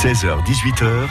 [0.00, 1.10] 16h-18h,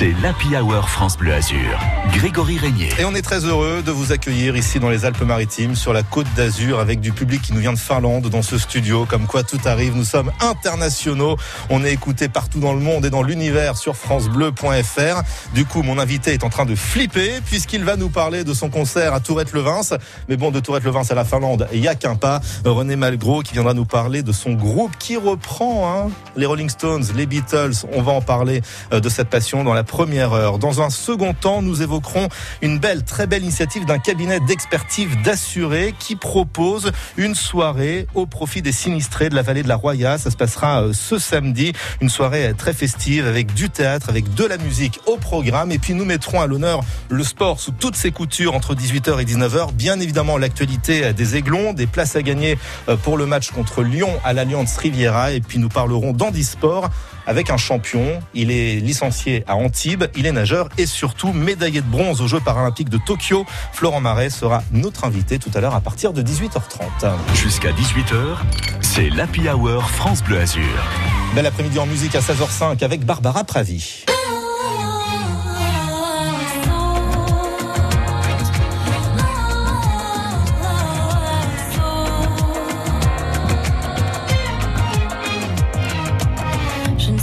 [0.00, 1.78] c'est l'Happy Hour France Bleu Azur.
[2.14, 2.88] Grégory Régnier.
[2.98, 6.26] Et on est très heureux de vous accueillir ici dans les Alpes-Maritimes, sur la côte
[6.34, 9.04] d'Azur, avec du public qui nous vient de Finlande dans ce studio.
[9.04, 11.36] Comme quoi tout arrive, nous sommes internationaux.
[11.68, 15.22] On est écouté partout dans le monde et dans l'univers sur francebleu.fr.
[15.52, 18.70] Du coup, mon invité est en train de flipper puisqu'il va nous parler de son
[18.70, 19.98] concert à Tourette-le-Vins.
[20.30, 22.40] Mais bon, de Tourette-le-Vins à la Finlande, il n'y a qu'un pas.
[22.64, 27.04] René Malgros qui viendra nous parler de son groupe qui reprend hein, les Rolling Stones,
[27.14, 27.84] les Beatles.
[27.92, 28.62] On va en parler
[28.94, 30.58] euh, de cette passion dans la première heure.
[30.60, 32.28] Dans un second temps, nous évoquerons
[32.62, 38.62] une belle, très belle initiative d'un cabinet d'expertise d'assurés qui propose une soirée au profit
[38.62, 40.16] des sinistrés de la vallée de la Roya.
[40.16, 44.44] Ça se passera euh, ce samedi, une soirée très festive avec du théâtre, avec de
[44.44, 45.72] la musique au programme.
[45.72, 49.24] Et puis nous mettrons à l'honneur le sport sous toutes ses coutures entre 18h et
[49.24, 49.72] 19h.
[49.72, 52.56] Bien évidemment, l'actualité des Aiglons, des places à gagner
[52.88, 55.32] euh, pour le match contre Lyon à l'Alliance Riviera.
[55.32, 56.90] Et puis nous parlerons d'handisport
[57.26, 58.20] avec un champion.
[58.34, 62.40] Il est licencié à Antibes, il est nageur et surtout médaillé de bronze aux Jeux
[62.40, 63.46] paralympiques de Tokyo.
[63.72, 67.10] Florent Marais sera notre invité tout à l'heure à partir de 18h30.
[67.34, 68.36] Jusqu'à 18h,
[68.80, 70.62] c'est l'Happy Hour France Bleu Azur.
[71.34, 74.04] Bel après-midi en musique à 16h05 avec Barbara Pravi.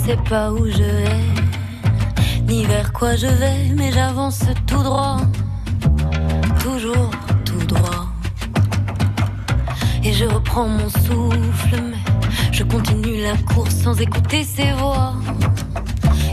[0.07, 1.36] sais pas où je vais,
[2.47, 5.17] ni vers quoi je vais, mais j'avance tout droit,
[6.61, 7.11] toujours
[7.45, 8.05] tout droit.
[10.03, 12.03] Et je reprends mon souffle, mais
[12.51, 15.13] je continue la course sans écouter ces voix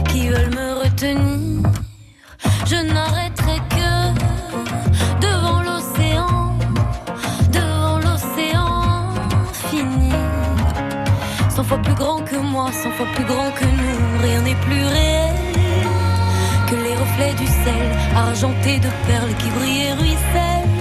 [0.09, 1.69] qui veulent me retenir.
[2.65, 3.91] Je n'arrêterai que
[5.19, 6.57] devant l'océan,
[7.51, 8.71] devant l'océan
[9.69, 10.13] fini.
[11.49, 14.85] Cent fois plus grand que moi, cent fois plus grand que nous, rien n'est plus
[14.85, 15.24] réel
[17.17, 20.74] du sel, argentés de perles qui brillent et ruissellent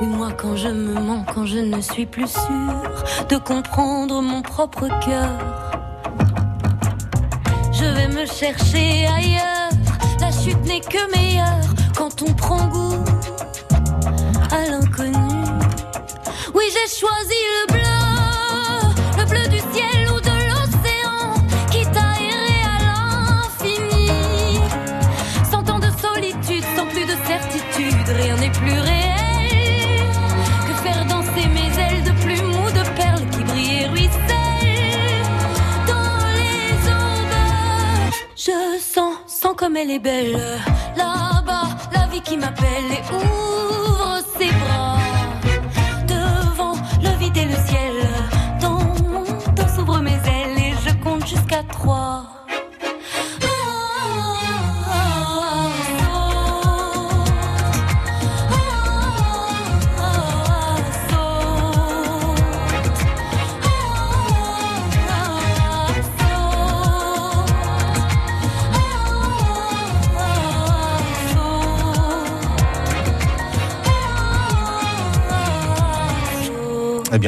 [0.00, 4.42] oui moi quand je me mens, quand je ne suis plus sûre de comprendre mon
[4.42, 5.30] propre cœur.
[7.72, 9.70] Je vais me chercher ailleurs,
[10.20, 13.04] la chute n'est que meilleure quand on prend goût
[14.50, 15.34] à l'inconnu.
[16.54, 17.95] Oui j'ai choisi le bleu,
[39.66, 40.38] comme elle est belle,
[40.96, 43.55] là-bas, la vie qui m'appelle et ouvre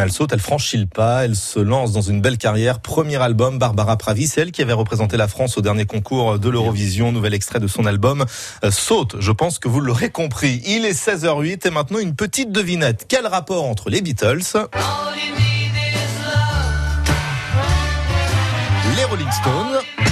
[0.04, 2.80] elle saute, elle franchit le pas, elle se lance dans une belle carrière.
[2.80, 6.48] Premier album, Barbara Pravi, c'est elle qui avait représenté la France au dernier concours de
[6.48, 7.12] l'Eurovision.
[7.12, 8.24] Nouvel extrait de son album
[8.64, 9.16] euh, Saute.
[9.20, 10.62] Je pense que vous l'aurez compris.
[10.66, 13.06] Il est 16h08 et maintenant une petite devinette.
[13.08, 14.42] Quel rapport entre les Beatles,
[18.96, 20.07] les Rolling Stones?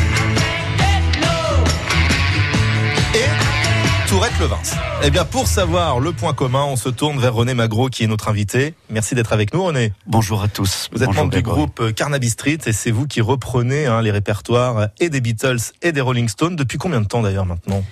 [5.04, 8.06] Eh bien, pour savoir le point commun, on se tourne vers René Magro qui est
[8.06, 8.72] notre invité.
[8.88, 9.92] Merci d'être avec nous, René.
[10.06, 10.88] Bonjour à tous.
[10.90, 14.10] Vous êtes Bonjour membre du groupe Carnaby Street et c'est vous qui reprenez hein, les
[14.10, 16.56] répertoires et des Beatles et des Rolling Stones.
[16.56, 17.84] Depuis combien de temps d'ailleurs maintenant?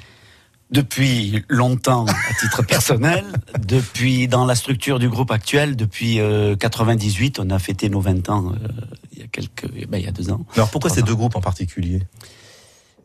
[0.71, 3.25] Depuis longtemps, à titre personnel,
[3.59, 8.31] depuis dans la structure du groupe actuel, depuis euh, 98, on a fêté nos 20
[8.31, 8.69] ans euh,
[9.13, 10.41] il y a quelques, eh ben, il y a deux ans.
[10.57, 11.07] Alors pourquoi ces ans.
[11.07, 12.01] deux groupes en particulier?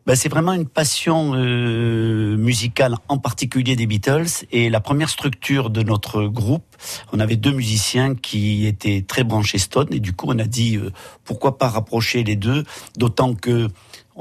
[0.06, 4.46] Ben, c'est vraiment une passion euh, musicale, en particulier des Beatles.
[4.50, 6.64] Et la première structure de notre groupe,
[7.12, 9.88] on avait deux musiciens qui étaient très branchés Stone.
[9.92, 10.90] Et du coup, on a dit euh,
[11.24, 12.64] pourquoi pas rapprocher les deux,
[12.96, 13.68] d'autant que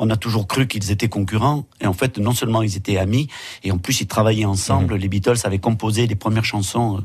[0.01, 1.65] on a toujours cru qu'ils étaient concurrents.
[1.81, 3.27] Et en fait, non seulement ils étaient amis,
[3.63, 4.93] et en plus ils travaillaient ensemble.
[4.95, 4.99] Mhm.
[5.01, 7.01] Les Beatles avaient composé les premières chansons, euh,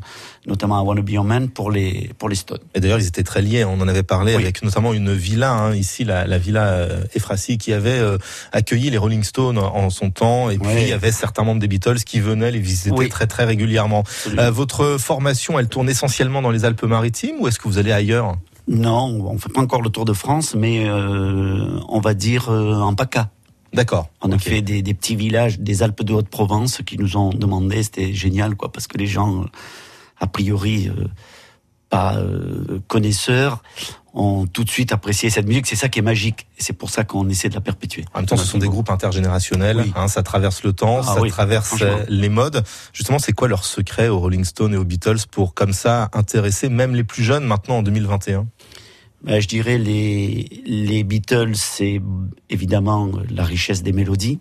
[0.46, 2.60] notamment I Wanna Be Your Man, pour les, pour les Stones.
[2.74, 3.64] Et d'ailleurs, ils étaient très liés.
[3.64, 4.42] On en avait parlé Oui.
[4.42, 8.16] avec notamment une villa hein, ici, la, la villa euh, Efrassi, qui avait euh,
[8.52, 10.48] accueilli les Rolling Stones en son temps.
[10.50, 13.08] Et puis il y avait certains membres des Beatles qui venaient les visiter Oui.
[13.08, 14.04] très très régulièrement.
[14.38, 18.36] Euh, votre formation, elle tourne essentiellement dans les Alpes-Maritimes ou est-ce que vous allez ailleurs?
[18.66, 22.80] Non, on fait pas encore le Tour de France, mais euh, on va dire euh,
[22.80, 23.30] en PACA.
[23.74, 24.08] D'accord.
[24.22, 27.82] On a fait des, des petits villages des Alpes de Haute-Provence qui nous ont demandé,
[27.82, 29.46] c'était génial, quoi, parce que les gens, euh,
[30.20, 31.06] a priori, euh,
[31.90, 32.16] pas
[32.88, 33.62] connaisseurs,
[34.14, 35.66] ont tout de suite apprécié cette musique.
[35.66, 36.46] C'est ça qui est magique.
[36.58, 38.04] Et c'est pour ça qu'on essaie de la perpétuer.
[38.14, 39.78] En même temps, ce sont des groupes intergénérationnels.
[39.80, 39.92] Oui.
[39.96, 41.74] hein, ça traverse le temps, Ah ça oui, traverse
[42.08, 42.64] les modes.
[42.92, 46.68] Justement, c'est quoi leur secret aux Rolling Stones et aux Beatles pour comme ça intéresser
[46.68, 48.46] même les plus jeunes maintenant en 2021
[49.24, 52.00] Ben, je dirais les, les Beatles, c'est
[52.50, 54.38] évidemment la richesse des mélodies,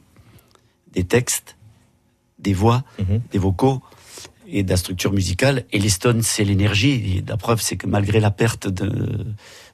[0.93, 1.55] des textes,
[2.39, 3.21] des voix, Mhm.
[3.31, 3.81] des vocaux
[4.47, 5.63] et de la structure musicale.
[5.71, 7.23] Et les Stones, c'est l'énergie.
[7.27, 9.25] La preuve, c'est que malgré la perte de,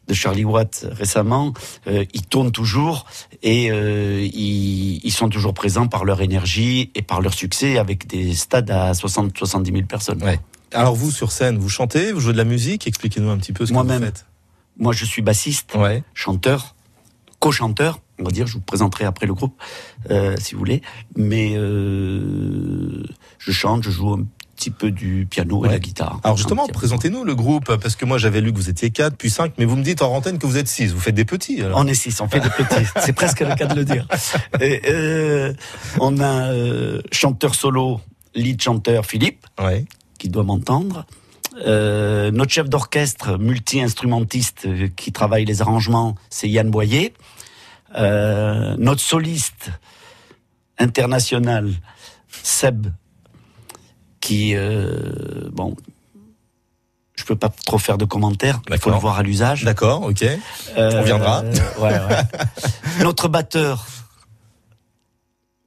[0.07, 1.53] de Charlie Watt récemment,
[1.87, 3.05] euh, ils tournent toujours
[3.41, 8.05] et euh, ils, ils sont toujours présents par leur énergie et par leur succès avec
[8.05, 10.23] des stades à 60-70 000 personnes.
[10.23, 10.39] Ouais.
[10.71, 12.85] Alors vous, sur scène, vous chantez, vous jouez de la musique?
[12.85, 14.03] Expliquez-nous un petit peu ce que vous Moi-même.
[14.05, 14.25] faites.
[14.79, 15.75] Moi, je suis bassiste.
[15.75, 16.03] Ouais.
[16.13, 16.75] chanteur,
[17.39, 19.53] co-chanteur, on va dire, je vous présenterai après le groupe,
[20.09, 20.81] euh, si vous voulez.
[21.15, 23.03] Mais euh,
[23.37, 25.73] je chante, je joue un petit peu du piano et Ouais.
[25.73, 26.19] la guitare.
[26.25, 29.29] Alors justement, présentez-nous le groupe, parce que moi j'avais lu que vous étiez 4, puis
[29.29, 31.61] 5, mais vous me dites en antenne que vous êtes 6, vous faites des petits.
[31.61, 31.79] alors.
[31.79, 32.85] On est six, on fait des petits.
[32.99, 34.05] C'est presque le cas de le dire.
[34.59, 35.53] Et, euh,
[36.01, 38.01] on a euh, chanteur solo,
[38.35, 39.85] lead chanteur Philippe, Ouais.
[40.17, 41.05] qui doit m'entendre.
[41.65, 47.13] Euh, notre chef d'orchestre, multi-instrumentiste euh, qui travaille les arrangements, c'est Yann Boyer.
[47.95, 49.71] Euh, notre soliste
[50.77, 51.71] international,
[52.43, 52.87] Seb,
[54.21, 54.55] qui,
[55.51, 55.75] bon,
[57.15, 59.63] je peux pas trop faire de commentaires, il faut le voir à l'usage.
[59.63, 60.23] D'accord, ok.
[60.77, 61.41] On viendra.
[61.43, 62.21] ouais, ouais.
[63.03, 63.85] Notre batteur,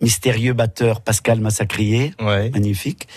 [0.00, 2.50] mystérieux batteur, Pascal Massacrier, Ouais.
[2.50, 3.08] magnifique.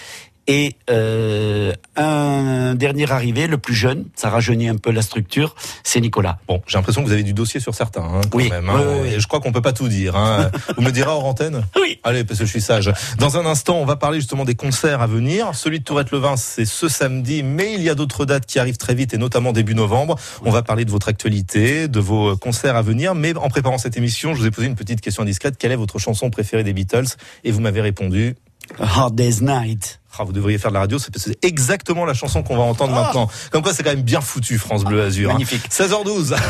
[0.48, 6.00] Et euh, un dernier arrivé, le plus jeune, ça rajeunit un peu la structure, c'est
[6.02, 6.38] Nicolas.
[6.48, 8.50] Bon, j'ai l'impression que vous avez du dossier sur certains, hein, quand Oui.
[8.50, 8.70] même.
[8.70, 8.76] hein.
[8.80, 10.16] Oui, oui, je crois qu'on peut pas tout dire.
[10.16, 10.52] Hein.
[10.78, 12.00] vous me direz hors antenne Oui.
[12.04, 12.92] Allez, parce que je suis sage.
[13.18, 15.56] Dans un instant, on va parler justement des concerts à venir.
[15.56, 18.94] Celui de Tourette-le-Vin, c'est ce samedi, mais il y a d'autres dates qui arrivent très
[18.94, 20.16] vite, et notamment début novembre.
[20.44, 23.16] On va parler de votre actualité, de vos euh, concerts à venir.
[23.16, 25.56] Mais en préparant cette émission, je vous ai posé une petite question indiscrète.
[25.58, 27.08] Quelle est votre chanson préférée des Beatles?
[27.44, 28.36] Et vous m'avez répondu.
[28.80, 30.00] A Hard Day's Night.
[30.18, 32.56] Ah, vous devriez faire de la radio, c'est parce que c'est exactement la chanson qu'on
[32.58, 33.30] va entendre maintenant.
[33.52, 35.30] Comme quoi, c'est quand même bien foutu, France Bleu Azur.
[35.30, 35.34] hein.
[35.34, 35.68] Magnifique.
[35.70, 36.36] 16h12.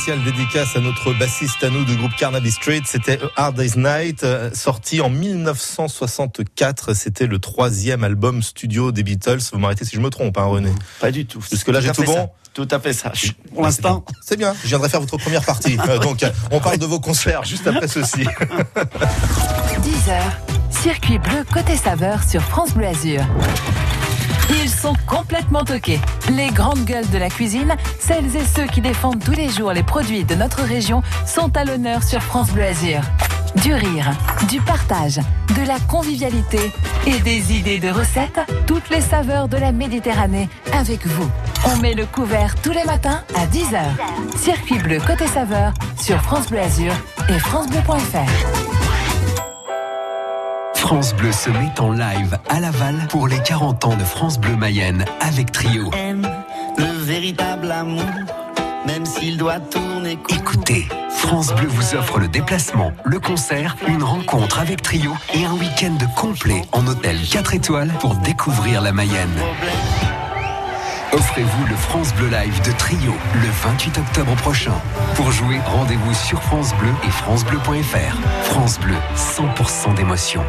[0.00, 2.80] Spéciale dédicace à notre bassiste à nous du groupe Carnaby Street.
[2.86, 6.94] C'était Hard Day's Night, euh, sorti en 1964.
[6.94, 9.40] C'était le troisième album studio des Beatles.
[9.52, 10.72] Vous m'arrêtez si je me trompe, hein, René.
[11.00, 11.44] Pas du tout.
[11.50, 12.30] Jusque-là, Tout j'ai à tout fait bon ça.
[12.54, 13.12] Tout à fait ça.
[13.52, 14.54] Pour l'instant, C'est bien.
[14.62, 15.76] Je viendrai faire votre première partie.
[15.86, 18.24] Euh, donc, on parle de vos concerts juste après ceci.
[19.82, 20.22] 10h,
[20.82, 23.22] circuit bleu côté saveur sur France Bleu Azur.
[24.50, 26.00] Ils sont complètement toqués.
[26.30, 29.82] Les grandes gueules de la cuisine, celles et ceux qui défendent tous les jours les
[29.82, 33.00] produits de notre région, sont à l'honneur sur France Bleu Azur.
[33.62, 34.10] Du rire,
[34.48, 35.20] du partage,
[35.56, 36.72] de la convivialité
[37.06, 41.28] et des idées de recettes, toutes les saveurs de la Méditerranée avec vous.
[41.66, 44.36] On met le couvert tous les matins à 10h.
[44.36, 46.92] Circuit bleu côté saveur sur France Bleu Azur
[47.28, 48.79] et francebleu.fr.
[50.80, 54.56] France Bleu se met en live à Laval pour les 40 ans de France Bleu
[54.56, 55.90] Mayenne avec Trio.
[55.92, 56.26] aime
[56.78, 58.02] le véritable amour,
[58.86, 60.36] même s'il doit tourner court.
[60.36, 65.52] Écoutez, France Bleu vous offre le déplacement, le concert, une rencontre avec Trio et un
[65.52, 69.38] week-end complet en hôtel 4 étoiles pour découvrir la Mayenne.
[71.12, 74.74] Offrez-vous le France Bleu Live de Trio le 28 octobre prochain.
[75.14, 78.16] Pour jouer, rendez-vous sur France Bleu et francebleu.fr.
[78.44, 80.42] France Bleu, 100% d'émotion.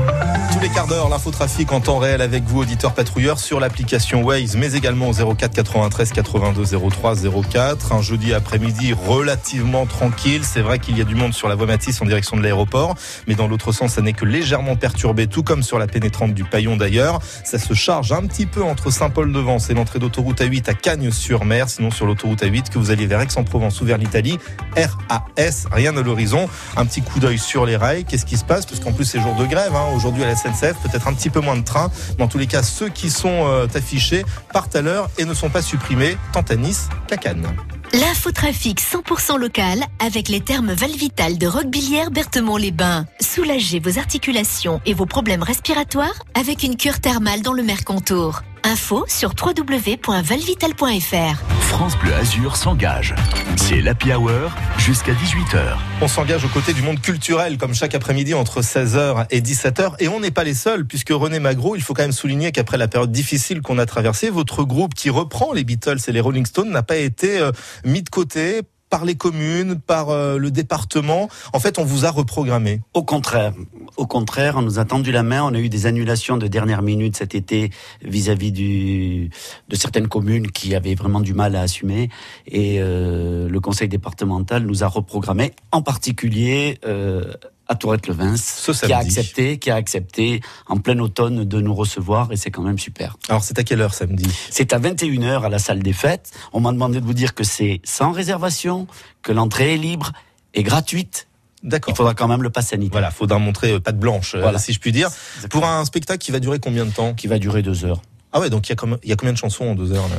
[0.00, 4.24] oh Tous les quarts d'heure, l'infotrafic en temps réel avec vous, auditeurs patrouilleurs, sur l'application
[4.24, 7.14] Waze, mais également au 04 93 82 03
[7.48, 7.92] 04.
[7.92, 10.40] Un jeudi après-midi relativement tranquille.
[10.42, 12.96] C'est vrai qu'il y a du monde sur la voie Matisse en direction de l'aéroport,
[13.28, 16.42] mais dans l'autre sens, ça n'est que légèrement perturbé, tout comme sur la pénétrante du
[16.42, 17.20] Paillon d'ailleurs.
[17.44, 21.68] Ça se charge un petit peu entre Saint-Paul-de-Vence et l'entrée d'autoroute A8 à Cagnes-sur-Mer.
[21.68, 24.40] Sinon, sur l'autoroute A8 que vous allez vers Aix-en-Provence ou vers l'Italie,
[24.76, 26.48] RAS, rien à l'horizon.
[26.76, 28.04] Un petit coup d'œil sur les rails.
[28.04, 28.66] Qu'est-ce qui se passe?
[28.66, 29.76] Parce qu'en plus, c'est jour de grève.
[29.76, 29.94] hein.
[29.94, 30.34] Aujourd'hui, à la
[30.82, 31.90] Peut-être un petit peu moins de trains.
[32.18, 35.50] Dans tous les cas, ceux qui sont euh, affichés partent à l'heure et ne sont
[35.50, 37.46] pas supprimés, tant à Nice qu'à Cannes.
[37.94, 43.06] L'infotrafic 100% local avec les termes Valvital de Roquebillière Berthemont-les-Bains.
[43.20, 48.42] Soulagez vos articulations et vos problèmes respiratoires avec une cure thermale dans le Mercontour.
[48.64, 51.42] Info sur www.valvital.fr.
[51.60, 53.14] France Bleu Azur s'engage.
[53.56, 55.76] C'est l'Happy Hour jusqu'à 18h.
[56.00, 59.94] On s'engage aux côtés du monde culturel, comme chaque après-midi entre 16h et 17h.
[60.00, 62.78] Et on n'est pas les seuls, puisque René Magro, il faut quand même souligner qu'après
[62.78, 66.46] la période difficile qu'on a traversée, votre groupe qui reprend les Beatles et les Rolling
[66.46, 67.52] Stones n'a pas été euh,
[67.84, 71.28] mis de côté par les communes, par euh, le département.
[71.52, 72.80] En fait, on vous a reprogrammé.
[72.94, 73.52] Au contraire,
[73.96, 75.42] au contraire, on nous a tendu la main.
[75.42, 77.70] On a eu des annulations de dernière minute cet été
[78.02, 79.30] vis-à-vis du
[79.68, 82.10] de certaines communes qui avaient vraiment du mal à assumer.
[82.46, 86.78] Et euh, le conseil départemental nous a reprogrammé, en particulier.
[86.86, 87.32] Euh,
[87.68, 92.32] à Tourette-le-Vins, Ce qui a accepté, qui a accepté en plein automne de nous recevoir
[92.32, 93.16] et c'est quand même super.
[93.28, 94.26] Alors, c'est à quelle heure samedi?
[94.50, 96.30] C'est à 21h à la salle des fêtes.
[96.52, 98.86] On m'a demandé de vous dire que c'est sans réservation,
[99.22, 100.12] que l'entrée est libre
[100.54, 101.28] et gratuite.
[101.62, 101.92] D'accord.
[101.92, 102.92] Il faudra quand même le pass sanitaire.
[102.92, 104.58] Voilà, faudra montrer euh, patte blanche, euh, Voilà.
[104.58, 105.10] si je puis dire.
[105.50, 107.14] Pour un spectacle qui va durer combien de temps?
[107.14, 108.00] Qui va durer deux heures.
[108.32, 109.92] Ah ouais, donc il y, a combien- il y a combien de chansons en deux
[109.92, 110.16] heures là?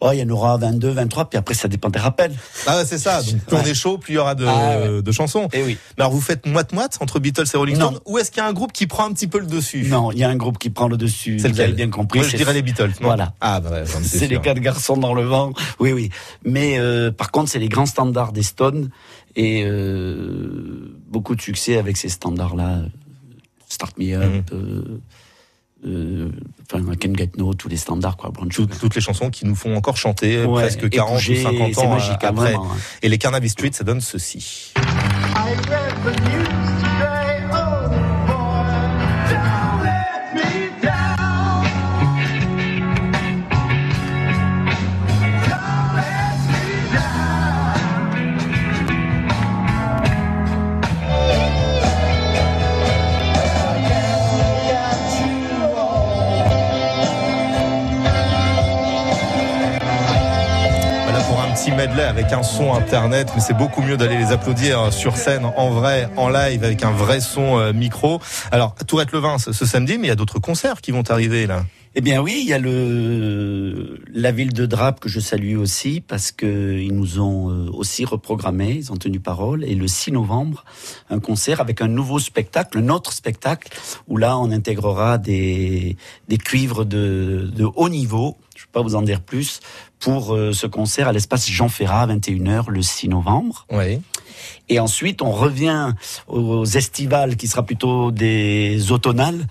[0.00, 2.32] Oh, il y en aura 22, 23, puis après ça dépend des rappels.
[2.68, 3.20] Ah ouais, c'est ça.
[3.20, 3.70] Donc plus on Ouais.
[3.70, 5.02] est chaud, plus il y aura de, Ah ouais.
[5.02, 5.48] de chansons.
[5.52, 5.76] Eh oui.
[5.96, 7.74] Mais alors vous faites moite-moite entre Beatles et Rolling.
[7.74, 9.82] Stones Ou est-ce qu'il y a un groupe qui prend un petit peu le dessus?
[9.88, 11.40] Non, il y a un groupe qui prend le dessus.
[11.40, 12.20] C'est lequel bien compris.
[12.20, 12.92] Moi, je dirais les Beatles.
[13.00, 13.08] non?
[13.08, 13.32] Voilà.
[13.40, 15.52] Ah bah C'est les quatre garçons dans le vent.
[15.80, 16.10] Oui, oui.
[16.44, 18.90] Mais euh, par contre, c'est les grands standards des Stones
[19.34, 22.82] et euh, beaucoup de succès avec ces standards-là.
[23.68, 24.42] Start Me Up, Mhm.
[24.52, 25.00] euh,
[25.84, 28.30] enfin, I Can Get No, tous les standards, quoi.
[28.30, 31.42] Brown Toutes, les chansons qui nous font encore chanter Ouais, presque et 40 bouger, ou
[31.42, 32.52] 50 c'est ans magique, euh, hein, après.
[32.52, 32.76] vraiment, hein.
[33.02, 34.72] Et les Carnaby Street, ça donne ceci.
[34.76, 37.17] Voilà
[62.08, 66.08] avec un son internet, mais c'est beaucoup mieux d'aller les applaudir sur scène, en vrai,
[66.16, 68.18] en live, avec un vrai son euh, micro.
[68.50, 71.64] Alors, Tourette Levin ce, samedi, mais il y a d'autres concerts qui vont arriver là.
[71.94, 76.32] Eh bien oui, il y a la ville de Drape que je salue aussi parce
[76.32, 80.64] que ils nous ont euh, aussi reprogrammé, ils ont tenu parole et le 6 novembre
[81.10, 83.68] un concert avec un nouveau spectacle, un autre spectacle
[84.06, 85.96] où là on intégrera des
[86.28, 89.60] des cuivres de de haut niveau, je ne peux pas vous en dire plus
[90.00, 93.66] pour euh, ce concert à l'espace Jean Ferrat à 21h le 6 novembre.
[93.70, 94.00] Oui.
[94.68, 95.92] Et ensuite, on revient
[96.28, 99.46] aux estivales, qui sera plutôt des automnales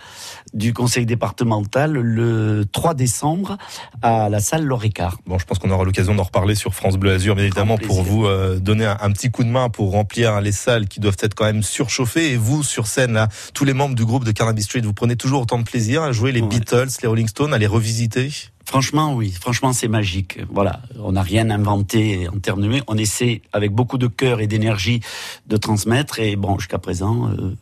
[0.53, 3.57] du conseil départemental le 3 décembre
[4.01, 5.17] à la salle Loricard.
[5.25, 8.01] Bon, je pense qu'on aura l'occasion d'en reparler sur France Bleu Azur, bien évidemment, pour
[8.01, 11.17] vous euh, donner un, un petit coup de main pour remplir les salles qui doivent
[11.19, 12.31] être quand même surchauffées.
[12.31, 15.15] Et vous, sur scène, là, tous les membres du groupe de Carnaby Street, vous prenez
[15.17, 16.47] toujours autant de plaisir à jouer les Ouais.
[16.47, 18.31] Beatles, les Rolling Stones, à les revisiter
[18.67, 19.31] Franchement, oui.
[19.31, 20.39] Franchement, c'est magique.
[20.49, 20.81] Voilà.
[20.99, 22.81] On n'a rien inventé en termes de.
[22.87, 24.99] On essaie, avec beaucoup de cœur et d'énergie,
[25.47, 26.19] de transmettre.
[26.19, 27.55] Et bon, jusqu'à présent, euh,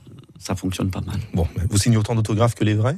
[0.46, 1.18] ça fonctionne pas mal.
[1.34, 2.98] Bon, vous signez autant d'autographes que les vrais?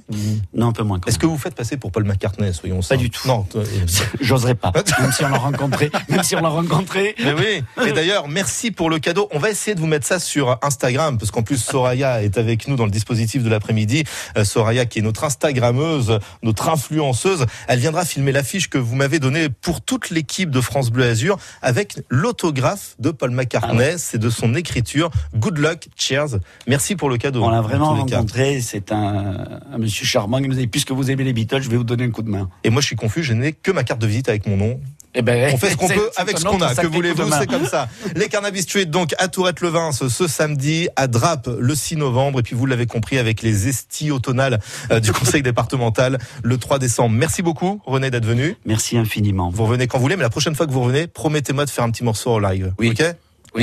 [0.53, 0.99] Non, un peu moins.
[1.07, 3.25] Est-ce que vous faites passer pour Paul McCartney, soyons Pas du tout.
[3.27, 3.45] Non.
[3.55, 3.65] même.
[4.21, 4.71] J'oserais pas.
[4.99, 5.89] Même si on l'a rencontré.
[6.09, 7.15] Même si on l'a rencontré.
[7.19, 7.85] Mais oui.
[7.87, 9.29] Et d'ailleurs, merci pour le cadeau.
[9.31, 12.67] On va essayer de vous mettre ça sur Instagram, parce qu'en plus Soraya est avec
[12.67, 14.03] nous dans le dispositif de l'après-midi.
[14.37, 19.19] Euh, Soraya, qui est notre Instagrammeuse, notre influenceuse, elle viendra filmer l'affiche que vous m'avez
[19.19, 23.91] donnée pour toute l'équipe de France Bleu Azur, avec l'autographe de Paul McCartney.
[23.93, 25.11] Ah C'est de son écriture.
[25.35, 26.39] Good luck, cheers.
[26.67, 27.36] Merci pour le cadeau.
[27.43, 28.61] On l'a en vraiment rencontré.
[28.61, 31.69] C'est un, un monsieur charmant qui nous a dit, puisque vous aimez les Beatles, je
[31.69, 32.49] vais vous donner un coup de main.
[32.63, 33.23] Et moi, je suis confus.
[33.23, 34.79] Je n'ai que ma carte de visite avec mon nom.
[35.15, 36.75] Eh ben, On fait ce qu'on peut avec ce qu'on a.
[36.75, 37.31] Que voulez-vous.
[37.31, 37.89] C'est comme ça.
[38.15, 42.39] Les Carnaby Street, donc, à Tourette-le-Vin, ce, ce samedi, à Drape, le 6 novembre.
[42.39, 44.59] Et puis, vous l'avez compris, avec les estis automnales
[44.91, 47.15] euh, du conseil départemental, le 3 décembre.
[47.15, 48.55] Merci beaucoup, René, d'être venu.
[48.65, 49.49] Merci infiniment.
[49.49, 51.83] Vous revenez quand vous voulez, mais la prochaine fois que vous revenez, promettez-moi de faire
[51.83, 52.73] un petit morceau en live.
[52.77, 52.93] Oui.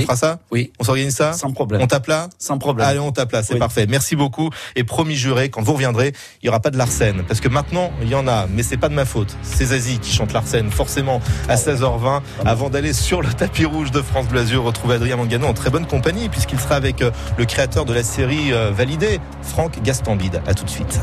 [0.00, 1.80] On fera ça Oui, On s'organise ça sans problème.
[1.82, 2.86] On tape là Sans problème.
[2.86, 3.58] Allez, on tape là, c'est Oui.
[3.58, 3.86] parfait.
[3.88, 4.50] Merci beaucoup.
[4.76, 7.22] Et promis juré, quand vous reviendrez, il y aura pas de l'arsène.
[7.26, 9.36] Parce que maintenant, il y en a, mais c'est pas de ma faute.
[9.42, 14.02] C'est Zazie qui chante l'arsène, forcément, à 16h20, avant d'aller sur le tapis rouge de
[14.02, 17.44] France Bleu Azur, retrouver Adrien Mangano en très bonne compagnie, puisqu'il sera avec euh, le
[17.44, 20.40] créateur de la série euh, validée, Franck Gastambide.
[20.46, 21.00] À tout de suite.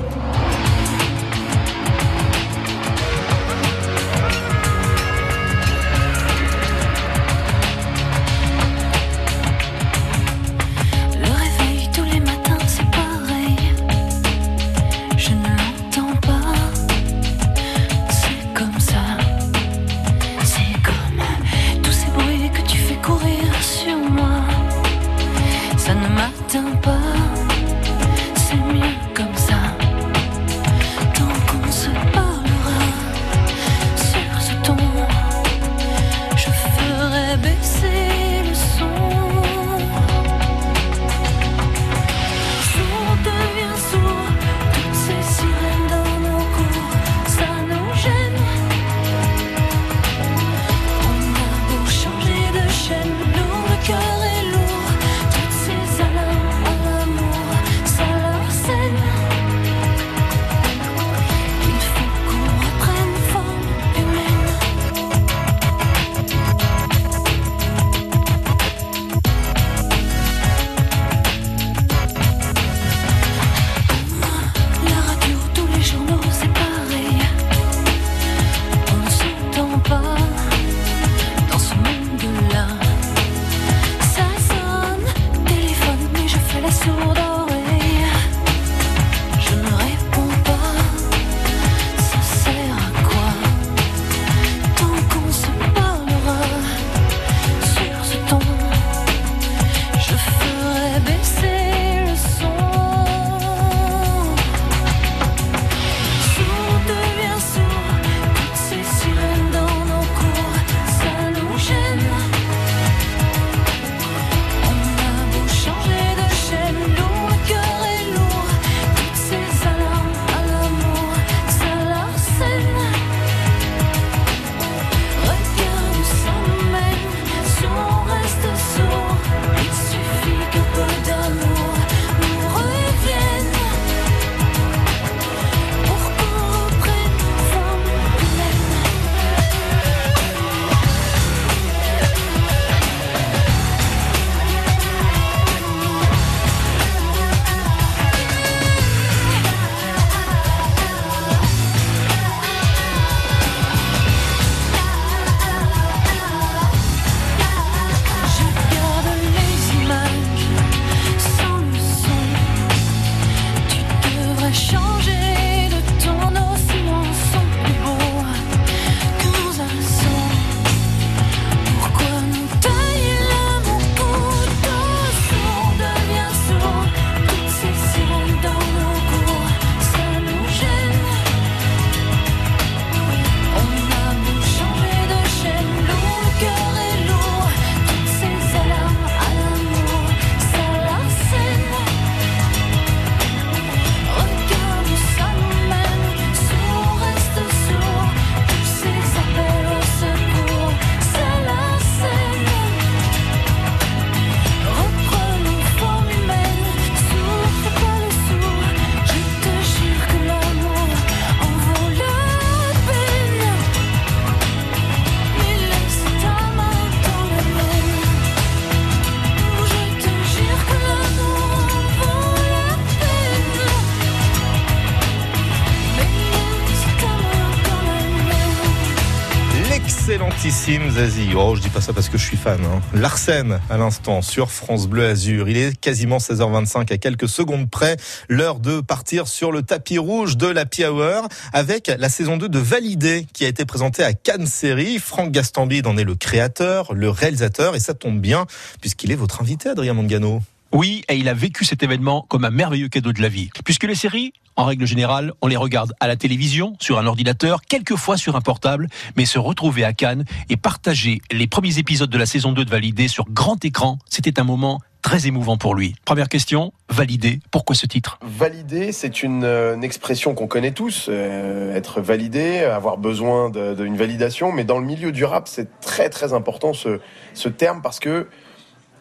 [231.36, 232.62] Oh, je dis pas ça parce que je suis fan.
[232.63, 232.81] Hein.
[232.93, 235.49] Larsen à l'instant sur France Bleu Azur.
[235.49, 237.97] Il est quasiment 16h25 à quelques secondes près.
[238.29, 242.60] L'heure de partir sur le tapis rouge de la Hour avec la saison 2 de
[242.60, 244.99] Validé qui a été présentée à Cannes Série.
[244.99, 248.45] Franck Gastambide en est le créateur, le réalisateur et ça tombe bien
[248.79, 250.41] puisqu'il est votre invité Adrien Mangano.
[250.73, 253.49] Oui, et il a vécu cet événement comme un merveilleux cadeau de la vie.
[253.65, 254.31] Puisque les séries,
[254.62, 258.41] en règle générale, on les regarde à la télévision, sur un ordinateur, quelquefois sur un
[258.41, 262.65] portable, mais se retrouver à Cannes et partager les premiers épisodes de la saison 2
[262.65, 265.95] de Validé sur grand écran, c'était un moment très émouvant pour lui.
[266.06, 268.19] Première question, Validé, pourquoi ce titre?
[268.21, 274.52] Valider, c'est une, euh, expression qu'on connaît tous, euh, être validé, avoir besoin d'une validation,
[274.52, 277.00] mais dans le milieu du rap, c'est très très important ce,
[277.34, 278.28] ce terme parce que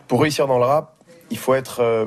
[0.09, 0.97] pour réussir dans le rap,
[1.31, 2.07] il faut être euh,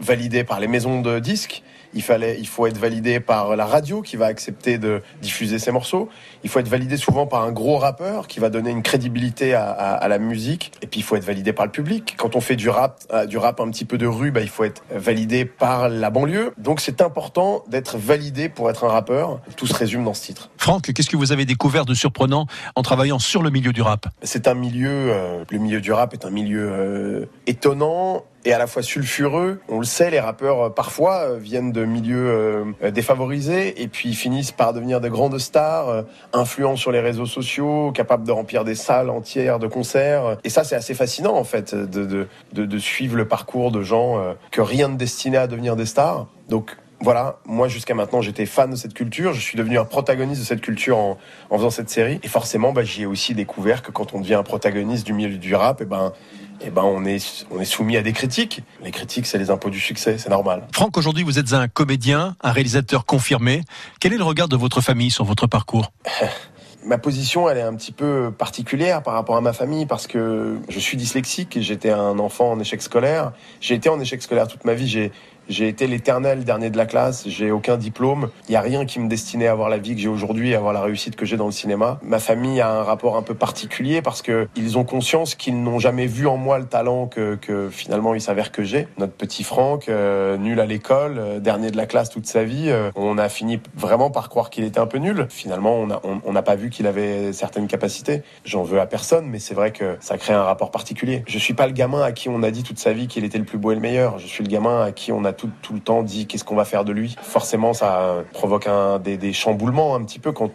[0.00, 1.62] validé par les maisons de disques,
[1.98, 5.72] il, fallait, il faut être validé par la radio qui va accepter de diffuser ses
[5.72, 6.08] morceaux,
[6.44, 9.68] il faut être validé souvent par un gros rappeur qui va donner une crédibilité à,
[9.70, 12.14] à- à la musique, et puis il faut être validé par le public.
[12.16, 14.48] Quand on fait du rap, euh, du rap un petit peu de rue, bah, il
[14.48, 16.52] faut être validé par la banlieue.
[16.56, 19.40] Donc c'est important d'être validé pour être un rappeur.
[19.56, 20.50] Tout se résume dans ce titre.
[20.56, 24.06] Franck, qu'est-ce que vous avez découvert de surprenant en travaillant sur le milieu du rap?
[24.22, 28.58] C'est un milieu, euh, le milieu du rap est un milieu euh, étonnant et à
[28.58, 29.60] la fois sulfureux.
[29.68, 34.14] On le sait, les rappeurs euh, parfois euh, viennent de milieux euh, défavorisés et puis
[34.14, 38.74] finissent par devenir de grandes stars, influents sur les réseaux sociaux, capables de remplir des
[38.74, 40.38] salles entières de concerts.
[40.44, 44.88] Et ça, c'est assez fascinant en fait de, suivre le parcours de gens que rien
[44.88, 46.26] ne destinait à devenir des stars.
[46.48, 50.40] Donc voilà, moi jusqu'à maintenant j'étais fan de cette culture, je suis devenu un protagoniste
[50.40, 51.18] de cette culture en,
[51.50, 52.18] faisant cette série.
[52.22, 55.36] Et forcément, bah, j'y ai aussi découvert que quand on devient un protagoniste du milieu
[55.36, 56.12] du rap, et ben,
[56.60, 58.62] et ben on est, on est soumis à des critiques.
[58.82, 60.66] Les critiques, c'est les impôts du succès, c'est normal.
[60.72, 63.62] Franck, aujourd'hui vous êtes un comédien, un réalisateur confirmé.
[64.00, 65.92] Quel est le regard de votre famille sur votre parcours
[66.84, 70.58] Ma position, elle est un petit peu particulière par rapport à ma famille parce que
[70.68, 73.32] je suis dyslexique et j'étais un enfant en échec scolaire.
[73.60, 74.88] J'ai été en échec scolaire toute ma vie.
[74.88, 75.12] J'ai
[75.48, 77.24] j'ai été l'éternel dernier de la classe.
[77.26, 78.28] J'ai aucun diplôme.
[78.48, 80.58] Il y a rien qui me destinait à avoir la vie que j'ai aujourd'hui, à
[80.58, 81.98] avoir la réussite que j'ai dans le cinéma.
[82.02, 85.78] Ma famille a un rapport un peu particulier parce que ils ont conscience qu'ils n'ont
[85.78, 87.38] jamais vu en moi le talent que,
[87.70, 88.88] finalement il s'avère que j'ai.
[88.98, 92.68] Notre petit Franck, euh, nul à l'école, euh, dernier de la classe toute sa vie,
[92.68, 95.26] euh, on a fini vraiment par croire qu'il était un peu nul.
[95.30, 98.22] Finalement, on n'a on, on n'a pas vu qu'il avait certaines capacités.
[98.44, 101.22] J'en veux à personne, mais c'est vrai que ça crée un rapport particulier.
[101.26, 103.38] Je suis pas le gamin à qui on a dit toute sa vie qu'il était
[103.38, 104.18] le plus beau et le meilleur.
[104.18, 106.64] Je suis le gamin à qui on a tout, le temps dit qu'est-ce qu'on va
[106.64, 107.16] faire de lui.
[107.22, 110.50] Forcément, ça provoque un, des, des chamboulements un petit peu quand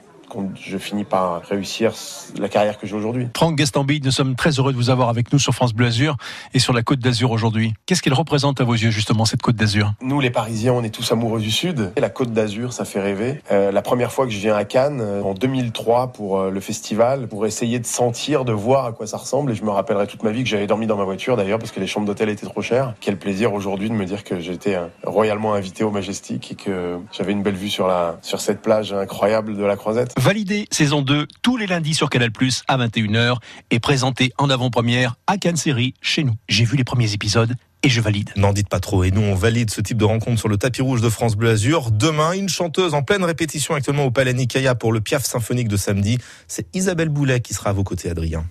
[0.56, 1.94] je finis par réussir
[2.38, 3.28] la carrière que j'ai aujourd'hui.
[3.36, 6.18] Franck Gastambide, nous sommes très heureux de vous avoir avec nous sur France Bleu Azur
[6.54, 7.74] et sur la Côte d'Azur aujourd'hui.
[7.86, 9.94] Qu'est-ce qu'elle représente à vos yeux justement cette Côte d'Azur?
[10.02, 11.92] Nous, les Parisiens, on est tous amoureux du Sud.
[11.96, 13.42] Et la Côte d'Azur, ça fait rêver.
[13.52, 16.60] Euh, la première fois que je viens à Cannes, euh, en 2003, pour euh, le
[16.60, 19.52] festival, pour essayer de sentir, de voir à quoi ça ressemble.
[19.52, 21.72] Et je me rappellerai toute ma vie que j'avais dormi dans ma voiture, d'ailleurs, parce
[21.72, 22.94] que les chambres d'hôtel étaient trop chères.
[23.00, 26.98] Quel plaisir aujourd'hui de me dire que j'étais euh, royalement invité au Majestic et que
[27.12, 30.14] j'avais une belle vue sur la sur cette plage incroyable de la Croisette.
[30.24, 33.40] Validé saison 2 tous les lundis sur Canal Plus à 21h
[33.72, 36.36] et présenté en avant-première à Cannes Série chez nous.
[36.48, 38.32] J'ai vu les premiers épisodes et je valide.
[38.38, 39.04] N'en dites pas trop.
[39.04, 41.50] Et nous, on valide ce type de rencontre sur le tapis rouge de France Bleu
[41.50, 41.92] Azur.
[41.92, 45.76] Demain, une chanteuse en pleine répétition actuellement au Palais Nicaïa pour le Piaf symphonique de
[45.76, 46.20] samedi.
[46.48, 48.46] C'est Isabelle Boulet qui sera à vos côtés, Adrien.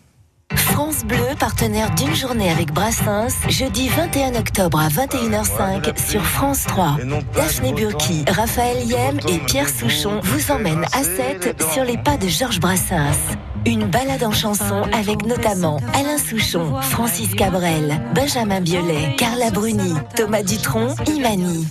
[0.57, 6.97] France Bleu, partenaire d'une journée avec Brassens, jeudi 21 octobre à 21h05 sur France 3.
[7.35, 12.29] Daphné Burki, Raphaël Yem et Pierre Souchon vous emmènent à 7 sur les pas de
[12.29, 13.37] Georges Brassens.
[13.65, 20.43] Une balade en chanson avec notamment Alain Souchon, Francis Cabrel, Benjamin Biolay, Carla Bruni, Thomas
[20.43, 21.69] Dutronc, Imani.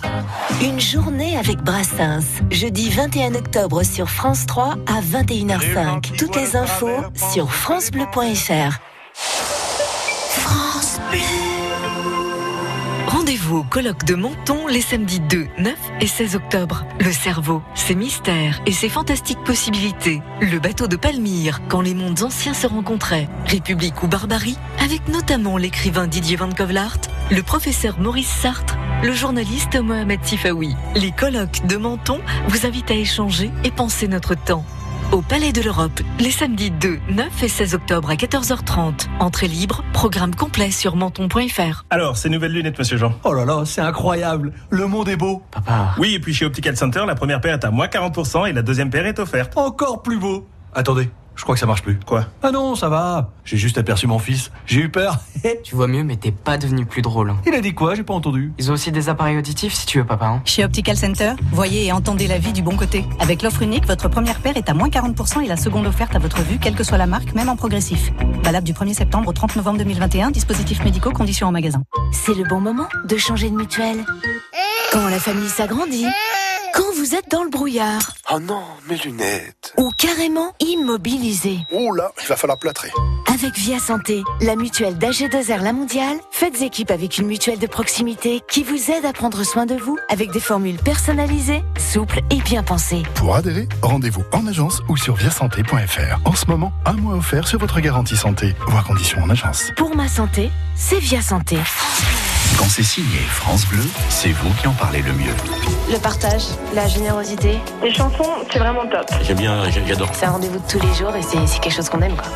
[0.62, 6.16] Une journée avec Brassens, jeudi 21 octobre sur France 3 à 21h05.
[6.16, 7.02] Toutes les infos
[7.32, 8.78] sur francebleu.fr.
[9.14, 11.41] France Bleu.
[13.52, 16.86] Rendez-vous de Menton les samedis 2, 9 et 16 octobre.
[17.00, 20.22] Le cerveau, ses mystères et ses fantastiques possibilités.
[20.40, 23.28] Le bateau de Palmyre, quand les mondes anciens se rencontraient.
[23.44, 26.98] République ou barbarie, avec notamment l'écrivain Didier Van Kovlart,
[27.30, 30.74] le professeur Maurice Sartre, le journaliste Mohamed Sifawi.
[30.94, 34.64] Les colloques de Menton vous invitent à échanger et penser notre temps.
[35.12, 39.08] Au Palais de l'Europe, les samedis 2, 9 et 16 octobre à 14h30.
[39.20, 41.84] Entrée libre, programme complet sur menton.fr.
[41.90, 43.12] Alors, ces nouvelles lunettes, monsieur Jean?
[43.22, 44.54] Oh là là, c'est incroyable.
[44.70, 45.42] Le monde est beau.
[45.50, 45.94] Papa.
[45.98, 48.62] Oui, et puis chez Optical Center, la première paire est à moins 40% et la
[48.62, 49.52] deuxième paire est offerte.
[49.58, 50.48] Encore plus beau.
[50.74, 51.98] Attendez, Je crois que ça marche plus.
[52.06, 52.26] Quoi?
[52.42, 53.30] Ah non, ça va.
[53.44, 54.50] J'ai juste aperçu mon fils.
[54.66, 55.18] J'ai eu peur.
[55.64, 57.34] Tu vois mieux, mais t'es pas devenu plus drôle.
[57.46, 57.94] Il a dit quoi?
[57.94, 58.52] J'ai pas entendu.
[58.58, 60.26] Ils ont aussi des appareils auditifs si tu veux, papa.
[60.26, 60.42] hein.
[60.44, 63.04] Chez Optical Center, voyez et entendez la vie du bon côté.
[63.18, 66.18] Avec l'offre unique, votre première paire est à moins 40% et la seconde offerte à
[66.18, 68.12] votre vue, quelle que soit la marque, même en progressif.
[68.44, 71.82] Valable du 1er septembre au 30 novembre 2021, dispositifs médicaux, conditions en magasin.
[72.12, 74.04] C'est le bon moment de changer de mutuelle.
[74.92, 76.06] Quand la famille s'agrandit.
[76.74, 78.14] Quand vous êtes dans le brouillard.
[78.32, 79.74] Oh non, mes lunettes.
[79.76, 81.58] Ou carrément immobilisé.
[81.70, 82.90] Oh là, il va falloir plâtrer.
[83.26, 88.40] Avec Via Santé, la mutuelle d'AG2R La Mondiale, faites équipe avec une mutuelle de proximité
[88.48, 92.62] qui vous aide à prendre soin de vous avec des formules personnalisées, souples et bien
[92.62, 93.02] pensées.
[93.14, 96.20] Pour adhérer, rendez-vous en agence ou sur viasanté.fr.
[96.24, 98.54] En ce moment, un mois offert sur votre garantie santé.
[98.68, 99.72] Voir conditions en agence.
[99.76, 101.58] Pour ma santé, c'est Via Santé.
[102.62, 105.34] Quand c'est signé France Bleu, c'est vous qui en parlez le mieux.
[105.90, 107.58] Le partage, la générosité.
[107.82, 108.22] Les chansons,
[108.52, 109.10] c'est vraiment top.
[109.24, 110.08] J'aime bien, j'adore.
[110.12, 112.14] C'est un rendez-vous de tous les jours et c'est quelque chose qu'on aime.
[112.14, 112.28] Quoi.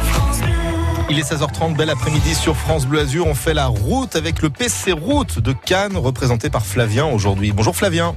[1.08, 3.28] Il est 16h30, bel après-midi sur France Bleu Azur.
[3.28, 7.52] On fait la route avec le PC Route de Cannes, représenté par Flavien aujourd'hui.
[7.52, 8.16] Bonjour Flavien.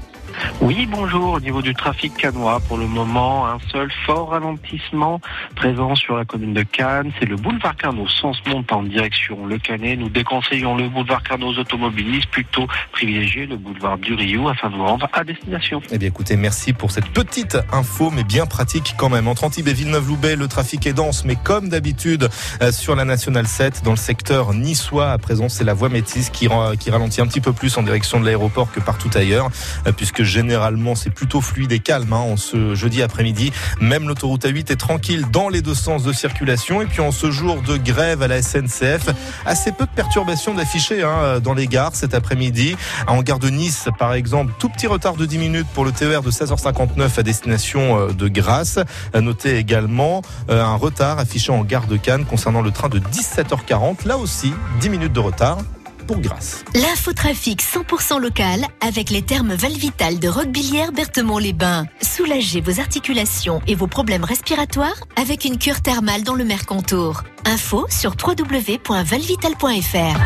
[0.62, 1.34] Oui, bonjour.
[1.34, 5.22] Au niveau du trafic canois, pour le moment, un seul fort ralentissement
[5.56, 7.12] présent sur la commune de Cannes.
[7.20, 9.98] C'est le boulevard Carnot, sens montant en direction Le Canet.
[10.00, 14.76] Nous déconseillons le boulevard Carnot aux automobilistes, plutôt privilégier le boulevard du Rio afin de
[14.76, 15.82] vous rendre à destination.
[15.92, 19.28] Eh bien écoutez, merci pour cette petite info, mais bien pratique quand même.
[19.28, 22.30] Entre Antibes et Villeneuve-Loubet, le trafic est dense, mais comme d'habitude
[22.62, 26.30] euh, sur la Nationale 7, dans le secteur niçois, à présent, c'est la voie métisse
[26.30, 29.50] qui, ra- qui ralentit un petit peu plus en direction de l'aéroport que partout ailleurs,
[29.88, 33.52] euh, puisque généralement c'est plutôt fluide et calme hein, en ce jeudi après-midi.
[33.82, 36.82] Même l'autoroute A8 est tranquille dans les deux sens de circulation.
[36.82, 39.10] Et puis en ce jour de grève à la SNCF,
[39.46, 42.76] assez peu de perturbations d'affichés hein, dans les gares cet après-midi.
[43.08, 46.22] En gare de Nice, par exemple, tout petit retard de 10 minutes pour le TER
[46.22, 48.80] de 16h59 à destination euh, de Grasse.
[49.14, 53.00] À noter également euh, un retard affiché en gare de Cannes concernant le train de
[53.00, 54.08] 17h40.
[54.08, 55.60] Là aussi, 10 minutes de retard
[56.10, 56.64] pour Grasse.
[56.74, 61.86] L'infotrafic 100% local avec les thermes Valvital de Roquebillière Berthemont-les-Bains.
[62.02, 67.22] Soulagez vos articulations et vos problèmes respiratoires avec une cure thermale dans le Mercontour.
[67.46, 70.20] Info sur www.valvital.fr.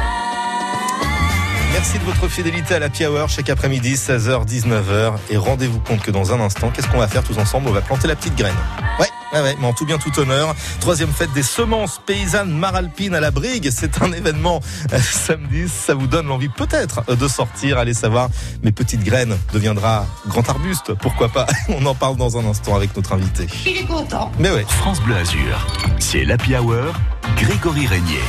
[1.74, 5.16] Merci de votre fidélité à la Hour chaque après-midi, 16h, 19h.
[5.32, 7.68] Et rendez-vous compte que dans un instant, qu'est-ce qu'on va faire tous ensemble?
[7.68, 8.56] On va planter la petite graine.
[9.02, 10.56] Ouais, ouais, ouais, mais en tout bien, tout honneur.
[10.80, 13.70] Troisième fête des semences paysannes maralpines à la Brigue.
[13.72, 15.68] C'est un événement euh, samedi.
[15.70, 17.78] Ça vous donne l'envie peut-être euh, de sortir.
[17.78, 18.30] Allez savoir,
[18.64, 20.94] mes petites graines deviendra grand arbuste.
[20.94, 21.48] Pourquoi pas?
[21.70, 23.48] On en parle dans un instant avec notre invité.
[23.66, 24.32] Il est content.
[24.40, 24.66] Mais ouais.
[24.68, 25.68] France Bleu Azur,
[26.00, 26.94] c'est l'Happy Hour,
[27.38, 28.22] Grégory Régnier.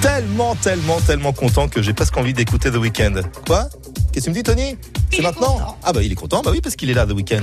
[0.00, 3.22] Tellement, tellement, tellement content que j'ai presque envie d'écouter The Weeknd.
[3.46, 3.68] Quoi?
[4.12, 4.76] Qu'est-ce que tu me dis, Tony
[5.12, 7.42] C'est maintenant Ah bah il est content, bah oui, parce qu'il est là, The Weeknd.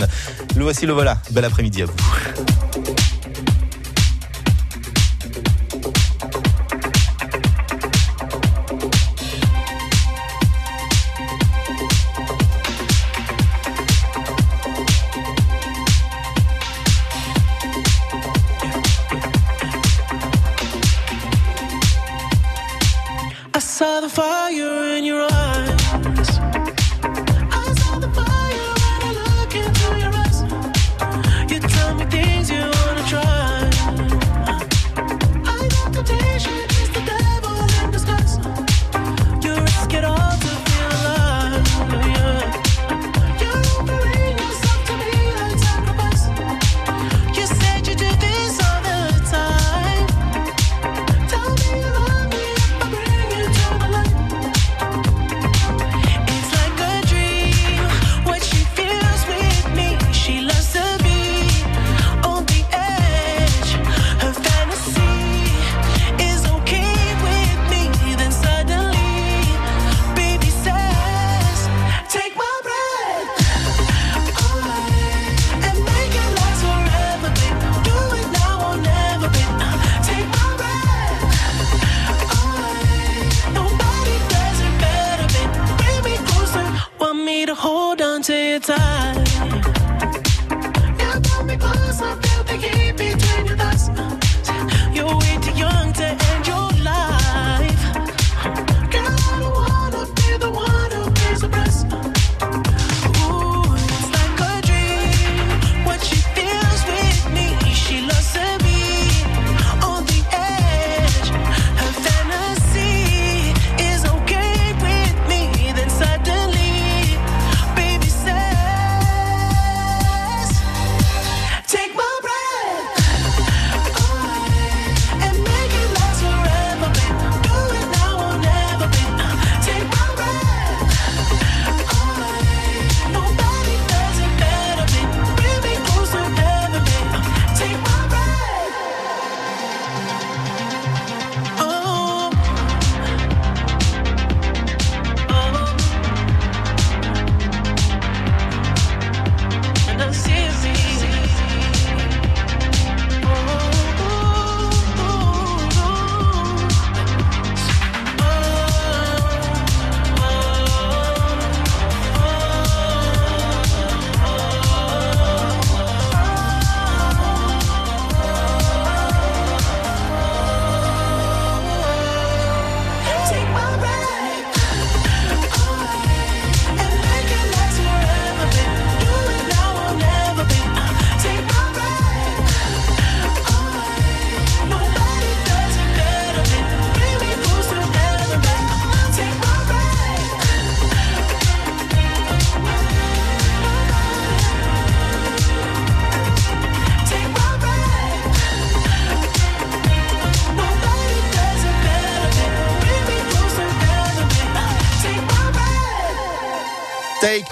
[0.55, 1.17] Le voici, le voilà.
[1.31, 1.93] Bel après-midi à vous.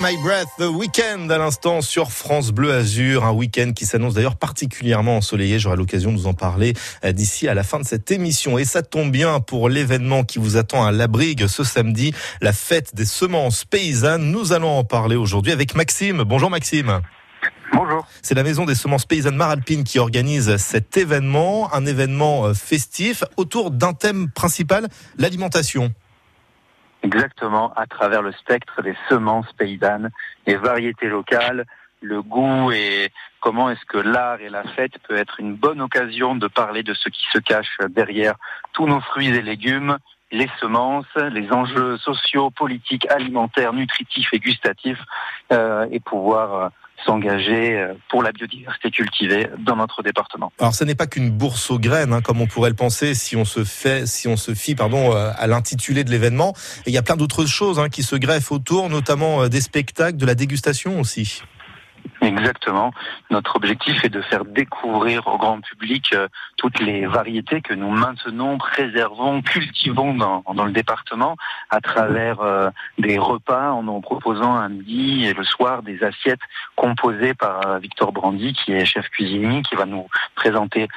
[0.03, 4.35] My Breath, The Weekend à l'instant sur France Bleu Azur, un week-end qui s'annonce d'ailleurs
[4.35, 5.59] particulièrement ensoleillé.
[5.59, 6.73] J'aurai l'occasion de vous en parler
[7.05, 8.57] euh, d'ici à la fin de cette émission.
[8.57, 12.51] Et ça tombe bien pour l'événement qui vous attend à La Brigue ce samedi, la
[12.51, 14.29] fête des semences paysannes.
[14.29, 16.23] Nous allons en parler aujourd'hui avec Maxime.
[16.23, 16.99] Bonjour Maxime.
[17.71, 18.05] Bonjour.
[18.21, 23.23] C'est la maison des semences paysannes Maralpine qui organise cet événement, un événement euh, festif
[23.37, 25.93] autour d'un thème principal, l'alimentation.
[27.03, 30.09] Exactement, à travers le spectre des semences paysannes,
[30.47, 31.65] les variétés locales,
[31.99, 33.11] le goût et
[33.41, 36.93] comment est-ce que l'art et la fête peut être une bonne occasion de parler de
[36.93, 38.35] ce qui se cache derrière
[38.71, 39.97] tous nos fruits et légumes,
[40.31, 45.03] les semences, les enjeux sociaux, politiques, alimentaires, nutritifs et gustatifs,
[45.51, 46.71] euh, et pouvoir
[47.05, 50.51] s'engager euh, pour la biodiversité cultivée dans notre département.
[50.59, 53.35] Alors, ce n'est pas qu'une bourse aux graines, hein, comme on pourrait le penser si
[53.35, 56.53] on se fait, si on se fie, pardon, euh, à l'intitulé de l'événement.
[56.85, 60.17] Il y a plein d'autres choses hein, qui se greffent autour, notamment euh, des spectacles,
[60.17, 61.41] de la dégustation aussi.
[62.21, 62.93] Exactement.
[63.31, 67.89] Notre objectif est de faire découvrir au grand public euh, toutes les variétés que nous
[67.89, 71.35] maintenons, préservons, cultivons dans, le département
[71.69, 76.39] à travers euh, des repas en nous proposant un midi et le soir des assiettes
[76.75, 80.87] composées par euh, Victor Brandy qui est chef cuisinier qui va nous présenter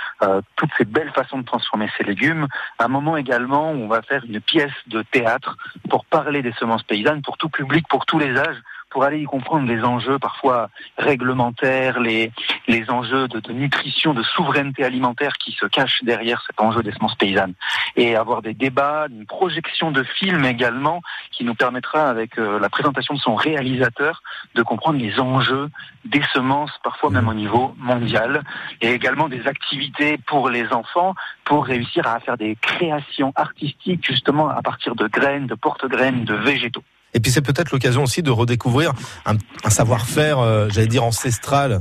[0.57, 2.47] toutes ces belles façons de transformer ces légumes.
[2.79, 5.57] Un moment également où on va faire une pièce de théâtre
[5.89, 9.25] pour parler des semences paysannes pour tout public, pour tous les âges pour aller y
[9.25, 12.33] comprendre les enjeux parfois réglementaires, les,
[12.69, 17.15] les enjeux de, nutrition, de souveraineté alimentaire qui se cachent derrière cet enjeu des semences
[17.17, 17.55] paysannes.
[17.97, 22.69] Et avoir des débats, une projection de films également qui nous permettra avec euh, la
[22.69, 24.23] présentation de son réalisateur
[24.55, 25.69] de comprendre les enjeux
[26.05, 28.43] des semences, parfois même au niveau mondial,
[28.81, 34.49] et également des activités pour les enfants pour réussir à faire des créations artistiques justement
[34.49, 36.83] à partir de graines, de porte-graines, de végétaux.
[37.17, 38.93] Et puis c'est peut-être l'occasion aussi de redécouvrir
[39.25, 39.39] un,
[39.71, 41.81] savoir-faire, euh, j'allais dire ancestral.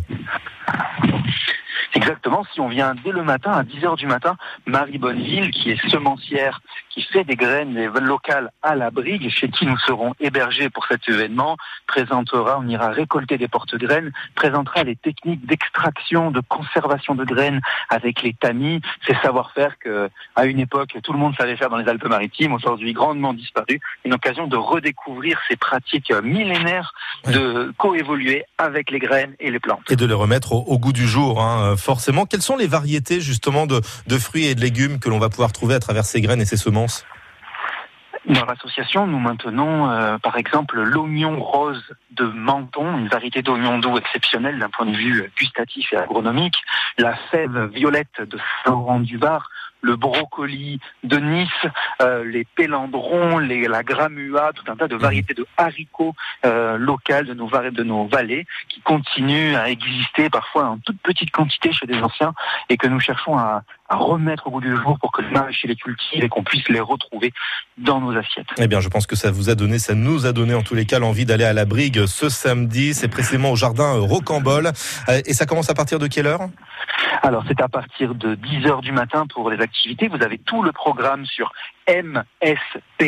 [1.93, 5.89] Exactement, si on vient dès le matin, à 10h du matin, Marie Bonneville, qui est
[5.89, 10.85] semencière, qui fait des graines locales à la brigue, chez qui nous serons hébergés pour
[10.87, 11.57] cet événement,
[11.87, 18.21] présentera, on ira récolter des porte-graines, présentera les techniques d'extraction, de conservation de graines avec
[18.21, 21.87] les tamis, ces savoir-faire que, à une époque, tout le monde savait faire dans les
[21.87, 26.93] Alpes-Maritimes, aujourd'hui grandement disparu, une occasion de redécouvrir ces pratiques millénaires
[27.27, 29.81] de coévoluer avec les graines et les plantes.
[29.89, 32.25] Et de les remettre au, au goût du jour, hein, forcément.
[32.25, 33.81] Quelles sont les variétés justement de,
[34.17, 36.57] fruits et de légumes que l'on va pouvoir trouver à travers ces graines et ces
[36.57, 37.05] semences?
[38.27, 43.97] Dans l'association, nous maintenons euh, par exemple l'oignon rose de Menton, une variété d'oignon doux
[43.99, 46.55] exceptionnelle d'un point de vue gustatif et agronomique,
[46.97, 49.47] la fève violette de Saint-Laurent-du-Var,
[49.85, 51.49] le brocoli de Nice,
[52.01, 56.15] euh, les pélandrons, les, la gramua, tout un tas de variétés de haricots
[56.45, 61.31] euh, locales de nos, de nos vallées qui continuent à exister parfois en toute petite
[61.31, 62.33] quantité chez des anciens
[62.69, 65.67] et que nous cherchons à, à remettre au goût du jour pour que les maraîchers
[65.67, 67.31] les cultivent et qu'on puisse les retrouver
[67.77, 68.47] dans nos assiettes.
[68.57, 70.75] Eh bien, je pense que ça vous a donné, ça nous a donné en tous
[70.75, 72.93] les cas l'envie d'aller à la brigue ce samedi.
[72.93, 74.71] C'est précisément au jardin euh, Rocambole.
[75.09, 76.49] Euh, Et ça commence à partir de quelle heure?
[77.21, 80.07] Alors c'est à partir de 10h du matin pour les activités.
[80.07, 81.51] Vous avez tout le programme sur
[81.87, 83.03] mspm.fr.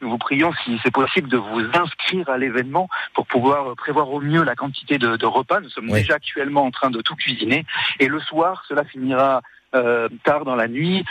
[0.00, 4.20] Nous vous prions, si c'est possible, de vous inscrire à l'événement pour pouvoir prévoir au
[4.20, 5.60] mieux la quantité de, de repas.
[5.60, 7.64] Nous sommes déjà actuellement en train de tout cuisiner.
[7.98, 9.42] Et le soir, cela finira
[9.74, 11.04] euh, tard dans la nuit.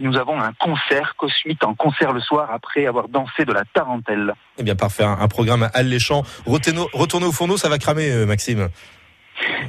[0.00, 4.34] Nous avons un concert cosmique en concert le soir après avoir dansé de la tarentelle.
[4.58, 5.04] Eh bien, parfait.
[5.04, 6.24] Un, un programme alléchant.
[6.46, 8.68] Retournez, retournez au fourneau, ça va cramer, euh, Maxime.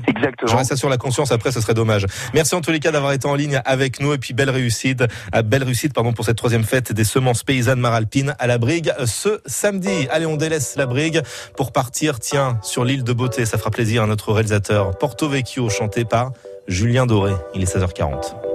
[0.07, 0.51] Exactement.
[0.51, 2.05] J'aurais ça sur la conscience après, ce serait dommage.
[2.33, 5.03] Merci en tous les cas d'avoir été en ligne avec nous et puis belle réussite,
[5.31, 8.91] à belle réussite pardon pour cette troisième fête des semences paysannes maralpines à la Brigue
[8.99, 10.07] euh, ce samedi.
[10.11, 11.21] Allez, on délaisse la Brigue
[11.55, 13.45] pour partir, tiens, sur l'île de Beauté.
[13.45, 16.31] Ça fera plaisir à notre réalisateur Porto Vecchio, chanté par
[16.67, 17.33] Julien Doré.
[17.53, 18.48] Il est 16h40.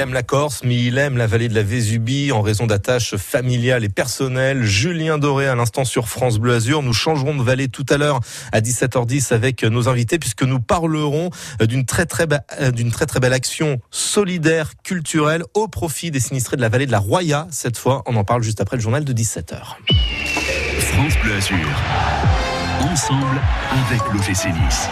[0.00, 3.16] Il aime la Corse, mais il aime la vallée de la Vésubie en raison d'attaches
[3.16, 4.62] familiales et personnelles.
[4.62, 6.82] Julien Doré à l'instant sur France Bleu Azur.
[6.82, 8.20] Nous changerons de vallée tout à l'heure
[8.50, 11.28] à 17h10 avec nos invités puisque nous parlerons
[11.60, 16.92] d'une euh, très belle action solidaire, culturelle au profit des sinistrés de la vallée de
[16.92, 17.46] la Roya.
[17.50, 19.58] Cette fois, on en parle juste après le journal de 17h.
[20.78, 21.68] France Bleu Azur.
[22.80, 24.88] Ensemble avec l'OGC Nice.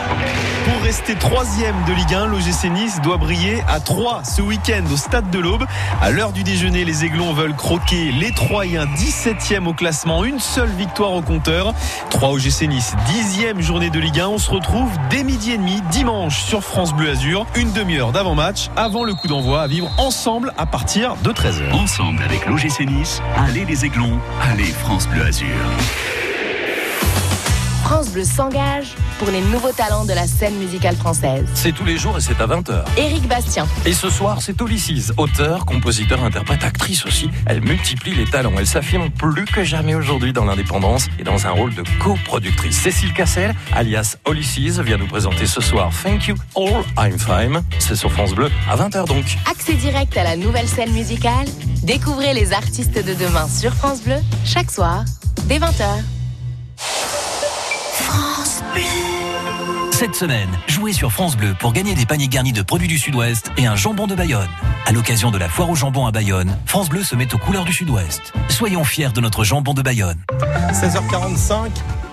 [0.64, 4.96] Pour rester troisième de Ligue 1, l'OGC Nice doit briller à 3 ce week-end au
[4.96, 5.64] Stade de l'Aube.
[6.02, 10.68] À l'heure du déjeuner, les Aiglons veulent croquer les Troyens 17e au classement, une seule
[10.68, 11.72] victoire au compteur.
[12.10, 14.28] 3 OGC Nice, 10e journée de Ligue 1.
[14.28, 17.46] On se retrouve dès midi et demi dimanche sur France Bleu Azur.
[17.56, 21.72] Une demi-heure d'avant-match avant le coup d'envoi à vivre ensemble à partir de 13h.
[21.72, 25.46] Ensemble avec l'OGC Nice, allez les Aiglons, allez France Bleu Azur.
[27.88, 31.46] France Bleu s'engage pour les nouveaux talents de la scène musicale française.
[31.54, 32.84] C'est tous les jours et c'est à 20h.
[32.98, 37.30] Éric Bastien, Et ce soir, c'est Ulysses, auteur, compositeur, interprète, actrice aussi.
[37.46, 38.52] Elle multiplie les talents.
[38.58, 42.78] Elle s'affirme plus que jamais aujourd'hui dans l'indépendance et dans un rôle de coproductrice.
[42.78, 47.62] Cécile Cassel, alias Ulysses, vient nous présenter ce soir Thank You All I'm Fine.
[47.78, 49.24] C'est sur France Bleu à 20h donc.
[49.50, 51.46] accès direct à la nouvelle scène musicale.
[51.84, 55.06] Découvrez les artistes de demain sur France Bleu chaque soir
[55.46, 55.86] dès 20h.
[58.02, 58.82] France Bleu.
[59.92, 63.50] Cette semaine, jouez sur France Bleu pour gagner des paniers garnis de produits du Sud-Ouest
[63.56, 64.48] et un jambon de Bayonne.
[64.86, 67.64] À l'occasion de la foire au jambon à Bayonne, France Bleu se met aux couleurs
[67.64, 68.32] du Sud-Ouest.
[68.48, 70.18] Soyons fiers de notre jambon de Bayonne.
[70.72, 71.70] 16h45.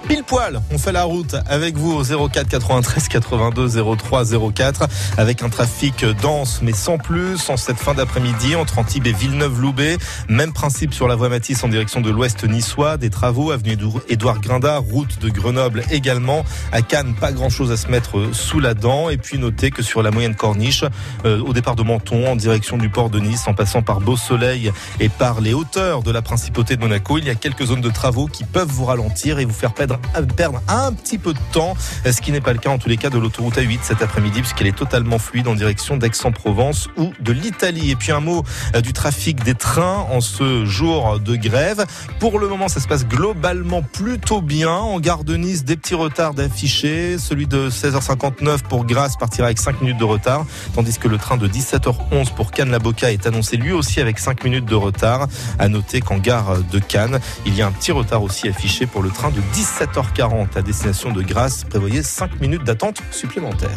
[0.08, 4.88] Pile poil, on fait la route avec vous au 04 93 82 03 04
[5.18, 9.98] avec un trafic dense mais sans plus en cette fin d'après-midi entre Antibes et Villeneuve-Loubet.
[10.30, 14.00] Même principe sur la voie Matisse en direction de l'ouest niçois, des travaux avenue Édou-
[14.08, 16.46] Édouard Grinda, route de Grenoble également.
[16.72, 20.04] À Cannes, pas grand-chose à se mettre sous la dent et puis notez que sur
[20.04, 20.84] la moyenne corniche
[21.26, 24.18] euh, au départ de Menton en direction du port de Nice en passant par Beau
[24.18, 27.82] Soleil et par les hauteurs de la principauté de Monaco, il y a quelques zones
[27.82, 29.95] de travaux qui peuvent vous ralentir et vous faire perdre
[30.36, 31.76] perdre, un petit peu de temps,
[32.06, 34.42] ce qui n'est pas le cas en tous les cas de l'autoroute A8 cet après-midi
[34.42, 37.92] puisqu'elle est totalement fluide en direction d'Aix-en-Provence ou de l'Italie.
[37.92, 38.44] Et puis un mot
[38.76, 41.86] euh, du trafic des trains en ce jour de grève.
[42.20, 44.72] Pour le moment, ça se passe globalement plutôt bien.
[44.72, 47.18] En gare de Nice, des petits retards d'affichés.
[47.18, 51.38] Celui de 16h59 pour Grasse partira avec 5 minutes de retard, tandis que le train
[51.38, 55.28] de 17h11 pour Cannes-la-Boca est annoncé lui aussi avec 5 minutes de retard.
[55.60, 59.02] À noter qu'en gare de Cannes, il y a un petit retard aussi affiché pour
[59.02, 59.42] le train de
[59.86, 61.64] 17h40 à destination de Grasse.
[61.64, 63.70] Prévoyez 5 minutes d'attente supplémentaires.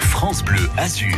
[0.00, 1.16] France Bleu Azur.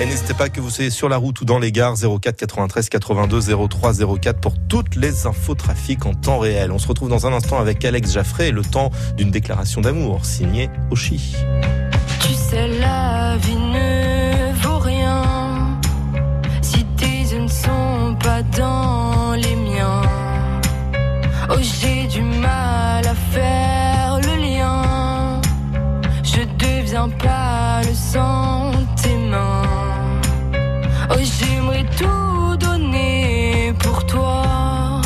[0.00, 2.88] Et n'hésitez pas que vous soyez sur la route ou dans les gares 04 93
[2.88, 6.72] 82 03 04 pour toutes les infos trafic en temps réel.
[6.72, 10.24] On se retrouve dans un instant avec Alex Jaffré et le temps d'une déclaration d'amour
[10.24, 11.36] signée Oshi.
[12.20, 13.71] Tu sais, la vie
[21.54, 25.40] Oh, j'ai du mal à faire le lien.
[26.22, 30.20] Je deviens pas le sang de tes mains.
[31.10, 35.02] Oh, j'aimerais tout donner pour toi.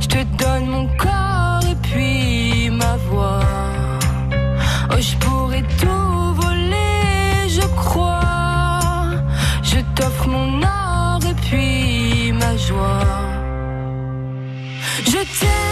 [0.00, 3.40] Je te donne mon corps et puis ma voix.
[4.90, 8.20] Oh, je pourrais tout voler, je crois.
[9.62, 13.39] Je t'offre mon or et puis ma joie.
[15.20, 15.69] Je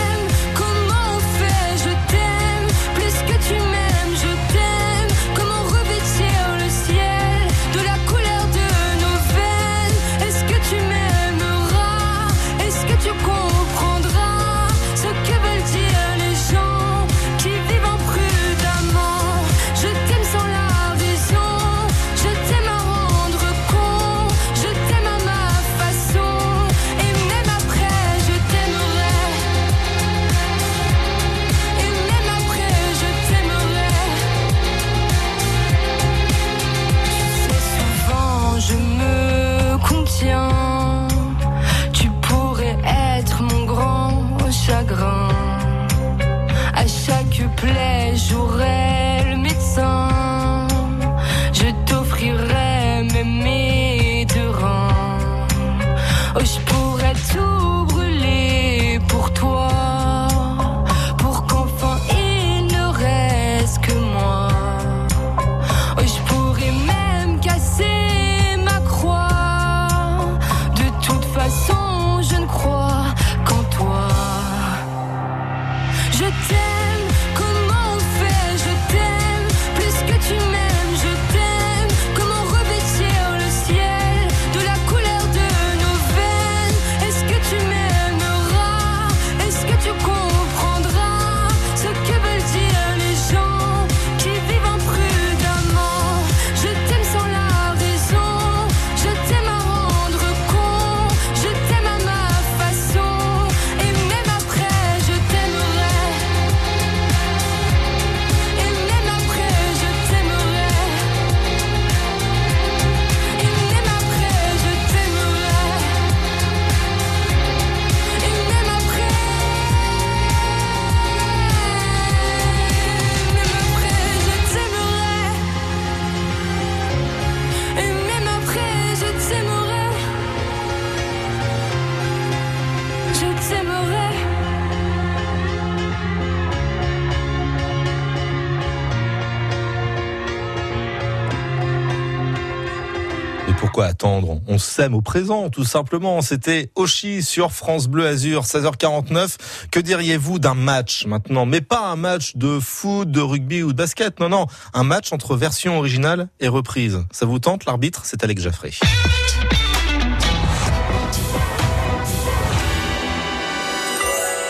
[144.58, 146.20] On s'aime au présent, tout simplement.
[146.20, 149.36] C'était Oshi sur France Bleu Azur, 16h49.
[149.70, 151.46] Que diriez-vous d'un match maintenant?
[151.46, 154.18] Mais pas un match de foot, de rugby ou de basket.
[154.18, 157.04] Non, non, un match entre version originale et reprise.
[157.12, 158.72] Ça vous tente L'arbitre, c'est Alex Jaffré.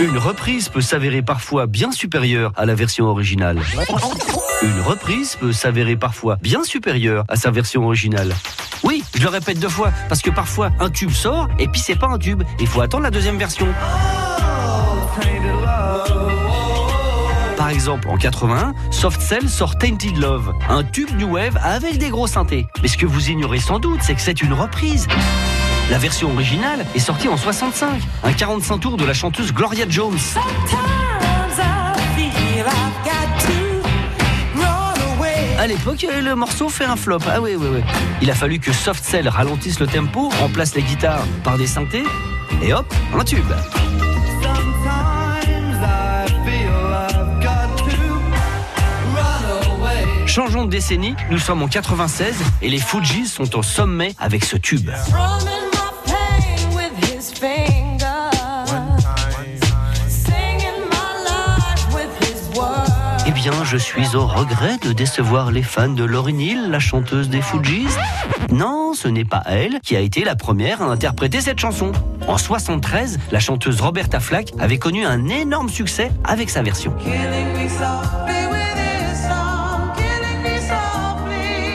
[0.00, 3.60] Une reprise peut s'avérer parfois bien supérieure à la version originale.
[4.60, 8.34] Une reprise peut s'avérer parfois bien supérieure à sa version originale.
[8.82, 11.94] Oui, je le répète deux fois, parce que parfois un tube sort et puis c'est
[11.94, 12.42] pas un tube.
[12.58, 13.68] Il faut attendre la deuxième version.
[17.56, 22.08] Par exemple, en 81, Soft Cell sort Tainted Love, un tube New Wave avec des
[22.08, 22.66] gros synthés.
[22.82, 25.06] Mais ce que vous ignorez sans doute, c'est que c'est une reprise.
[25.90, 30.18] La version originale est sortie en 65, un 45 tours de la chanteuse Gloria Jones.
[35.68, 37.18] l'époque, le morceau fait un flop.
[37.28, 37.80] Ah oui, oui, oui.
[38.22, 42.04] Il a fallu que Soft Cell ralentisse le tempo, remplace les guitares par des synthés,
[42.62, 43.44] et hop, un tube.
[50.26, 54.56] Changeons de décennie, nous sommes en 96 et les Fujis sont au sommet avec ce
[54.56, 54.90] tube.
[63.70, 67.86] Je suis au regret de décevoir les fans de Lauryn Hill, la chanteuse des Fujis.
[68.50, 71.92] Non, ce n'est pas elle qui a été la première à interpréter cette chanson.
[72.26, 76.94] En 73, la chanteuse Roberta Flack avait connu un énorme succès avec sa version.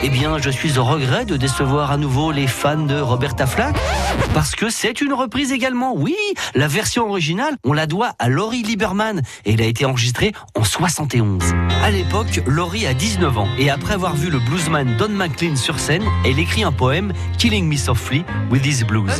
[0.06, 3.74] Eh bien, je suis au regret de décevoir à nouveau les fans de Roberta Flack,
[4.34, 5.94] parce que c'est une reprise également.
[5.96, 6.14] Oui,
[6.54, 10.62] la version originale, on la doit à Laurie Lieberman, et elle a été enregistrée en
[10.62, 11.54] 71.
[11.82, 15.78] À l'époque, Laurie a 19 ans, et après avoir vu le bluesman Don McLean sur
[15.78, 19.10] scène, elle écrit un poème, Killing Me Softly, with His Blues.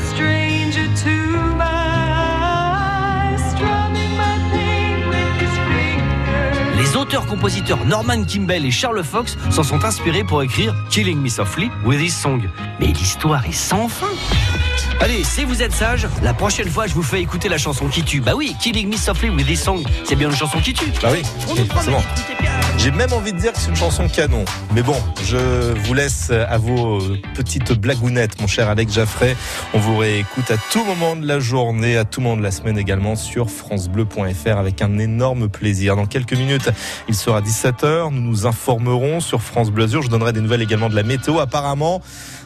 [6.95, 11.69] Les auteurs-compositeurs Norman Kimball et Charles Fox s'en sont inspirés pour écrire Killing Me Softly
[11.85, 12.49] with His Song.
[12.79, 14.07] Mais l'histoire est sans fin.
[15.01, 18.03] Allez, si vous êtes sage, la prochaine fois je vous fais écouter la chanson qui
[18.03, 18.21] tue.
[18.21, 20.93] Bah oui, Killing Me Softly with His Song, c'est bien une chanson qui tue.
[21.03, 21.23] Bah oui,
[21.71, 22.03] forcément.
[22.79, 24.45] J'ai même envie de dire que c'est une chanson canon.
[24.75, 27.01] Mais bon, je vous laisse à vos
[27.35, 29.37] petites blagounettes, mon cher Alex Jaffray.
[29.75, 32.79] On vous réécoute à tout moment de la journée, à tout moment de la semaine
[32.79, 35.97] également sur francebleu.fr avec un énorme plaisir.
[35.97, 36.71] Dans quelques minutes,
[37.09, 38.11] il sera 17h.
[38.13, 40.03] Nous nous informerons sur France Bleu Azur.
[40.03, 41.39] Je donnerai des nouvelles également de la météo.
[41.39, 42.03] Apparemment,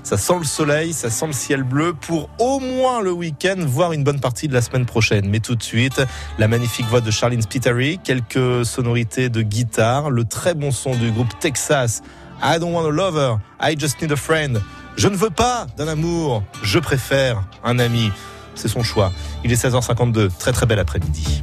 [0.09, 3.93] ça sent le soleil, ça sent le ciel bleu pour au moins le week-end, voire
[3.93, 5.29] une bonne partie de la semaine prochaine.
[5.29, 6.01] Mais tout de suite,
[6.39, 11.11] la magnifique voix de Charlene Spiteri, quelques sonorités de guitare, le très bon son du
[11.11, 12.01] groupe Texas.
[12.43, 14.63] I don't want a lover, I just need a friend.
[14.97, 18.11] Je ne veux pas d'un amour, je préfère un ami.
[18.55, 19.13] C'est son choix.
[19.45, 20.31] Il est 16h52.
[20.39, 21.43] Très très bel après-midi.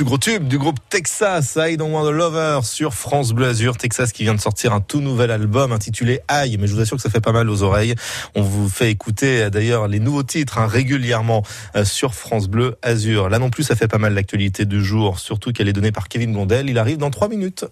[0.00, 3.76] Plus gros tubes du groupe Texas, I Don't Want a Lover sur France Bleu Azur.
[3.76, 6.96] Texas qui vient de sortir un tout nouvel album intitulé Aïe, mais je vous assure
[6.96, 7.94] que ça fait pas mal aux oreilles.
[8.34, 11.42] On vous fait écouter euh, d'ailleurs les nouveaux titres hein, régulièrement
[11.76, 13.28] euh, sur France Bleu Azur.
[13.28, 16.08] Là non plus, ça fait pas mal l'actualité du jour, surtout qu'elle est donnée par
[16.08, 16.70] Kevin Blondel.
[16.70, 17.66] Il arrive dans trois minutes.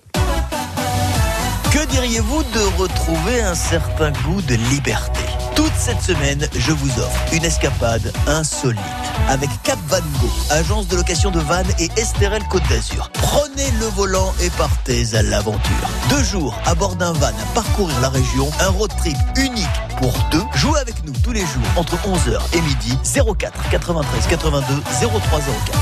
[1.72, 5.27] Que diriez-vous de retrouver un certain goût de liberté?
[5.58, 8.78] Toute cette semaine, je vous offre une escapade insolite
[9.28, 13.10] avec Cap Van Go, agence de location de vannes et Estérel Côte d'Azur.
[13.14, 15.88] Prenez le volant et partez à l'aventure.
[16.10, 19.66] Deux jours à bord d'un van à parcourir la région, un road trip unique
[20.00, 20.44] pour deux.
[20.54, 24.64] Jouez avec nous tous les jours entre 11h et midi 04 93 82
[25.00, 25.72] 0304.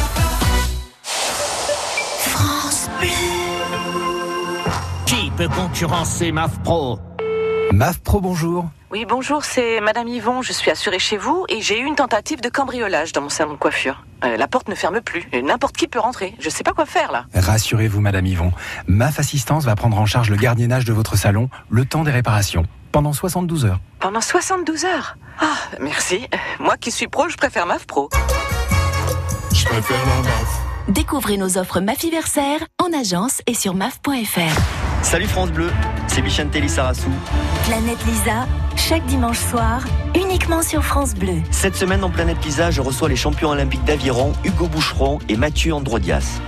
[2.20, 3.08] France Bleu.
[5.04, 6.98] Qui peut concurrencer MAF Pro
[7.76, 8.70] MAF Pro, bonjour.
[8.90, 10.40] Oui, bonjour, c'est Madame Yvon.
[10.40, 13.52] Je suis assurée chez vous et j'ai eu une tentative de cambriolage dans mon salon
[13.52, 14.06] de coiffure.
[14.24, 16.34] Euh, la porte ne ferme plus et n'importe qui peut rentrer.
[16.40, 17.26] Je sais pas quoi faire là.
[17.34, 18.52] Rassurez-vous, Madame Yvon.
[18.86, 22.64] MAF Assistance va prendre en charge le gardiennage de votre salon le temps des réparations
[22.92, 23.80] pendant 72 heures.
[24.00, 25.18] Pendant 72 heures?
[25.38, 26.26] Ah, merci.
[26.58, 28.08] Moi qui suis pro, je préfère MAF Pro.
[29.52, 30.60] Je préfère la MAF.
[30.88, 34.85] Découvrez nos offres Mafiversaire en agence et sur maf.fr.
[35.02, 35.70] Salut France Bleu,
[36.08, 37.10] c'est Bichente Lissarassou.
[37.66, 39.82] Planète Lisa, chaque dimanche soir,
[40.14, 41.36] uniquement sur France Bleu.
[41.50, 45.72] Cette semaine dans Planète Lisa, je reçois les champions olympiques d'aviron Hugo Boucheron et Mathieu
[45.72, 46.40] Androdias.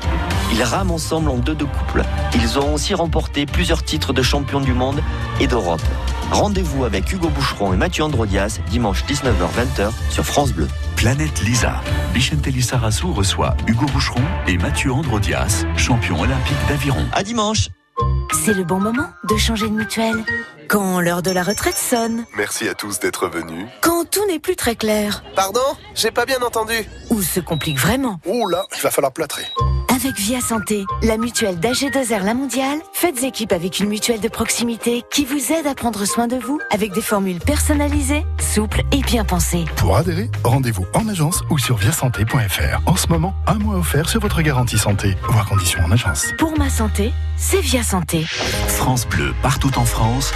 [0.53, 2.03] Ils rament ensemble en deux de couple.
[2.35, 5.03] Ils ont aussi remporté plusieurs titres de champion du monde
[5.41, 5.83] et d'Europe.
[6.33, 10.69] Rendez-vous avec Hugo Boucheron et Mathieu Androdias dimanche 19h-20h sur France Bleu.
[10.97, 11.81] Planète Lisa.
[12.13, 17.07] Bichente Lissarassou reçoit Hugo Boucheron et Mathieu Androdias, champion olympique d'aviron.
[17.13, 17.69] À dimanche
[18.45, 20.25] C'est le bon moment de changer de mutuelle.
[20.69, 23.67] Quand l'heure de la retraite sonne, Merci à tous d'être venus.
[23.81, 25.61] quand tout n'est plus très clair, Pardon
[25.95, 26.75] J'ai pas bien entendu.
[27.11, 28.21] ou se complique vraiment.
[28.27, 29.45] Ouh là, il va falloir plâtrer.
[30.01, 35.03] Avec Via Santé, la mutuelle d'AG2R La Mondiale, faites équipe avec une mutuelle de proximité
[35.11, 39.25] qui vous aide à prendre soin de vous avec des formules personnalisées, souples et bien
[39.25, 39.65] pensées.
[39.75, 42.81] Pour adhérer, rendez-vous en agence ou sur viasanté.fr.
[42.87, 45.17] En ce moment, un mois offert sur votre garantie santé.
[45.31, 46.29] Voir conditions en agence.
[46.39, 48.25] Pour ma santé, c'est Via Santé.
[48.69, 50.33] France Bleu, partout en France.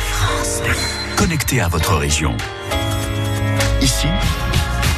[1.14, 2.36] Connecté à votre région.
[3.80, 4.08] Ici,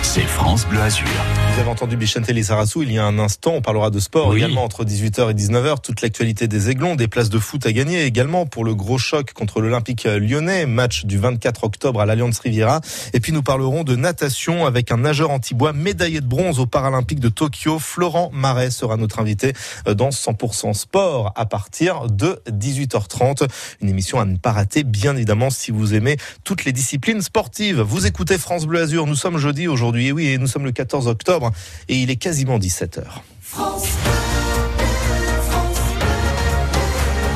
[0.01, 1.07] c'est France Bleu Azur.
[1.55, 3.53] Vous avez entendu Bichente Lissarassou il y a un instant.
[3.55, 4.39] On parlera de sport Oui.
[4.39, 5.81] également entre 18h et 19h.
[5.81, 9.33] Toute l'actualité des Aiglons, des places de foot à gagner également pour le gros choc
[9.33, 10.67] contre l'Olympique lyonnais.
[10.67, 12.81] Match du 24 octobre à l'Alliance Riviera.
[13.13, 17.21] Et puis nous parlerons de natation avec un nageur anti-bois médaillé de bronze aux Paralympiques
[17.21, 17.79] de Tokyo.
[17.79, 19.53] Florent Marais sera notre invité
[19.87, 23.49] euh, dans 100% sport à partir de 18h30.
[23.81, 27.81] Une émission à ne pas rater, bien évidemment, si vous aimez toutes les disciplines sportives.
[27.81, 29.07] Vous écoutez France Bleu Azur.
[29.07, 30.09] Nous sommes jeudi aujourd'hui.
[30.09, 31.44] Et oui, et nous sommes le 14 octobre
[31.89, 33.05] et il est quasiment 17h.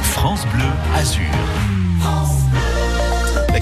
[0.03, 2.38] France Bleu Azur.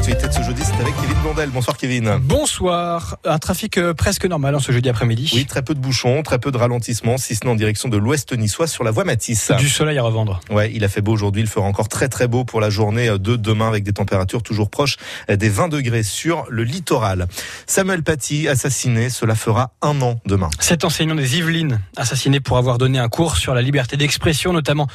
[0.06, 1.50] L'actualité de ce jeudi, c'est avec Kevin Blondel.
[1.50, 2.18] Bonsoir Kevin.
[2.22, 3.16] Bonsoir.
[3.24, 5.32] Un trafic euh, presque normal en ce jeudi après-midi.
[5.34, 7.96] Oui, très peu de bouchons, très peu de ralentissements, si ce n'est en direction de
[7.96, 9.50] l'ouest niçois sur la voie Matisse.
[9.58, 10.38] Du soleil à revendre.
[10.48, 13.08] Ouais, il a fait beau aujourd'hui, il fera encore très très beau pour la journée
[13.18, 14.96] de demain avec des températures toujours proches
[15.28, 17.26] des 20 degrés sur le littoral.
[17.66, 20.50] Samuel Paty, assassiné, cela fera un an demain.
[20.60, 24.86] Cet enseignant des Yvelines, assassiné pour avoir donné un cours sur la liberté d'expression, notamment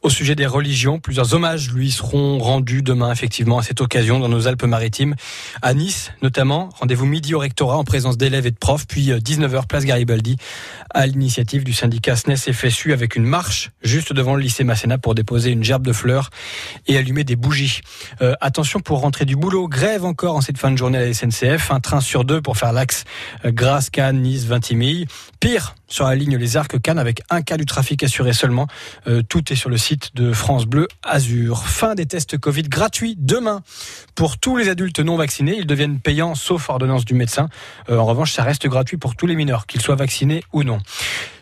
[0.00, 1.00] au sujet des religions.
[1.00, 5.14] Plusieurs hommages lui seront rendus demain, effectivement, à cette occasion dans nos Alpes-Maritimes.
[5.62, 9.66] À Nice, notamment, rendez-vous midi au rectorat en présence d'élèves et de profs, puis 19h,
[9.66, 10.36] place Garibaldi,
[10.94, 15.14] à l'initiative du syndicat SNES FSU avec une marche juste devant le lycée Masséna pour
[15.14, 16.30] déposer une gerbe de fleurs
[16.86, 17.80] et allumer des bougies.
[18.22, 21.12] Euh, attention pour rentrer du boulot, grève encore en cette fin de journée à la
[21.12, 23.04] SNCF, un train sur deux pour faire l'axe
[23.44, 25.06] euh, Grasse, Cannes, Nice, Vintimille.
[25.44, 28.66] Pire, sur la ligne Les Arcs Cannes avec un cas du trafic assuré seulement.
[29.06, 31.64] Euh, tout est sur le site de France Bleu Azur.
[31.66, 33.60] Fin des tests Covid gratuits demain
[34.14, 35.56] pour tous les adultes non vaccinés.
[35.58, 37.50] Ils deviennent payants sauf ordonnance du médecin.
[37.90, 40.78] Euh, en revanche, ça reste gratuit pour tous les mineurs, qu'ils soient vaccinés ou non.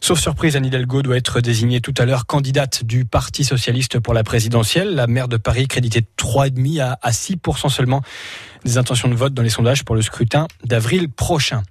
[0.00, 4.14] Sauf surprise, Anne Hidalgo doit être désignée tout à l'heure candidate du Parti Socialiste pour
[4.14, 4.96] la présidentielle.
[4.96, 8.03] La maire de Paris créditée 3,5 à, à 6% seulement
[8.64, 11.62] des intentions de vote dans les sondages pour le scrutin d'avril prochain.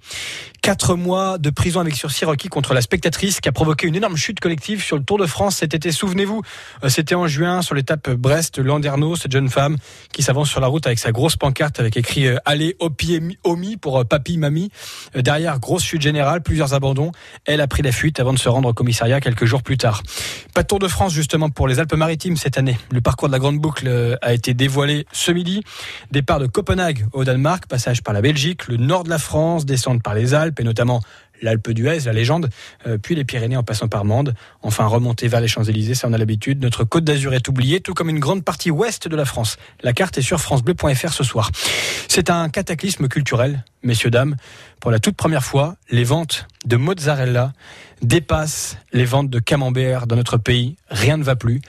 [0.62, 4.16] Quatre mois de prison avec sursis requis contre la spectatrice qui a provoqué une énorme
[4.16, 5.90] chute collective sur le Tour de France cet été.
[5.90, 6.42] Souvenez-vous,
[6.84, 9.76] euh, c'était en juin sur l'étape Brest-Landerneau, cette jeune femme
[10.12, 13.76] qui s'avance sur la route avec sa grosse pancarte avec écrit euh, Allez, Opi Omi
[13.76, 14.70] pour euh, Papi, Mamie.
[15.16, 17.10] Derrière, grosse chute générale, plusieurs abandons.
[17.44, 20.04] Elle a pris la fuite avant de se rendre au commissariat quelques jours plus tard.
[20.54, 22.78] Pas de Tour de France justement pour les Alpes-Maritimes cette année.
[22.92, 25.64] Le parcours de la Grande Boucle a été dévoilé ce midi.
[26.12, 30.04] Départ de Copenhague au Danemark, passage par la Belgique, le nord de la France, descente
[30.04, 31.00] par les Alpes et notamment
[31.42, 32.48] l'Alpe d'Huez, la légende,
[32.86, 34.34] euh, puis les Pyrénées en passant par Mende.
[34.62, 36.62] Enfin, remonter vers les Champs-Élysées, ça on a l'habitude.
[36.62, 39.56] Notre Côte d'Azur est oubliée, tout comme une grande partie ouest de la France.
[39.82, 41.50] La carte est sur francebleu.fr ce soir.
[42.08, 44.36] C'est un cataclysme culturel, messieurs, dames.
[44.80, 47.52] Pour la toute première fois, les ventes de mozzarella
[48.02, 50.76] dépassent les ventes de camembert dans notre pays.
[50.90, 51.60] Rien ne va plus.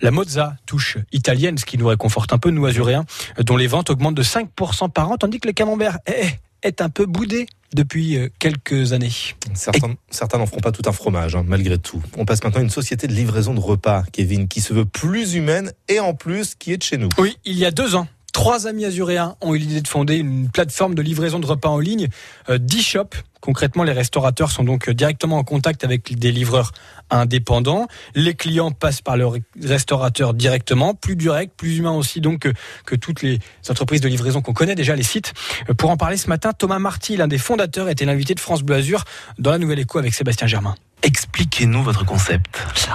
[0.00, 3.04] La mozza, touche italienne, ce qui nous réconforte un peu, nous azuréens,
[3.38, 6.88] dont les ventes augmentent de 5% par an, tandis que le camembert est, est un
[6.88, 9.10] peu boudé depuis euh, quelques années.
[9.54, 12.02] Certains, certains n'en feront pas tout un fromage, hein, malgré tout.
[12.16, 15.34] On passe maintenant à une société de livraison de repas, Kevin, qui se veut plus
[15.34, 17.08] humaine et en plus qui est de chez nous.
[17.18, 20.50] Oui, il y a deux ans, trois amis azuréens ont eu l'idée de fonder une
[20.50, 22.08] plateforme de livraison de repas en ligne,
[22.48, 23.10] euh, D-Shop.
[23.40, 26.70] Concrètement, les restaurateurs sont donc directement en contact avec des livreurs
[27.10, 27.88] indépendants.
[28.14, 29.26] Les clients passent par le
[29.60, 32.52] restaurateur directement, plus direct, plus humain aussi donc que,
[32.86, 35.34] que toutes les entreprises de livraison qu'on connaît déjà, les sites.
[35.68, 38.62] Euh, Pour en parler ce matin, Thomas Marty, l'un des fondateurs, était l'invité de France
[38.62, 39.04] Bleu Azur
[39.38, 40.76] dans la Nouvelle Écho avec Sébastien Germain.
[41.02, 42.46] Expliquez-nous votre concept.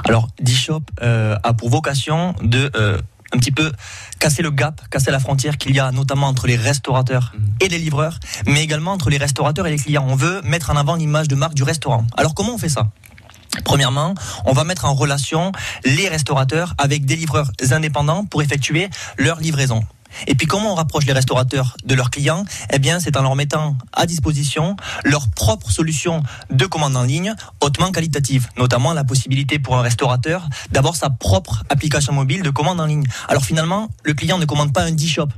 [0.06, 2.98] Alors, D-Shop euh, a pour vocation de euh,
[3.38, 3.72] un petit peu
[4.18, 7.78] casser le gap, casser la frontière qu'il y a notamment entre les restaurateurs et les
[7.78, 10.06] livreurs, mais également entre les restaurateurs et les clients.
[10.08, 12.08] On veut mettre en avant l'image de marque du restaurant.
[12.18, 12.90] Alors comment on fait ça?
[13.64, 14.16] Premièrement,
[14.46, 15.52] on va mettre en relation
[15.86, 19.84] les restaurateurs avec des livreurs indépendants pour effectuer leur livraison.
[20.28, 22.46] Et puis comment on rapproche les restaurateurs de leurs clients?
[22.72, 27.34] Eh bien, c'est en leur mettant à disposition leur propre solution de commande en ligne
[27.62, 32.80] hautement qualitative, notamment la possibilité pour un restaurateur d'avoir sa propre application mobile de commande
[32.80, 33.06] en ligne.
[33.28, 35.30] Alors finalement, le client ne commande pas un D-shop.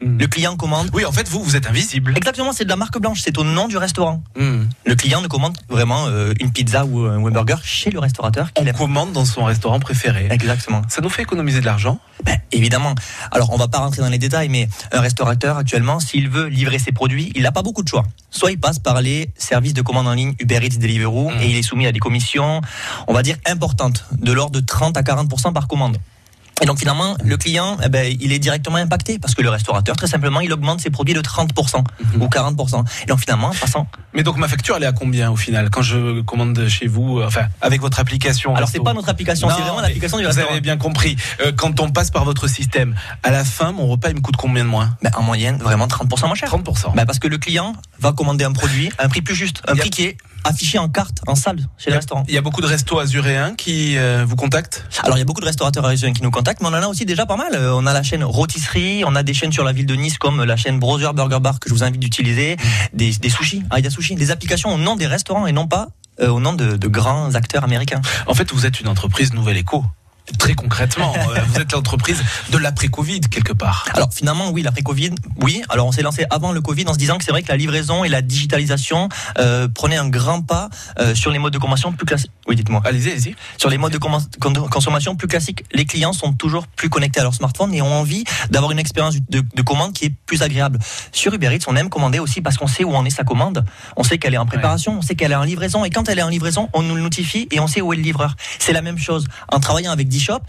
[0.00, 0.90] Le client commande.
[0.92, 2.12] Oui, en fait, vous, vous êtes invisible.
[2.16, 4.22] Exactement, c'est de la marque blanche, c'est au nom du restaurant.
[4.36, 8.48] Le client ne commande vraiment euh, une pizza ou un burger chez le restaurateur.
[8.58, 10.28] On commande dans son restaurant préféré.
[10.30, 10.82] Exactement.
[10.88, 12.94] Ça nous fait économiser de l'argent ben, Évidemment.
[13.30, 16.78] Alors, on va pas rentrer dans les détails, mais un restaurateur, actuellement, s'il veut livrer
[16.78, 18.04] ses produits, il n'a pas beaucoup de choix.
[18.30, 21.56] Soit il passe par les services de commande en ligne Uber Eats, Deliveroo, et il
[21.56, 22.60] est soumis à des commissions,
[23.08, 25.98] on va dire, importantes, de l'ordre de 30 à 40% par commande.
[26.62, 29.94] Et donc finalement, le client, eh ben, il est directement impacté parce que le restaurateur,
[29.94, 31.84] très simplement, il augmente ses produits de 30%
[32.18, 32.84] ou 40%.
[33.02, 33.86] Et donc finalement, en passant.
[34.14, 37.18] Mais donc ma facture, elle est à combien au final quand je commande chez vous,
[37.20, 40.28] euh, enfin avec votre application Alors c'est pas notre application, c'est vraiment l'application du Vous
[40.28, 40.50] restaurant.
[40.52, 41.16] avez bien compris.
[41.44, 44.36] Euh, quand on passe par votre système, à la fin, mon repas, il me coûte
[44.36, 44.96] combien de moins?
[45.02, 46.48] Ben, en moyenne, vraiment 30% moins cher.
[46.48, 46.94] 30%.
[46.94, 49.76] Ben, parce que le client va commander un produit à un prix plus juste, un
[49.76, 50.16] prix qui est
[50.46, 52.24] affiché en carte, en salle, chez le restaurant.
[52.28, 54.84] Il y a beaucoup de restos azuréens qui euh, vous contactent?
[55.02, 56.86] Alors il y a beaucoup de restaurateurs azuréens qui nous contactent, mais on en a
[56.86, 57.52] aussi déjà pas mal.
[57.54, 60.18] Euh, On a la chaîne Rôtisserie, on a des chaînes sur la ville de Nice
[60.18, 62.56] comme la chaîne Brother Burger Bar que je vous invite d'utiliser,
[62.92, 65.88] des, des sushis, Aida Sushi, des applications au nom des restaurants et non pas
[66.20, 68.00] euh, au nom de, de grands acteurs américains.
[68.26, 69.84] En fait, vous êtes une entreprise Nouvelle Éco.
[70.38, 73.86] Très concrètement, euh, vous êtes l'entreprise de l'après-Covid quelque part.
[73.94, 75.10] Alors finalement, oui, l'après-Covid,
[75.42, 75.62] oui.
[75.68, 77.56] Alors on s'est lancé avant le Covid en se disant que c'est vrai que la
[77.56, 79.08] livraison et la digitalisation
[79.38, 80.68] euh, prenaient un grand pas
[80.98, 82.32] euh, sur les modes de consommation plus classiques.
[82.48, 82.82] Oui, dites-moi.
[82.84, 83.36] Allez-y, allez-y.
[83.56, 87.34] Sur les modes de consommation plus classiques, les clients sont toujours plus connectés à leur
[87.34, 90.78] smartphone et ont envie d'avoir une expérience de, de commande qui est plus agréable.
[91.12, 93.64] Sur Uber Eats, on aime commander aussi parce qu'on sait où en est sa commande.
[93.96, 96.18] On sait qu'elle est en préparation, on sait qu'elle est en livraison et quand elle
[96.18, 98.34] est en livraison, on nous le notifie et on sait où est le livreur.
[98.58, 99.26] C'est la même chose.
[99.48, 100.40] En travaillant avec D-Shop,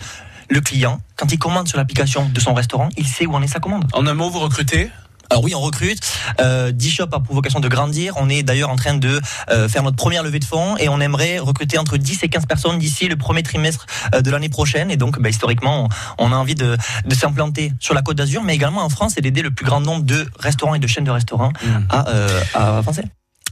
[0.49, 3.47] le client, quand il commande sur l'application de son restaurant, il sait où en est
[3.47, 3.85] sa commande.
[3.93, 4.89] En un mot, vous recrutez?
[5.29, 5.99] Alors oui, on recrute.
[6.39, 8.13] Euh, D-Shop a pour vocation de grandir.
[8.15, 11.01] On est d'ailleurs en train de euh, faire notre première levée de fonds et on
[11.01, 14.89] aimerait recruter entre 10 et 15 personnes d'ici le premier trimestre euh, de l'année prochaine.
[14.89, 18.41] Et donc, bah, historiquement, on, on a envie de, de s'implanter sur la Côte d'Azur,
[18.41, 21.03] mais également en France et d'aider le plus grand nombre de restaurants et de chaînes
[21.03, 21.51] de restaurants
[21.89, 23.03] à, euh, à avancer.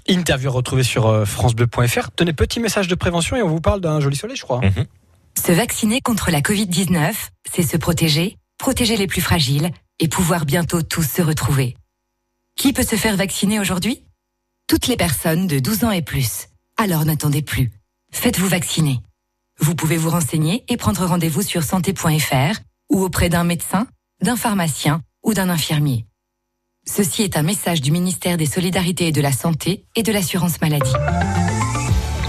[0.08, 2.12] Interview retrouvée sur francebleu.fr.
[2.16, 4.62] Tenez, petit message de prévention et on vous parle d'un joli soleil, je crois.
[4.64, 4.84] hein.
[5.38, 7.14] Se vacciner contre la Covid-19,
[7.52, 9.70] c'est se protéger, protéger les plus fragiles
[10.00, 11.76] et pouvoir bientôt tous se retrouver.
[12.56, 14.04] Qui peut se faire vacciner aujourd'hui?
[14.68, 16.48] Toutes les personnes de 12 ans et plus.
[16.78, 17.72] Alors n'attendez plus.
[18.12, 19.02] Faites-vous vacciner.
[19.60, 22.60] Vous pouvez vous renseigner et prendre rendez-vous sur santé.fr
[22.90, 23.88] ou auprès d'un médecin,
[24.22, 26.06] d'un pharmacien ou d'un infirmier.
[26.88, 30.62] Ceci est un message du ministère des Solidarités et de la Santé et de l'Assurance
[30.62, 30.94] Maladie.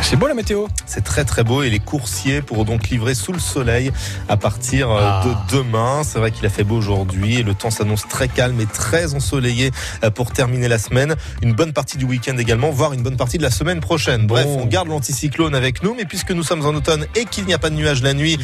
[0.02, 3.32] C'est beau la météo C'est très très beau et les coursiers pourront donc livrer sous
[3.32, 3.90] le soleil
[4.28, 5.24] à partir euh, Ah.
[5.50, 6.02] de demain.
[6.04, 9.14] C'est vrai qu'il a fait beau aujourd'hui et le temps s'annonce très calme et très
[9.14, 9.72] ensoleillé
[10.04, 11.16] euh, pour terminer la semaine.
[11.42, 14.26] Une bonne partie du week-end également, voire une bonne partie de la semaine prochaine.
[14.28, 17.54] Bref, on garde l'anticyclone avec nous, mais puisque nous sommes en automne et qu'il n'y
[17.54, 18.38] a pas de nuages la nuit,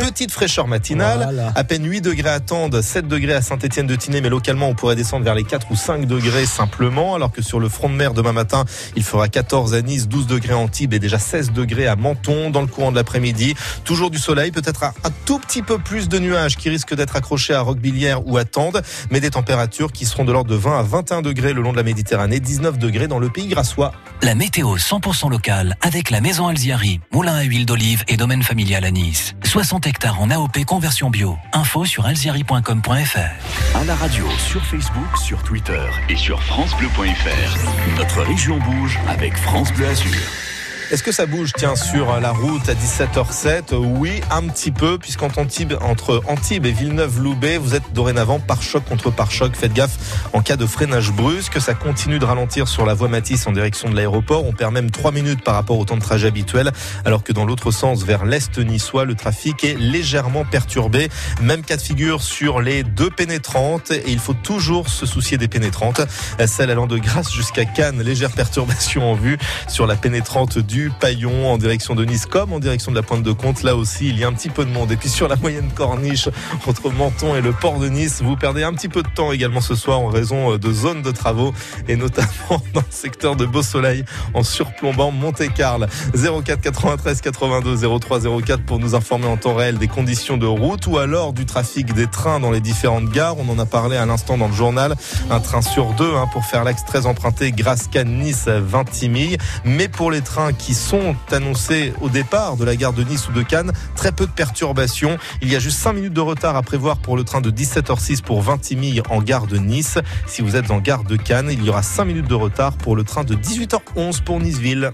[0.00, 1.20] petite fraîcheur matinale.
[1.24, 1.52] Voilà.
[1.54, 4.74] À peine 8 degrés à Tende, 7 degrés à Saint-Etienne de Tinée, mais localement on
[4.74, 7.94] pourrait descendre vers les 4 ou 5 degrés simplement, alors que sur le front de
[7.94, 8.64] mer demain matin,
[8.96, 12.50] il fera 14 à Nice, 12 degrés à Antibes et déjà 16 degrés à Menton
[12.50, 13.54] dans le courant de l'après-midi.
[13.84, 17.16] Toujours du soleil, peut-être un, un tout petit peu plus de nuages qui risquent d'être
[17.16, 20.78] accrochés à Roquebillière ou à Tende, mais des températures qui seront de l'ordre de 20
[20.78, 23.92] à 21 degrés le long de la Méditerranée, 19 degrés dans le pays grassois.
[24.22, 28.84] La météo 100% locale avec la maison Alziari, moulin à huile d'olive et domaine familial
[28.84, 29.34] à Nice.
[29.44, 31.36] 60 hectares en AOP conversion bio.
[31.52, 33.76] Info sur alziari.com.fr.
[33.76, 37.96] À la radio, sur Facebook, sur Twitter et sur FranceBleu.fr.
[37.98, 40.53] Notre région bouge avec France Bleu Azur.
[40.94, 45.40] Est-ce que ça bouge, tiens, sur la route à 17h07 Oui, un petit peu, puisqu'entre
[45.40, 49.56] Antibes, entre Antibes et Villeneuve-Loubet, vous êtes dorénavant par choc contre par choc.
[49.56, 49.98] Faites gaffe
[50.32, 51.60] en cas de freinage brusque.
[51.60, 54.46] Ça continue de ralentir sur la voie Matisse en direction de l'aéroport.
[54.46, 56.70] On perd même 3 minutes par rapport au temps de trajet habituel,
[57.04, 61.08] alors que dans l'autre sens, vers l'est niçois, le trafic est légèrement perturbé.
[61.42, 65.48] Même cas de figure sur les deux pénétrantes, et il faut toujours se soucier des
[65.48, 66.02] pénétrantes.
[66.46, 71.50] Celle allant de Grasse jusqu'à Cannes, légère perturbation en vue sur la pénétrante du Paillon
[71.50, 73.62] en direction de Nice comme en direction de la Pointe de Comte.
[73.62, 74.90] Là aussi, il y a un petit peu de monde.
[74.92, 76.28] Et puis sur la moyenne corniche
[76.66, 79.60] entre Menton et le port de Nice, vous perdez un petit peu de temps également
[79.60, 81.52] ce soir en raison de zones de travaux
[81.88, 82.28] et notamment
[82.72, 84.04] dans le secteur de Beau Soleil
[84.34, 85.86] en surplombant Monte-Carlo.
[86.14, 90.86] 04 93 82 03 04 pour nous informer en temps réel des conditions de route
[90.86, 93.36] ou alors du trafic des trains dans les différentes gares.
[93.38, 94.94] On en a parlé à l'instant dans le journal.
[95.30, 99.38] Un train sur deux hein, pour faire l'axe très emprunté Grasse-Cannes-Nice 20 Timille.
[99.64, 103.32] Mais pour les trains qui sont annoncés au départ de la gare de Nice ou
[103.32, 103.72] de Cannes.
[103.96, 105.18] Très peu de perturbations.
[105.42, 108.22] Il y a juste 5 minutes de retard à prévoir pour le train de 17h06
[108.22, 109.98] pour Vintimille en gare de Nice.
[110.26, 112.96] Si vous êtes en gare de Cannes, il y aura 5 minutes de retard pour
[112.96, 114.90] le train de 18h11 pour Niceville.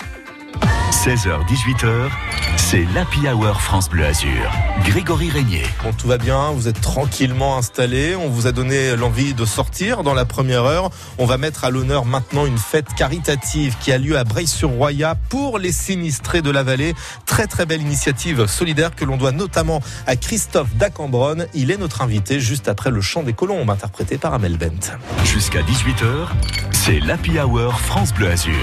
[1.04, 2.10] 16h-18h,
[2.56, 4.52] c'est l'Happy Hour France Bleu Azur.
[4.84, 5.64] Grégory Régnier.
[5.82, 8.16] Bon, tout va bien, vous êtes tranquillement installés.
[8.16, 10.90] On vous a donné l'envie de sortir dans la première heure.
[11.16, 15.58] On va mettre à l'honneur maintenant une fête caritative qui a lieu à Breil-sur-Roya pour
[15.58, 16.94] les sinistrés de la vallée.
[17.24, 21.46] Très très belle initiative solidaire que l'on doit notamment à Christophe Dacambronne.
[21.54, 24.98] Il est notre invité juste après le chant des colombes interprété par Amel Bent.
[25.24, 26.28] Jusqu'à 18h,
[26.72, 28.54] c'est l'Happy Hour France Bleu Azur.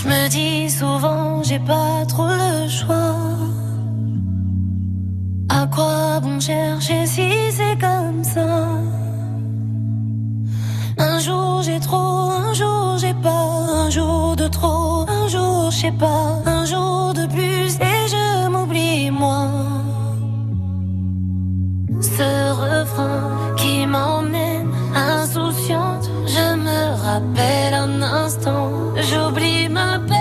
[0.00, 3.16] Je me dis souvent, j'ai pas trop le choix.
[5.48, 8.78] À quoi bon chercher si c'est comme ça?
[10.98, 13.48] Un jour j'ai trop, un jour j'ai pas,
[13.82, 18.48] un jour de trop, un jour je sais pas, un jour de plus et je
[18.48, 19.48] m'oublie moi.
[22.00, 22.30] Ce
[22.64, 25.67] refrain qui m'emmène insouciante,
[26.38, 28.70] je me rappelle un instant,
[29.08, 30.17] j'oublie ma peine.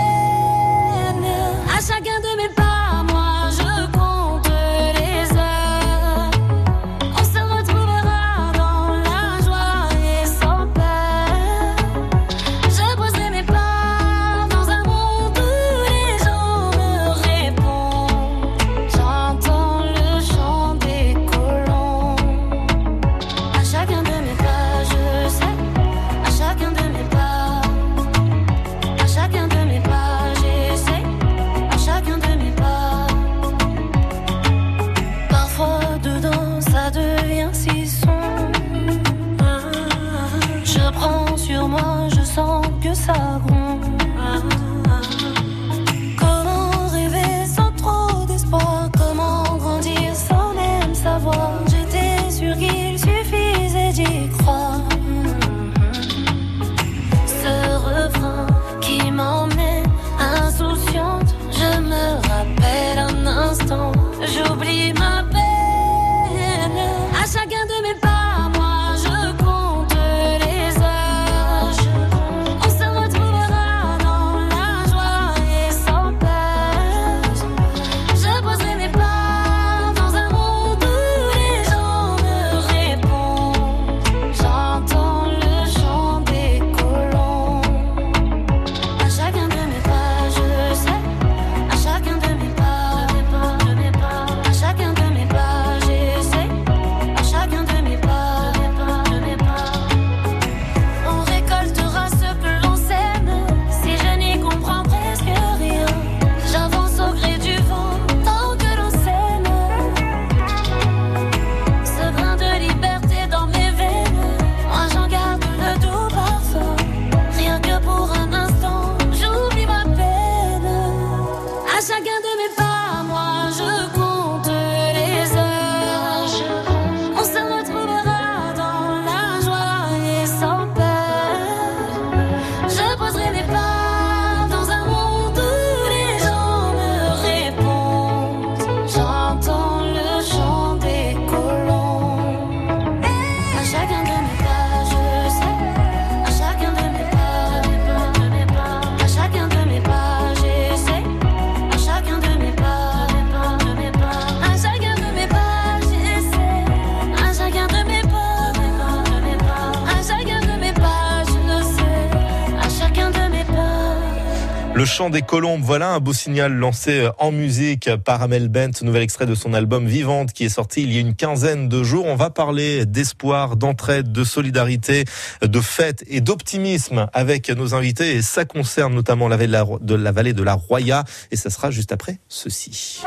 [164.97, 169.03] Chant des colombes, voilà un beau signal lancé euh, en musique par Amel Bent, nouvel
[169.03, 172.07] extrait de son album Vivante qui est sorti il y a une quinzaine de jours.
[172.07, 175.05] On va parler d'espoir, d'entraide, de solidarité,
[175.43, 179.65] de fête et d'optimisme avec nos invités et ça concerne notamment la vallée de la,
[179.81, 183.03] de la vallée de la Roya et ça sera juste après ceci.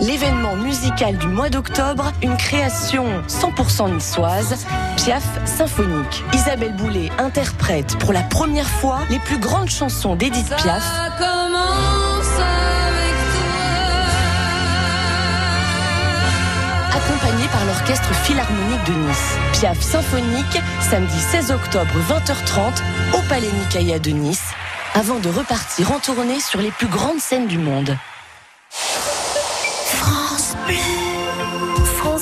[0.00, 4.64] L'événement musical du mois d'octobre, une création 100% niçoise,
[4.96, 6.22] Piaf symphonique.
[6.32, 10.84] Isabelle Boulay interprète pour la première fois les plus grandes chansons d'Edith Piaf.
[16.94, 19.36] Accompagnée par l'Orchestre Philharmonique de Nice.
[19.54, 24.52] Piaf symphonique, samedi 16 octobre 20h30 au Palais Nicaïa de Nice,
[24.94, 27.96] avant de repartir en tournée sur les plus grandes scènes du monde.
[30.48, 31.07] France Bleu.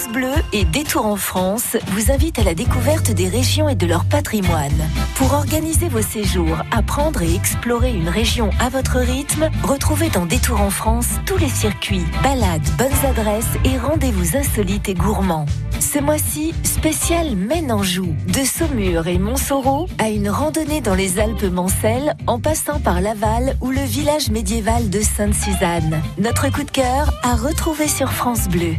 [0.06, 3.86] France Bleu et Détour en France vous invitent à la découverte des régions et de
[3.86, 4.70] leur patrimoine.
[5.16, 10.60] Pour organiser vos séjours, apprendre et explorer une région à votre rythme, retrouvez dans Détour
[10.60, 15.46] en France tous les circuits, balades, bonnes adresses et rendez-vous insolites et gourmands.
[15.80, 22.38] Ce mois-ci, spécial Maine-Anjou, de Saumur et Montsoreau à une randonnée dans les Alpes-Mancelles en
[22.38, 26.00] passant par Laval ou le village médiéval de Sainte-Suzanne.
[26.18, 28.74] Notre coup de cœur à retrouver sur France Bleu.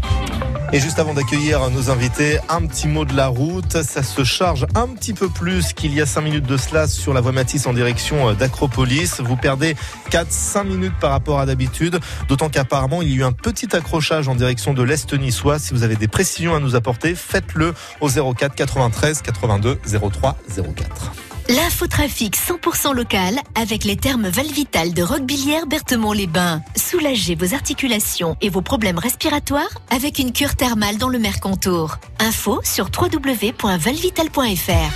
[0.74, 3.82] Et juste avant d'accueillir nos invités, un petit mot de la route.
[3.82, 7.12] Ça se charge un petit peu plus qu'il y a 5 minutes de cela sur
[7.12, 9.20] la voie Matisse en direction euh, d'Acropolis.
[9.20, 9.76] Vous perdez
[10.12, 12.00] 4-5 minutes par rapport à d'habitude.
[12.28, 15.58] D'autant qu'apparemment, il y a eu un petit accrochage en direction de l'Est niçois.
[15.58, 19.80] Si vous avez des précisions à nous apporter, faites-le au 04 93 82
[20.12, 20.38] 03
[20.76, 21.27] 04.
[21.50, 26.62] L'infotrafic 100% local avec les termes Valvital de Roquebillière Berthemont-les-Bains.
[26.76, 32.00] Soulagez vos articulations et vos problèmes respiratoires avec une cure thermale dans le Mercantour.
[32.20, 34.92] Info sur www.valvital.fr.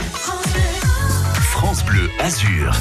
[1.41, 2.73] France Bleu Azur.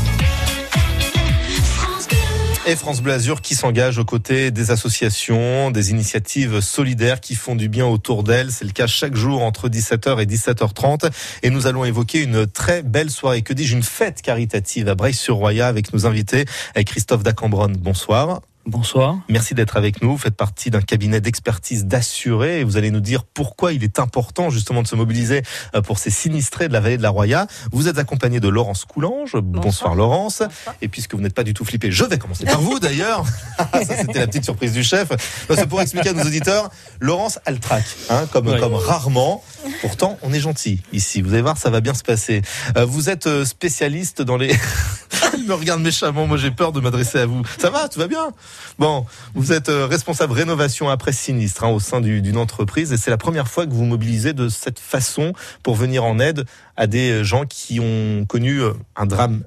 [2.67, 7.57] Et France Bleu Azur qui s'engage aux côtés des associations, des initiatives solidaires qui font
[7.57, 8.53] du bien autour d'elles.
[8.53, 11.11] C'est le cas chaque jour entre 17h et 17h30.
[11.43, 15.69] Et nous allons évoquer une très belle soirée, que dis-je, une fête caritative à Breil-sur-Roya
[15.69, 16.45] avec nos invités,
[16.85, 17.77] Christophe Dacambronne.
[17.79, 18.43] Bonsoir.
[18.67, 19.17] Bonsoir.
[19.29, 20.11] Merci d'être avec nous.
[20.13, 23.99] Vous faites partie d'un cabinet d'expertise d'assurés et vous allez nous dire pourquoi il est
[23.99, 25.43] important justement de se mobiliser
[25.75, 27.47] euh, pour ces sinistrés de la vallée de la Roya.
[27.73, 29.37] Vous êtes accompagné de Laurence Coulange.
[29.41, 30.43] Bonsoir, Laurence.
[30.83, 33.25] Et puisque vous n'êtes pas du tout flippé, je vais commencer par vous d'ailleurs.
[33.59, 35.09] Ça c'était la petite surprise du chef.
[35.49, 36.71] C'est pour expliquer à nos auditeurs.
[37.01, 38.61] Laurence Altrac, hein, comme, Ouais.
[38.61, 39.43] comme rarement.
[39.81, 41.23] Pourtant, on est gentil ici.
[41.23, 42.43] Vous allez voir, ça va bien se passer.
[42.77, 44.55] Euh, vous êtes euh, spécialiste dans les...
[45.39, 46.27] Il me regarde méchamment.
[46.27, 47.43] Moi, j'ai peur de m'adresser à vous.
[47.59, 48.31] Ça va, tout va bien.
[48.79, 52.97] Bon, vous êtes euh, responsable rénovation après sinistre hein, au sein du- d'une entreprise et
[52.97, 55.33] c'est la première fois que vous mobilisez de cette façon
[55.63, 56.45] pour venir en aide
[56.77, 58.61] à des gens qui ont connu
[58.97, 59.45] un drame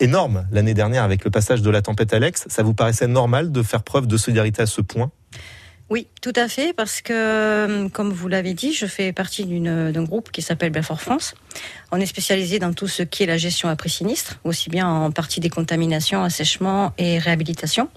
[0.00, 2.44] énorme l'année dernière avec le passage de la tempête Alex.
[2.48, 5.10] Ça vous paraissait normal de faire preuve de solidarité à ce point?
[5.90, 9.90] Oui, tout à fait, parce que, euh, comme vous l'avez dit, je fais partie d'une-
[9.90, 11.34] d'un groupe qui s'appelle Belfort France.
[11.90, 15.10] On est spécialisé dans tout ce qui est la gestion après sinistre, aussi bien en
[15.10, 17.88] partie décontamination, assèchement et réhabilitation.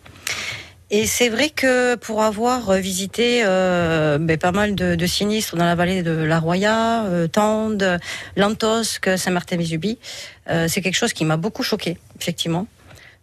[0.90, 5.66] Et c'est vrai que pour avoir visité euh, ben, pas mal de, de sinistres dans
[5.66, 8.00] la vallée de la Roya, euh, Tende,
[8.36, 10.00] Lantosque, Saint-Martin-Vésubie,
[10.50, 12.66] euh, c'est quelque chose qui m'a beaucoup choqué, effectivement.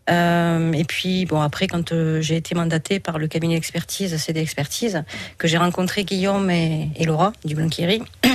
[0.09, 4.41] Euh, et puis, bon, après, quand euh, j'ai été mandatée par le cabinet d'expertise, CD
[4.41, 5.05] Expertise,
[5.39, 8.03] que j'ai rencontré Guillaume et, et Laura du Blanquerie,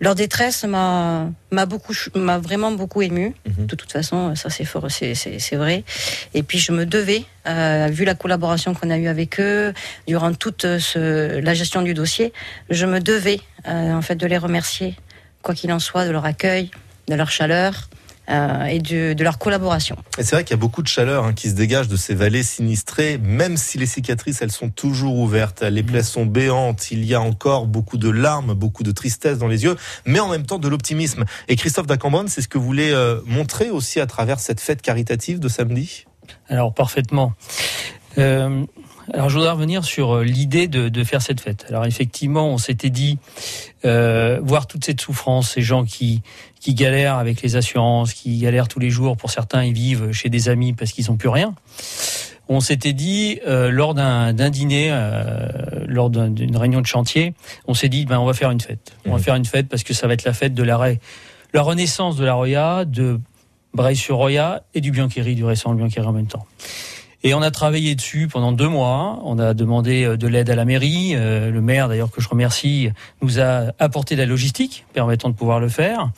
[0.00, 3.34] leur détresse m'a m'a beaucoup m'a vraiment beaucoup ému.
[3.46, 5.84] De toute façon, ça c'est fort, c'est c'est c'est vrai.
[6.34, 9.72] Et puis je me devais, euh, vu la collaboration qu'on a eue avec eux
[10.06, 12.32] durant toute euh, ce, la gestion du dossier,
[12.70, 14.94] je me devais euh, en fait de les remercier,
[15.42, 16.70] quoi qu'il en soit, de leur accueil,
[17.08, 17.88] de leur chaleur
[18.30, 19.96] euh, et de, de leur collaboration.
[20.18, 22.14] Et c'est vrai qu'il y a beaucoup de chaleur hein, qui se dégage de ces
[22.14, 27.04] vallées sinistrées, même si les cicatrices, elles sont toujours ouvertes, les plaies sont béantes, il
[27.04, 30.46] y a encore beaucoup de larmes, beaucoup de tristesse dans les yeux, mais en même
[30.46, 31.24] temps de l'optimisme.
[31.48, 34.82] Et Christophe Dacambronne, c'est ce que vous voulez euh, montrer aussi à travers cette fête
[34.82, 36.06] caritative de samedi?
[36.48, 37.32] Alors parfaitement.
[38.18, 38.64] Euh,
[39.14, 41.66] alors je voudrais revenir sur euh, l'idée de, de faire cette fête.
[41.68, 43.18] Alors effectivement, on s'était dit
[43.84, 46.22] euh, voir toute cette souffrance, ces gens qui
[46.60, 49.16] qui galèrent avec les assurances, qui galèrent tous les jours.
[49.16, 51.54] Pour certains, ils vivent chez des amis parce qu'ils n'ont plus rien.
[52.48, 55.48] On s'était dit euh, lors d'un dîner, euh,
[55.86, 57.34] lors d'un- d'une réunion de chantier,
[57.66, 58.92] on s'est dit ben on va faire une fête.
[59.06, 60.98] On va faire une fête parce que ça va être la fête de l'arrêt,
[61.54, 63.20] la renaissance de la Roya, de
[63.74, 66.46] Breil-sur-Roya et du Biancheri, du récent Biancheri en même temps.
[67.24, 69.20] Et on a travaillé dessus pendant deux mois.
[69.24, 71.12] On a demandé euh, de l'aide à la mairie.
[71.14, 72.90] Euh, le maire, d'ailleurs, que je remercie,
[73.22, 76.10] nous a apporté de la logistique permettant de pouvoir le faire.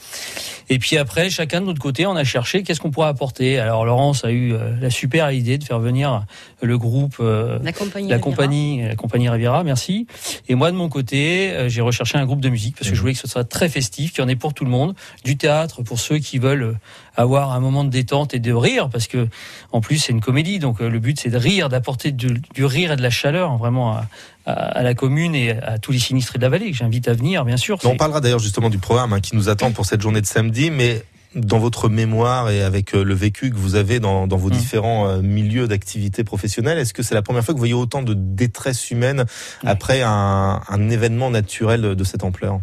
[0.68, 3.58] Et puis après, chacun de notre côté, on a cherché qu'est-ce qu'on pourrait apporter.
[3.58, 6.24] Alors Laurence a eu euh, la super idée de faire venir
[6.62, 8.18] le groupe, la compagnie, la Riviera.
[8.18, 10.06] compagnie, la compagnie Riviera, merci.
[10.48, 13.00] Et moi de mon côté, euh, j'ai recherché un groupe de musique parce que je
[13.00, 15.36] voulais que ce soit très festif, qu'il y en ait pour tout le monde, du
[15.36, 16.74] théâtre pour ceux qui veulent euh,
[17.16, 19.28] avoir un moment de détente et de rire, parce que
[19.72, 22.64] en plus c'est une comédie, donc euh, le but c'est de rire, d'apporter du, du
[22.64, 24.06] rire et de la chaleur vraiment à,
[24.46, 27.12] à, à la commune et à tous les sinistrés de la vallée que j'invite à
[27.12, 27.78] venir, bien sûr.
[27.84, 30.70] On parlera d'ailleurs justement du programme hein, qui nous attend pour cette journée de samedi,
[30.70, 31.02] mais
[31.34, 35.08] dans votre mémoire et avec euh, le vécu que vous avez dans, dans vos différents
[35.08, 38.14] euh, milieux d'activité professionnelle, est-ce que c'est la première fois que vous voyez autant de
[38.14, 39.24] détresse humaine
[39.64, 42.60] après un, un événement naturel de cette ampleur?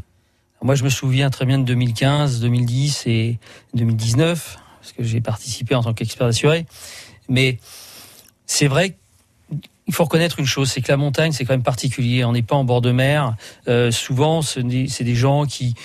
[0.62, 3.40] Moi, je me souviens très bien de 2015, 2010 et
[3.76, 6.66] 2019, parce que j'ai participé en tant qu'expert assuré.
[7.30, 7.60] Mais
[8.48, 8.98] c'est vrai
[9.50, 12.26] qu'il faut reconnaître une chose, c'est que la montagne, c'est quand même particulier.
[12.26, 13.36] On n'est pas en bord de mer.
[13.68, 15.76] Euh, souvent, c'est des gens qui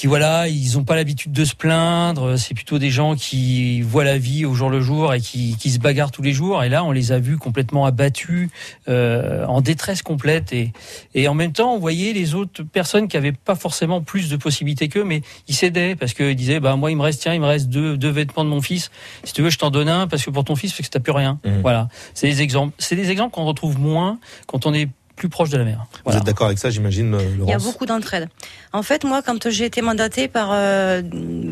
[0.00, 2.38] qui voilà, ils n'ont pas l'habitude de se plaindre.
[2.38, 5.68] C'est plutôt des gens qui voient la vie au jour le jour et qui, qui
[5.68, 6.64] se bagarrent tous les jours.
[6.64, 8.48] Et là, on les a vus complètement abattus,
[8.88, 10.54] euh, en détresse complète.
[10.54, 10.72] Et,
[11.14, 14.38] et en même temps, on voyait les autres personnes qui avaient pas forcément plus de
[14.38, 17.40] possibilités qu'eux, mais ils s'aidaient parce qu'ils disaient, bah moi, il me reste tiens, il
[17.42, 18.90] me reste deux, deux vêtements de mon fils.
[19.24, 21.00] Si tu veux, je t'en donne un parce que pour ton fils, fait que t'as
[21.00, 21.38] plus rien.
[21.60, 21.90] Voilà.
[22.14, 22.72] C'est des exemples.
[22.78, 24.88] C'est des exemples qu'on retrouve moins quand on est
[25.20, 25.84] plus proche de la mer.
[26.06, 28.30] Vous êtes d'accord avec ça, j'imagine, euh, Il y a beaucoup d'entraide.
[28.72, 31.02] En fait, moi, quand j'ai été mandatée par euh,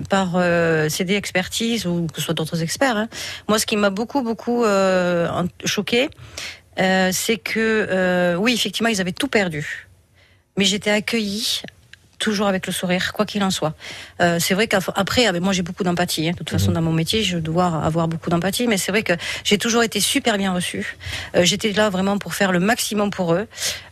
[0.09, 3.09] par euh, CD Expertise ou que ce soit d'autres experts, hein,
[3.47, 5.29] moi, ce qui m'a beaucoup beaucoup euh,
[5.67, 6.09] choqué,
[6.81, 9.87] euh, c'est que euh, oui, effectivement, ils avaient tout perdu,
[10.57, 11.61] mais j'étais accueillie
[12.19, 13.75] toujours avec le sourire, quoi qu'il en soit.
[14.21, 16.29] Euh, c'est vrai qu'après, avec moi j'ai beaucoup d'empathie.
[16.29, 16.33] Hein.
[16.33, 19.13] De toute façon, dans mon métier, je dois avoir beaucoup d'empathie, mais c'est vrai que
[19.45, 20.97] j'ai toujours été super bien reçue.
[21.35, 23.47] Euh, J'étais là vraiment pour faire le maximum pour eux,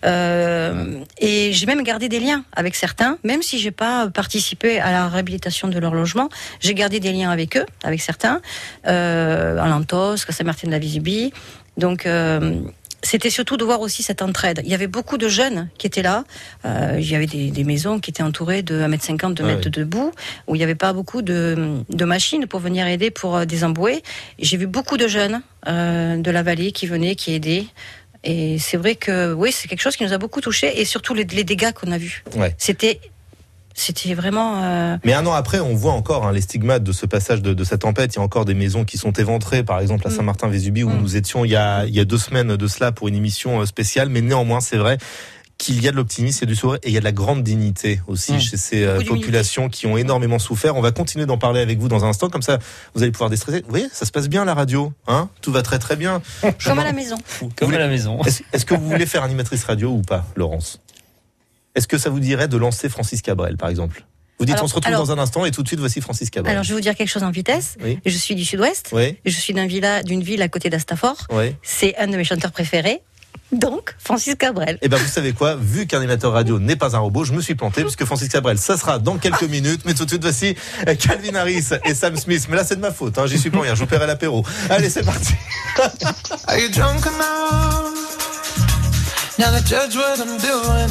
[0.05, 4.91] euh, et j'ai même gardé des liens avec certains, même si j'ai pas participé à
[4.93, 6.29] la réhabilitation de leur logement.
[6.61, 8.41] J'ai gardé des liens avec eux, avec certains,
[8.87, 11.33] euh, à Lantos, à Saint-Martin-de-la-Visibie.
[11.77, 12.61] Donc euh,
[13.07, 14.61] c'était surtout de voir aussi cette entraide.
[14.65, 16.25] Il y avait beaucoup de jeunes qui étaient là.
[16.65, 19.67] Euh, il y avait des, des maisons qui étaient entourées de 1m50, 2 Ouais, mètres
[19.67, 19.71] ouais.
[19.71, 20.13] de boue,
[20.49, 24.03] où il n'y avait pas beaucoup de, de machines pour venir aider pour euh, désembouer.
[24.39, 27.67] J'ai vu beaucoup de jeunes euh, de la vallée qui venaient, qui aidaient.
[28.25, 31.15] Et c'est vrai que oui, c'est quelque chose qui nous a beaucoup touchés, et surtout
[31.15, 32.25] les, les dégâts qu'on a vus.
[32.35, 32.55] Ouais.
[32.59, 33.01] C'était,
[33.77, 34.63] c'était vraiment.
[34.65, 37.55] euh, Mais un an après, on voit encore hein, les stigmates de ce passage de,
[37.55, 38.15] de cette tempête.
[38.15, 40.15] Il y a encore des maisons qui sont éventrées, par exemple à Mm.
[40.17, 43.09] Saint-Martin-Vésubie, où nous étions il y, a, il y a deux semaines de cela pour
[43.09, 44.09] une émission euh, spéciale.
[44.09, 44.99] Mais néanmoins, c'est vrai
[45.59, 47.05] qu'il y a de l'optimisme, il y a du sourire et il y a de
[47.05, 48.41] la grande dignité aussi Mm.
[48.41, 50.77] chez ces euh, populations qui ont énormément souffert.
[50.77, 52.59] On va continuer d'en parler avec vous dans un instant, comme ça
[52.95, 53.61] vous allez pouvoir déstresser.
[53.63, 55.31] Vous voyez, ça se passe bien la radio, hein?
[55.41, 56.21] Tout va très très bien.
[56.59, 57.17] Je comme à la maison.
[57.57, 58.23] Comme à la maison.
[58.25, 60.79] Est-ce est-ce que vous voulez faire animatrice radio ou pas, Laurence?
[61.77, 64.05] Est-ce que ça vous dirait de lancer Francis Cabrel, par exemple?
[64.39, 66.01] Vous dites Alors- on se retrouve alors- dans un instant et tout de suite voici
[66.01, 66.53] Francis Cabrel.
[66.53, 67.77] Alors je vais vous dire quelque chose en vitesse.
[67.83, 68.01] Oui.
[68.05, 68.89] Je suis du sud-ouest.
[68.93, 69.17] Oui.
[69.25, 71.27] Je suis villa, d'une ville à côté d'Astafort.
[71.31, 71.55] Oui.
[71.63, 73.01] C'est un de mes chanteurs préférés.
[73.53, 74.77] Donc, Francis Cabrel.
[74.83, 75.55] Eh ben vous savez quoi?
[75.55, 78.59] Vu qu'un animateur radio n'est pas un robot, je me suis planté puisque Francis Cabrel,
[78.59, 79.83] ça sera dans quelques minutes.
[79.85, 80.57] Mais tout de suite voici
[80.89, 82.47] euh, Calvin Harris et Sam Smith.
[82.51, 83.75] Mais là c'est de ma faute, hein, j'y suis pour rien.
[83.75, 84.45] Je vous paierai l'apéro.
[84.69, 85.35] Allez c'est parti.
[86.49, 87.95] Are you drunk enough
[89.39, 90.91] now to judge what I'm doing?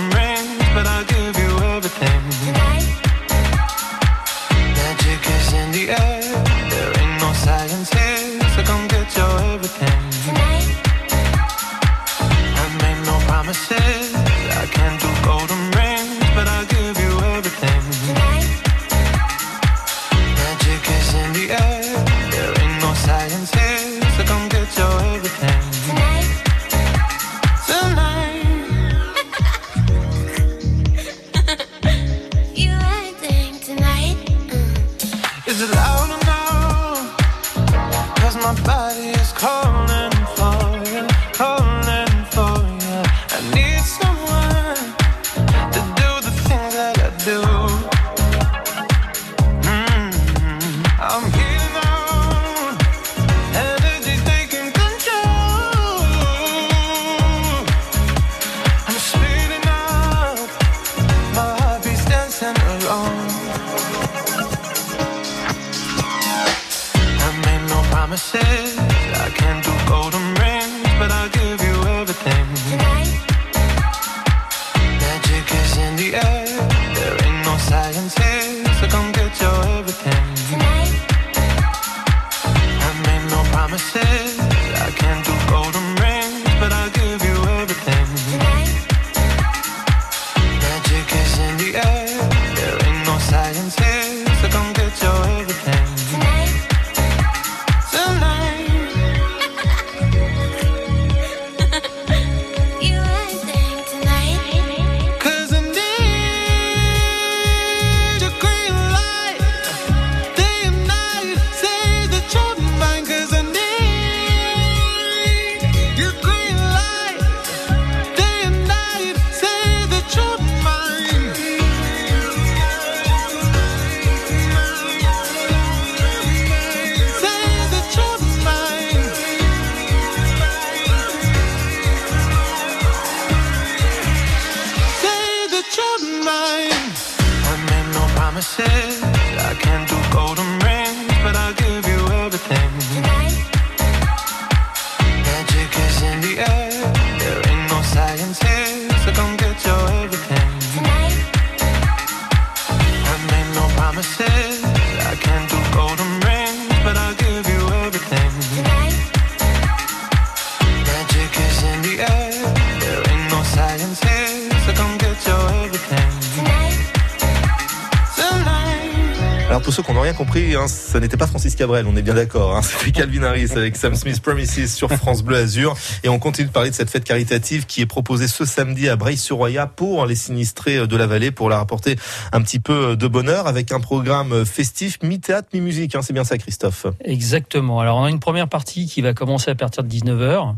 [170.61, 172.55] Hein, 2021, ça n'était pas Francis Cabrel, on est bien d'accord.
[172.55, 175.75] Hein C'était Calvin Harris avec Sam Smith Promises sur France Bleu Azur.
[176.03, 178.95] Et on continue de parler de cette fête caritative qui est proposée ce samedi à
[178.95, 181.95] Breil-sur-Roya pour les sinistrés de la vallée, pour leur apporter
[182.31, 185.95] un petit peu de bonheur avec un programme festif, mi-théâtre, mi-musique.
[185.95, 186.01] Hein.
[186.01, 187.79] C'est bien ça, Christophe Exactement.
[187.79, 190.55] Alors, on a une première partie qui va commencer à partir de 19h,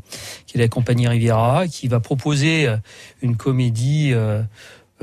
[0.47, 2.77] qui est la compagnie Riviera, qui va proposer euh,
[3.21, 4.11] une comédie.
[4.13, 4.41] Euh,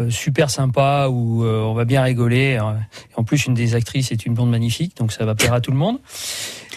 [0.08, 2.56] super sympa où euh, on va bien rigoler.
[2.58, 2.60] Et
[3.16, 5.70] en plus, une des actrices est une blonde magnifique, donc ça va plaire à tout
[5.72, 5.98] le monde.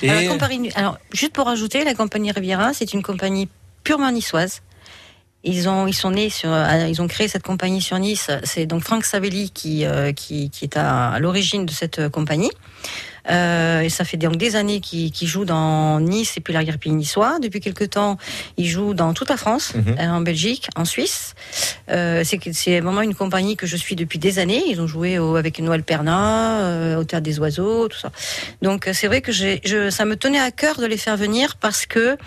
[0.02, 3.48] Et Alors, la compagnie- alors, juste pour ajouter, la compagnie Riviera, c'est une compagnie
[3.84, 4.62] purement niçoise.
[5.46, 8.32] Ils ont, ils sont nés sur, euh, ils ont créé cette compagnie sur Nice.
[8.44, 12.10] C'est donc Franck Savelli qui, euh, qui, qui est à, à l'origine de cette euh,
[12.10, 12.50] compagnie.
[13.30, 16.92] Euh, et ça fait donc des années qu'il qu'il joue dans Nice et puis l'arrière-pays
[16.92, 17.40] niçois.
[17.42, 18.18] Depuis quelque temps,
[18.58, 19.96] il joue dans toute la France, Mhm.
[20.00, 21.34] euh, en Belgique, en Suisse.
[21.90, 24.64] Euh, c'est vraiment une compagnie que je suis depuis des années.
[24.68, 28.12] Ils ont joué au- avec Noël Perna, euh, au Théâtre des Oiseaux, tout ça.
[28.62, 31.56] Donc euh, c'est vrai que je, ça me tenait à cœur de les faire venir
[31.56, 32.18] parce que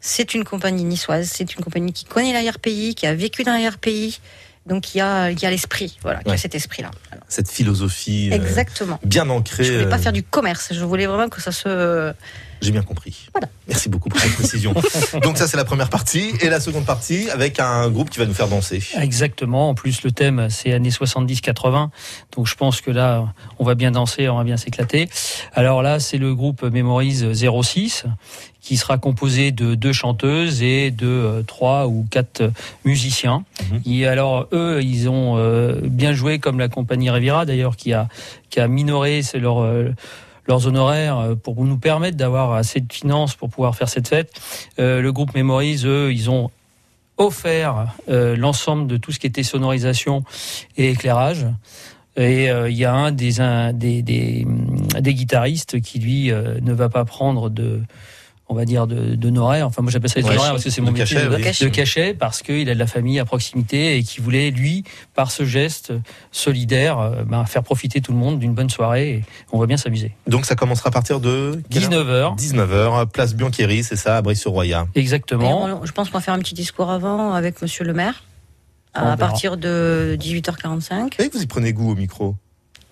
[0.00, 4.20] c'est une compagnie niçoise, c'est une compagnie qui connaît l'arrière-pays, qui a vécu dans l'arrière-pays,
[4.66, 6.38] donc qui a, qui a l'esprit, voilà, qui a Ouais.
[6.38, 6.90] cet esprit-là.
[7.28, 8.98] Cette philosophie euh, Exactement.
[9.04, 9.64] bien ancrée.
[9.64, 12.12] Je voulais pas euh, faire du commerce, je voulais vraiment que ça se.
[12.60, 13.28] J'ai bien compris.
[13.68, 14.74] Merci beaucoup pour cette précision.
[15.22, 18.26] Donc ça c'est la première partie et la seconde partie avec un groupe qui va
[18.26, 18.82] nous faire danser.
[19.00, 19.70] Exactement.
[19.70, 21.88] En plus, le thème, c'est années 70-80.
[22.36, 25.08] Donc, je pense que là, on va bien danser, on va bien s'éclater.
[25.54, 28.04] Alors là, c'est le groupe Mémorise 06
[28.60, 32.50] qui sera composé de deux chanteuses et de euh, trois ou quatre
[32.84, 33.44] musiciens.
[33.84, 38.08] Et alors, eux, ils ont euh, bien joué comme la compagnie Riviera, d'ailleurs, qui a,
[38.50, 39.94] qui a minoré leur, euh,
[40.46, 44.32] leurs honoraires euh, pour nous permettre d'avoir assez de finances pour pouvoir faire cette fête.
[44.78, 46.50] Euh, le groupe Mémorise, eux, ils ont
[47.18, 50.24] offert euh, l'ensemble de tout ce qui était sonorisation
[50.76, 51.46] et éclairage.
[52.18, 54.46] Et il y a un des, un, des, des,
[54.98, 57.82] des guitaristes qui, lui, ne va pas prendre de
[58.48, 59.66] on va dire de d'honoraires.
[59.66, 60.32] Enfin, moi j'appelle ça des Ouais.
[60.34, 61.42] honoraires parce que c'est De mon métier cachet, de, oui.
[61.60, 65.30] de cachet parce qu'il a de la famille à proximité et qui voulait lui, par
[65.30, 65.92] ce geste
[66.30, 69.10] solidaire, euh, ben, faire profiter tout le monde d'une bonne soirée.
[69.10, 70.12] Et on va bien s'amuser.
[70.26, 72.36] Donc ça commencera à partir de 19h.
[72.36, 74.86] 19h, place Biancheri, c'est ça, à Breil-sur-Roya.
[74.94, 75.64] Exactement.
[75.64, 78.22] On- je pense qu'on va faire un petit discours avant avec Monsieur le maire.
[78.94, 81.20] À partir de 18h45.
[81.20, 82.34] Et vous y prenez goût au micro?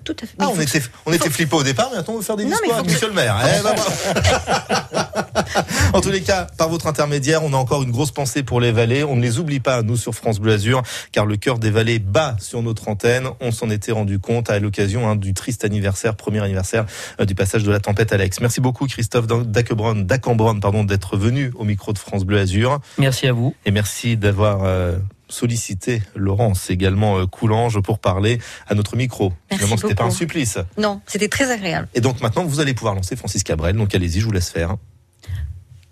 [0.05, 0.35] Tout à fait.
[0.39, 2.56] Ah, on était, on était flippés au départ, mais attends, on veut faire des Non,
[2.64, 3.36] faut avec que- le maire.
[3.59, 3.90] Eh ben, bravo.
[5.93, 8.72] en tous les cas, par votre intermédiaire, on a encore une grosse pensée pour les
[8.72, 9.05] vallées.
[9.05, 10.82] On ne les oublie pas, nous, sur France Bleu Azur,
[11.12, 13.28] car le cœur des vallées bat sur notre antenne.
[13.40, 16.85] On s'en était rendu compte à l'occasion hein, du triste anniversaire, premier anniversaire
[17.20, 18.40] euh, du passage de la tempête Alex.
[18.40, 22.81] Merci beaucoup, Christophe Dacambron, Dacambron, pardon, d'être venu au micro de France Bleu Azur.
[22.98, 23.55] Merci à vous.
[23.64, 24.97] Et merci d'avoir euh,
[25.28, 29.32] sollicité Laurence, également euh, Coulange, pour parler à notre micro.
[29.51, 30.59] Merci Finalement, c'était pas un supplice.
[30.78, 31.88] Non, c'était très agréable.
[31.94, 33.76] Et donc maintenant, vous allez pouvoir lancer Francis Cabrel.
[33.76, 34.76] Donc allez-y, je vous laisse faire.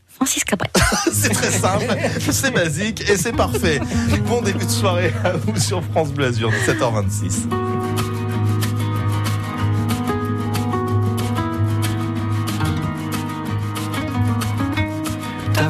[0.08, 0.70] Francis Cabrel.
[1.12, 1.96] c'est très simple,
[2.30, 3.80] c'est basique et c'est parfait.
[4.28, 7.71] Bon début de soirée à vous sur France Bleu Azur, 17h26.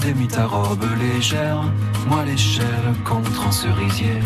[0.03, 1.63] T'avais mis ta robe légère,
[2.09, 4.19] moi l'échelle contre un cerisier.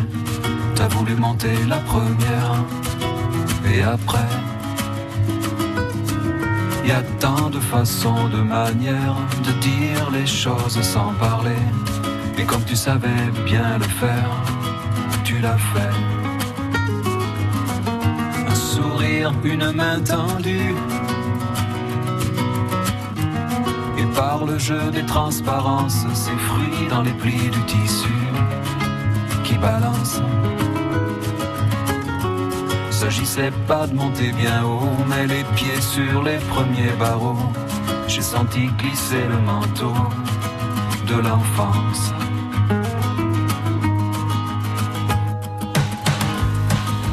[0.74, 2.64] T'as voulu monter la première,
[3.70, 4.30] et après,
[6.82, 11.62] y a tant de façons, de manières de dire les choses sans parler.
[12.38, 14.30] Et comme tu savais bien le faire,
[15.24, 15.96] tu l'as fait.
[18.48, 20.74] Un sourire, une main tendue.
[24.16, 28.18] Par le jeu des transparences, ces fruits dans les plis du tissu
[29.44, 30.22] qui balancent.
[32.90, 37.52] S'agissait pas de monter bien haut, mais les pieds sur les premiers barreaux.
[38.08, 39.92] J'ai senti glisser le manteau
[41.06, 42.12] de l'enfance.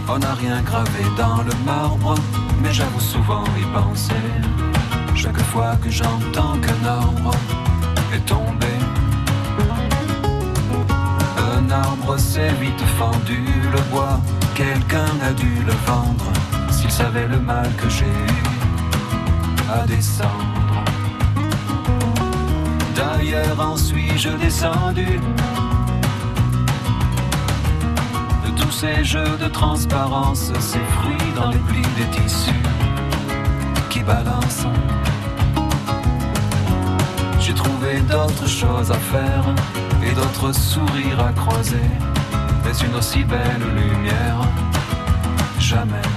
[0.07, 2.15] On n'a rien gravé dans le marbre,
[2.61, 4.25] mais j'avoue souvent y penser.
[5.23, 7.31] Chaque fois que j'entends qu'un arbre
[8.13, 8.67] est tombé,
[11.57, 13.41] un arbre s'est vite fendu,
[13.71, 14.19] le bois,
[14.53, 16.29] quelqu'un a dû le vendre,
[16.69, 20.83] s'il savait le mal que j'ai eu à descendre.
[22.93, 25.21] D'ailleurs, en suis-je descendu?
[28.45, 32.51] De tous ces jeux de transparence, ces fruits dans les plis des tissus
[33.89, 34.67] qui balancent.
[37.45, 39.43] J'ai trouvé d'autres choses à faire
[40.01, 41.89] et d'autres sourires à croiser,
[42.63, 44.39] mais une aussi belle lumière,
[45.59, 46.07] jamais.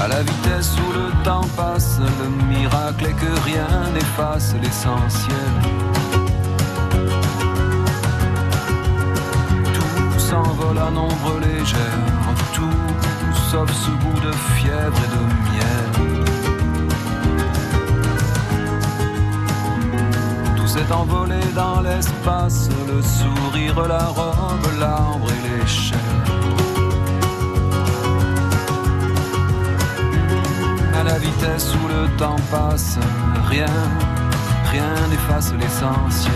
[0.00, 5.54] À la vitesse où le temps passe, le miracle est que rien n'efface l'essentiel.
[9.74, 11.98] Tout s'envole à nombre légère,
[12.54, 12.70] tout
[13.50, 15.41] sauf ce goût de fièvre et de
[20.82, 25.98] s'est envolé dans l'espace, le sourire, la robe, l'arbre et l'échelle.
[30.94, 32.98] À la vitesse où le temps passe,
[33.48, 33.66] rien,
[34.70, 36.32] rien n'efface l'essentiel.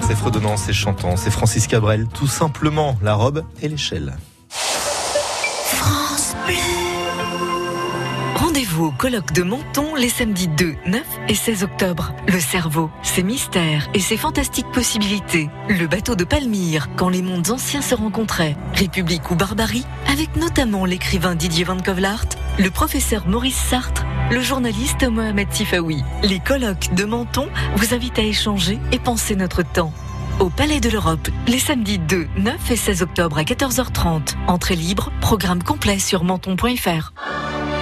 [0.00, 4.14] C'est fredonnant, c'est chantant, c'est Francis Cabrel, tout simplement la robe et l'échelle.
[8.34, 12.12] Rendez-vous au colloque de Menton les samedis 2, 9 et 16 octobre.
[12.26, 15.48] Le cerveau, ses mystères et ses fantastiques possibilités.
[15.68, 18.56] Le bateau de Palmyre, quand les mondes anciens se rencontraient.
[18.74, 22.26] République ou barbarie, avec notamment l'écrivain Didier Van Kovlart,
[22.58, 26.02] le professeur Maurice Sartre, le journaliste Mohamed Tifaoui.
[26.22, 29.92] Les colloques de Menton vous invitent à échanger et penser notre temps.
[30.42, 34.34] Au Palais de l'Europe, les samedis 2, 9 et 16 octobre à 14h30.
[34.48, 37.12] Entrée libre, programme complet sur menton.fr.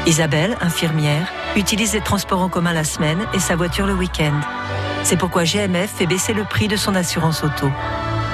[0.07, 4.39] Isabelle, infirmière, utilise les transports en commun la semaine et sa voiture le week-end.
[5.05, 7.71] C'est pourquoi GMF fait baisser le prix de son assurance auto.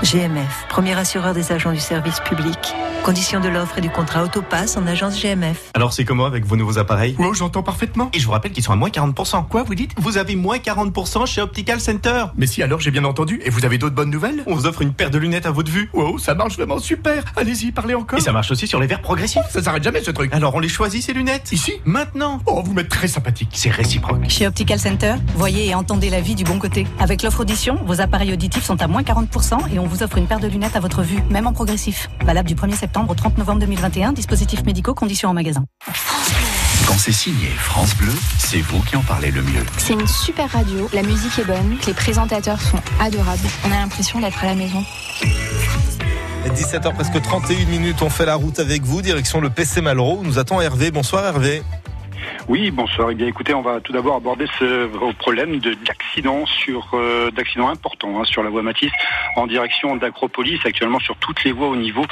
[0.02, 2.56] GMF, premier assureur des agents du service public.
[3.02, 5.70] Conditions de l'offre et du contrat Autopass en agence GMF.
[5.74, 8.10] Alors c'est comment avec vos nouveaux appareils Oh, j'entends parfaitement.
[8.12, 9.47] Et je vous rappelle qu'ils sont à moins 40%.
[9.48, 9.93] Quoi, vous dites?
[9.97, 12.27] Vous avez moins 40% chez Optical Center.
[12.36, 13.40] Mais si, alors j'ai bien entendu.
[13.44, 14.43] Et vous avez d'autres bonnes nouvelles?
[14.47, 15.89] On vous offre une paire de lunettes à votre vue.
[15.94, 17.24] Wow, ça marche vraiment super.
[17.36, 18.18] Allez-y, parlez encore.
[18.18, 19.43] Et ça marche aussi sur les verres progressifs.
[19.51, 20.32] Ça s'arrête jamais ce truc.
[20.35, 21.52] Alors on les choisit ces lunettes?
[21.52, 21.74] Ici?
[21.85, 23.51] Maintenant Oh, vous m'êtes très sympathique.
[23.52, 24.28] C'est réciproque.
[24.28, 26.86] Chez Optical Center, voyez et entendez la vie du bon côté.
[26.98, 30.26] Avec l'offre audition, vos appareils auditifs sont à moins 40% et on vous offre une
[30.26, 32.08] paire de lunettes à votre vue, même en progressif.
[32.24, 35.64] Valable du 1er septembre au 30 novembre 2021, dispositifs médicaux, conditions en magasin.
[36.86, 39.64] Quand c'est signé France Bleu, c'est vous qui en parlez le mieux.
[39.78, 43.48] C'est une super radio, la musique est bonne, les présentateurs sont adorables.
[43.66, 44.84] On a l'impression d'être à la maison.
[46.54, 50.22] 17h presque 31 minutes, on fait la route avec vous, direction le PC Malraux.
[50.22, 50.90] Nous attend Hervé.
[50.90, 51.62] Bonsoir Hervé.
[52.48, 53.10] Oui, bonsoir.
[53.10, 57.68] Eh bien, écoutez, on va tout d'abord aborder ce problème de- d'accident sur euh, d'accident
[57.68, 58.93] important hein, sur la voie Matisse
[59.35, 62.05] en direction d'Acropolis, actuellement sur toutes les voies au niveau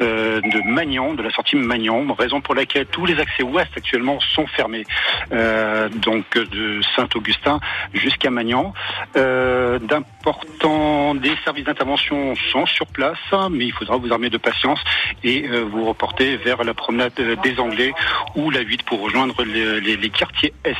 [0.00, 4.18] euh, de Magnan, de la sortie Magnan, raison pour laquelle tous les accès ouest actuellement
[4.20, 4.86] sont fermés,
[5.32, 7.60] euh, donc de Saint-Augustin
[7.92, 8.72] jusqu'à Magnan.
[9.18, 13.18] Euh, D'importants des services d'intervention sont sur place,
[13.50, 14.80] mais il faudra vous armer de patience
[15.22, 17.92] et euh, vous reporter vers la promenade euh, des Anglais
[18.36, 20.76] ou la 8 pour rejoindre les, les, quartiers Est.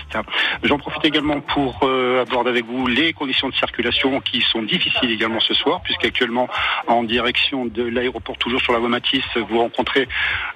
[0.62, 1.82] J'en profite également pour
[2.20, 6.48] aborder avec vous les conditions de circulation qui sont difficiles également ce soir, puisqu'actuellement
[6.86, 10.08] en direction de l'aéroport, toujours sur la voie Matisse, vous rencontrez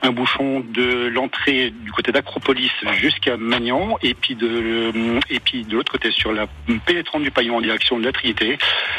[0.03, 6.11] un bouchon de l'entrée du côté d'Acropolis jusqu'à Magnan, et puis de, de l'autre côté
[6.11, 6.47] sur la
[6.85, 8.59] pénétrante du Paillon en direction de la Triété,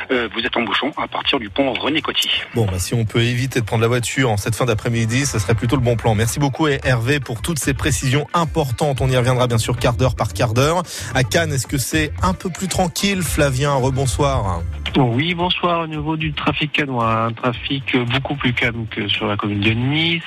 [0.10, 2.30] vous êtes en bouchon à partir du pont René Coty.
[2.56, 5.40] Bon, bah, si on peut éviter de prendre la voiture en cette fin d'après-midi, ce
[5.40, 6.15] serait plutôt le bon plan.
[6.15, 9.02] Merci beaucoup Hervé pour toutes ces précisions importantes.
[9.02, 10.82] On y reviendra bien sûr quart d'heure par quart d'heure.
[11.14, 14.62] À Cannes, est-ce que c'est un peu plus tranquille Flavien, rebonsoir.
[14.98, 15.82] Oui, bonsoir.
[15.82, 19.72] Au niveau du trafic canois, un trafic beaucoup plus calme que sur la commune de
[19.72, 20.24] Nice.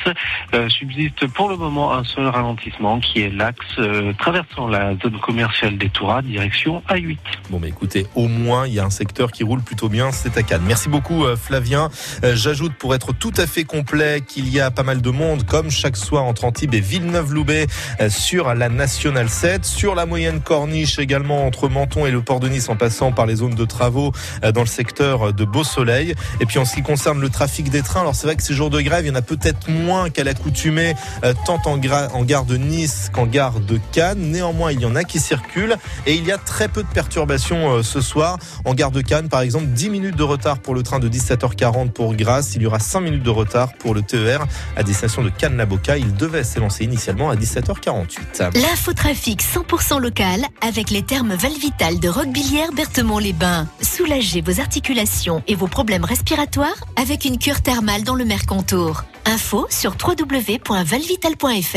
[0.54, 5.18] Euh, subsiste pour le moment un seul ralentissement qui est l'axe euh, traversant la zone
[5.20, 7.18] commerciale des Touras, direction A8.
[7.50, 10.36] Bon, mais écoutez, au moins, il y a un secteur qui roule plutôt bien, c'est
[10.36, 10.62] à Cannes.
[10.66, 11.88] Merci beaucoup, euh, Flavien.
[12.24, 15.44] Euh, J'ajoute, pour être tout à fait complet, qu'il y a pas mal de monde,
[15.44, 17.66] comme chaque soir entre Antibes et Villeneuve-Loubet,
[18.08, 18.68] sur la
[19.00, 22.76] Nationale 7, sur la moyenne corniche également entre Menton et le port de Nice, en
[22.76, 24.12] passant par les zones de travaux
[24.44, 26.14] euh, dans le secteur de Beau Soleil.
[26.40, 28.52] Et puis en ce qui concerne le trafic des trains, alors c'est vrai que ces
[28.52, 30.94] jours de grève, il y en a peut-être moins qu'à l'accoutumée,
[31.24, 34.18] euh, tant en, en gare de Nice qu'en gare de Cannes.
[34.18, 37.76] Néanmoins, il y en a qui circulent et il y a très peu de perturbations
[37.76, 38.36] euh, ce soir.
[38.66, 41.92] En gare de Cannes, par exemple, 10 minutes de retard pour le train de 17h40
[41.92, 42.54] pour Grasse.
[42.54, 44.46] Il y aura 5 minutes de retard pour le TER
[44.76, 45.96] à destination de Cannes-la-Boca.
[45.96, 48.50] Il devait s'élancer initialement à 17h48.
[48.90, 53.68] L'infotrafic 100% local avec les termes Valvital de Roquebillière Berthemont-les-Bains.
[53.80, 59.04] Soulagez vos articulations et vos problèmes respiratoires avec une cure thermale dans le Mercontour.
[59.26, 61.76] Info sur www.valvital.fr.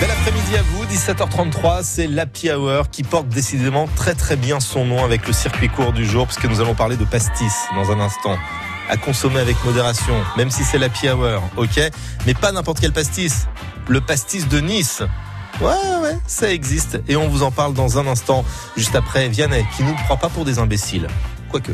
[0.00, 4.84] Bel après-midi à vous, 17h33, c'est l'Happy Hour qui porte décidément très très bien son
[4.84, 8.00] nom avec le circuit court du jour, puisque nous allons parler de pastis dans un
[8.00, 8.36] instant.
[8.90, 11.80] À consommer avec modération, même si c'est l'Happy Hour, ok?
[12.26, 13.46] Mais pas n'importe quel pastis,
[13.88, 15.02] le pastis de Nice.
[15.60, 17.00] Ouais, ouais, ça existe.
[17.08, 18.44] Et on vous en parle dans un instant,
[18.76, 21.06] juste après Vianney, qui nous prend pas pour des imbéciles.
[21.50, 21.72] Quoique.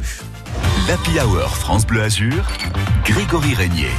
[0.88, 2.44] L'Happy Hour France Bleu Azur,
[3.04, 3.90] Grégory Régnier.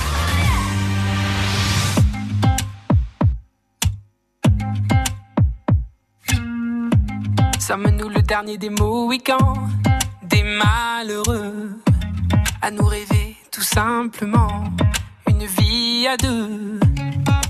[7.60, 9.70] Sommes-nous le dernier des Mohicans,
[10.24, 11.78] des malheureux,
[12.62, 14.64] à nous rêver tout simplement
[15.28, 16.80] une vie à deux?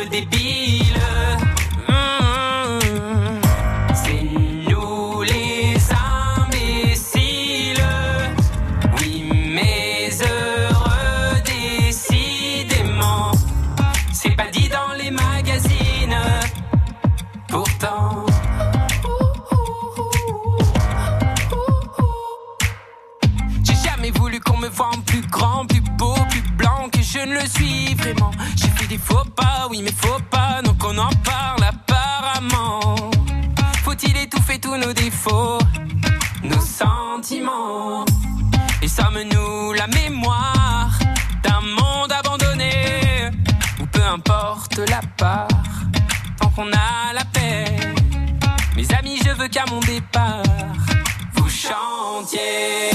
[0.00, 0.49] À l'encre
[29.68, 32.96] oui, mais faux pas, donc on en parle apparemment.
[33.84, 35.58] Faut-il étouffer tous nos défauts,
[36.44, 38.04] nos sentiments?
[38.82, 40.90] Et sommes-nous la mémoire
[41.42, 43.30] d'un monde abandonné?
[43.80, 45.48] Ou peu importe la part,
[46.40, 47.64] tant qu'on a la paix.
[48.76, 50.42] Mes amis, je veux qu'à mon départ,
[51.34, 52.90] vous chantiez.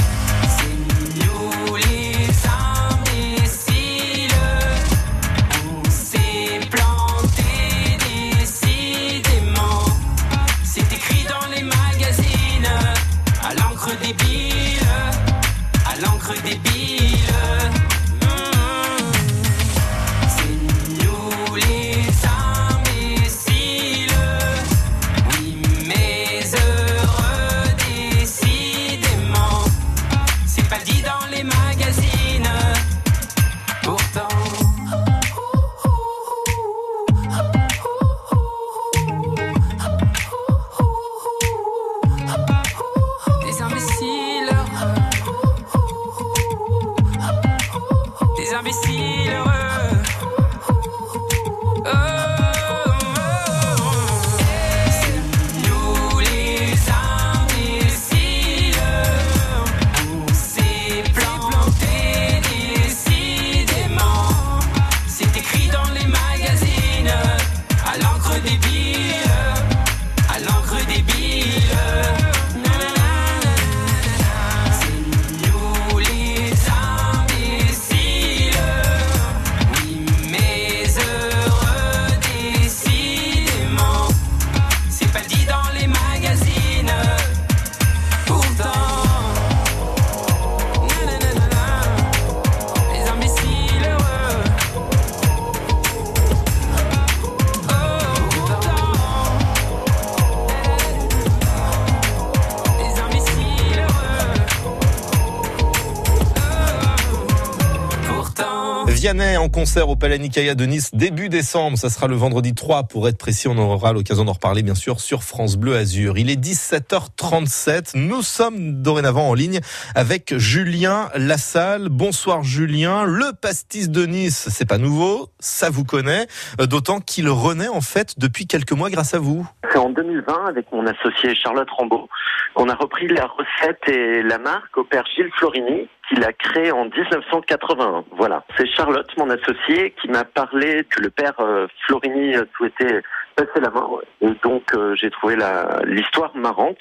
[109.05, 111.77] Vianney en concert au Palais Nicaïa de Nice début décembre.
[111.77, 113.47] Ça sera le vendredi 3 pour être précis.
[113.47, 116.17] On aura l'occasion d'en reparler bien sûr sur France Bleu Azur.
[116.17, 117.91] Il est 17h37.
[117.93, 119.59] Nous sommes dorénavant en ligne
[119.93, 121.89] avec Julien Lassalle.
[121.89, 123.03] Bonsoir Julien.
[123.03, 125.27] Le pastis de Nice, c'est pas nouveau.
[125.39, 126.25] Ça vous connaît.
[126.59, 129.45] Euh, d'autant qu'il renaît en fait depuis quelques mois grâce à vous.
[129.71, 132.09] C'est en 2020 avec mon associé Charlotte Rambaud.
[132.55, 136.71] On a repris la recette et la marque au père Gilles Florini qu'il a créé
[136.71, 138.05] en 1981.
[138.11, 138.43] Voilà.
[138.57, 143.01] C'est Charlotte, mon associé, qui m'a parlé que le père euh, Florini souhaitait
[143.35, 143.87] passer la main.
[144.21, 145.37] Et donc euh, j'ai trouvé
[145.85, 146.77] l'histoire marrante.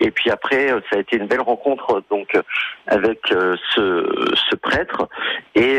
[0.00, 2.36] Et puis après, euh, ça a été une belle rencontre donc
[2.86, 5.08] avec ce, ce prêtre.
[5.54, 5.78] Et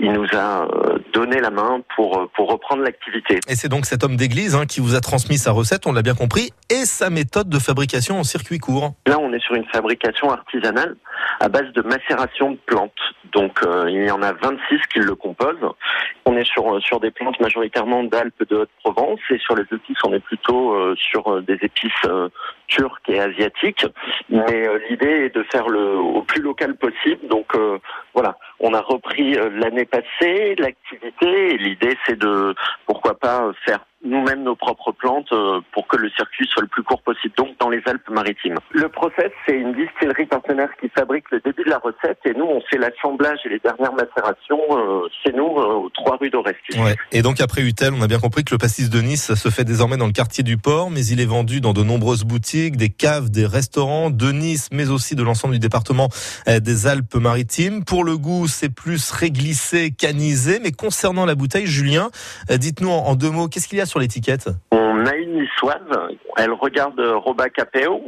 [0.00, 0.68] il nous a
[1.12, 3.40] donné la main pour pour reprendre l'activité.
[3.48, 6.02] Et c'est donc cet homme d'église hein, qui vous a transmis sa recette, on l'a
[6.02, 8.92] bien compris, et sa méthode de fabrication en circuit court.
[9.06, 10.96] Là, on est sur une fabrication artisanale
[11.40, 12.92] à base de macération de plantes.
[13.32, 15.56] Donc euh, il y en a 26 qui le composent.
[16.26, 20.12] On est sur sur des plantes majoritairement d'Alpes de Haute-Provence et sur les épices on
[20.12, 21.92] est plutôt euh, sur euh, des épices
[22.66, 23.86] turques et asiatiques.
[24.28, 27.26] Mais l'idée est de faire le au plus local possible.
[27.28, 27.52] Donc
[28.14, 32.54] voilà, on a repris l'année passée l'activité l'idée c'est de
[32.86, 36.82] pourquoi pas faire nous-mêmes nos propres plantes euh, pour que le circuit soit le plus
[36.82, 38.58] court possible, donc dans les Alpes-Maritimes.
[38.72, 42.44] Le process, c'est une distillerie partenaire qui fabrique le début de la recette et nous,
[42.44, 46.78] on fait l'assemblage et les dernières macérations euh, chez nous, euh, aux trois rues d'Oresti.
[46.78, 46.96] Ouais.
[47.12, 49.64] Et donc après Utel, on a bien compris que le pastis de Nice se fait
[49.64, 52.90] désormais dans le quartier du port, mais il est vendu dans de nombreuses boutiques, des
[52.90, 56.08] caves, des restaurants de Nice, mais aussi de l'ensemble du département
[56.46, 57.84] des Alpes-Maritimes.
[57.84, 62.10] Pour le goût, c'est plus réglissé, canisé, mais concernant la bouteille, Julien,
[62.50, 64.50] dites-nous en deux mots, qu'est-ce qu'il y a sur l'étiquette?
[64.70, 65.80] On a une niçoise,
[66.36, 68.02] elle regarde Roba Capeo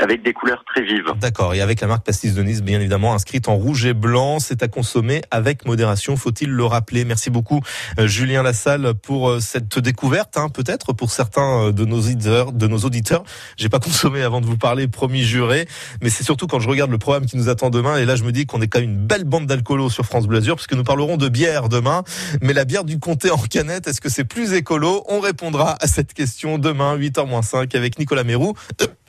[0.00, 1.12] avec des couleurs très vives.
[1.20, 4.38] D'accord, et avec la marque Pastis de Nice, bien évidemment, inscrite en rouge et blanc,
[4.38, 7.04] c'est à consommer avec modération, faut-il le rappeler?
[7.04, 7.60] Merci beaucoup
[7.98, 12.52] euh, Julien Lassalle pour euh, cette découverte, hein, peut-être pour certains euh, de nos auditeurs.
[12.52, 13.24] De nos auditeurs.
[13.56, 15.66] J'ai pas consommé avant de vous parler, promis juré,
[16.02, 18.24] mais c'est surtout quand je regarde le programme qui nous attend demain, et là je
[18.24, 20.74] me dis qu'on est quand même une belle bande d'alcoolos sur France Bleu parce que
[20.74, 22.02] nous parlerons de bière demain,
[22.42, 25.04] mais la bière du comté en canette, est-ce que c'est plus écolo?
[25.08, 28.54] On répondra à cette question demain, 8h-5, avec Nicolas Mérou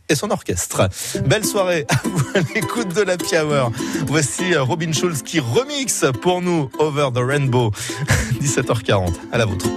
[0.10, 0.90] et son orchestre.
[1.26, 3.72] Belle soirée à vous à l'écoute de la Hour.
[4.08, 7.72] Voici euh, Robin Schulz qui remixe pour nous Over the Rainbow.
[8.42, 9.68] 17h40, à la vôtre.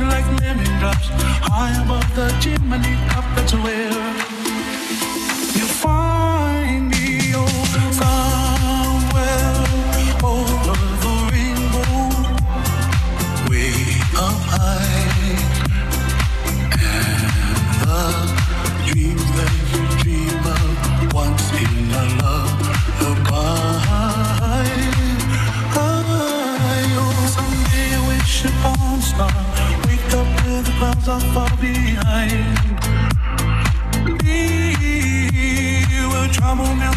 [0.00, 1.08] Like lemon drops
[1.46, 3.24] high above the chimney top.
[3.36, 3.92] That's where
[5.54, 7.32] you find me.
[7.34, 8.13] Oh,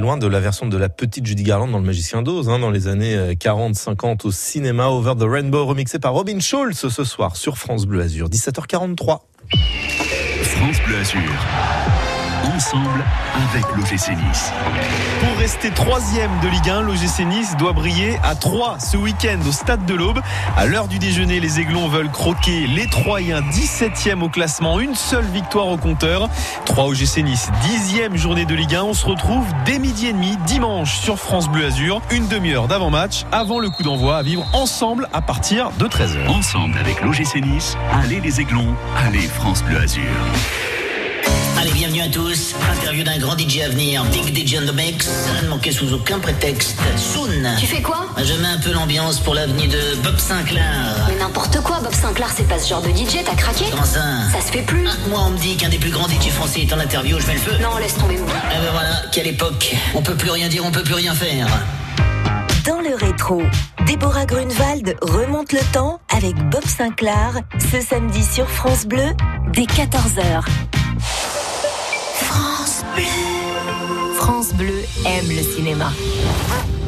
[0.00, 2.70] loin de la version de la petite Judy Garland dans Le Magicien d'Oz, hein, dans
[2.70, 4.88] les années 40-50 au cinéma.
[4.88, 9.20] Over the Rainbow, remixé par Robin Schulz ce soir sur France Bleu Azur, 17h43.
[10.42, 11.69] France Bleu Azur
[12.44, 13.04] ensemble
[13.50, 14.52] avec l'OGC Nice.
[15.20, 19.52] Pour rester troisième de Ligue 1, l'OGC Nice doit briller à 3 ce week-end au
[19.52, 20.20] Stade de l'Aube.
[20.56, 25.24] À l'heure du déjeuner, les Aiglons veulent croquer les Troyens 17e au classement, une seule
[25.24, 26.28] victoire au compteur.
[26.66, 28.84] 3 OGC Nice, 10e journée de Ligue 1.
[28.84, 33.24] On se retrouve dès midi et demi dimanche sur France Bleu Azur, une demi-heure d'avant-match
[33.32, 36.28] avant le coup d'envoi à vivre ensemble à partir de 13h.
[36.28, 40.02] Ensemble avec l'OGC Nice, allez les Aiglons, allez France Bleu Azur.
[41.60, 42.54] Allez, bienvenue à tous.
[42.72, 44.02] Interview d'un grand DJ à venir.
[44.04, 45.04] Big DJ on the mix.
[45.06, 46.74] Ça ne manquait sous aucun prétexte.
[46.96, 47.28] Soon.
[47.58, 48.06] Tu fais quoi?
[48.16, 51.06] Je mets un peu l'ambiance pour l'avenue de Bob Sinclair.
[51.06, 53.66] Mais n'importe quoi, Bob Sinclair, c'est pas ce genre de DJ, t'as craqué?
[53.70, 54.00] Comment ça?
[54.32, 54.86] Ça se fait plus.
[54.88, 57.26] Ah, moi, on me dit qu'un des plus grands DJ français est en interview, je
[57.26, 57.52] mets le feu.
[57.60, 58.28] Non, laisse tomber, moi.
[58.32, 59.76] Ah ben voilà, quelle époque.
[59.94, 61.46] On peut plus rien dire, on peut plus rien faire.
[62.64, 63.42] Dans le rétro,
[63.86, 69.12] Déborah Grunewald remonte le temps avec Bob Sinclair ce samedi sur France Bleu
[69.52, 70.44] dès 14h.
[74.16, 74.84] France Bleu.
[75.06, 75.90] Aime le cinéma.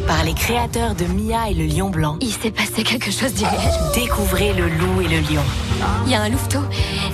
[0.07, 2.17] Par les créateurs de Mia et le lion blanc.
[2.21, 3.73] Il s'est passé quelque chose d'irréel.
[3.95, 5.43] Découvrez le loup et le lion.
[6.07, 6.61] Il y a un louveteau,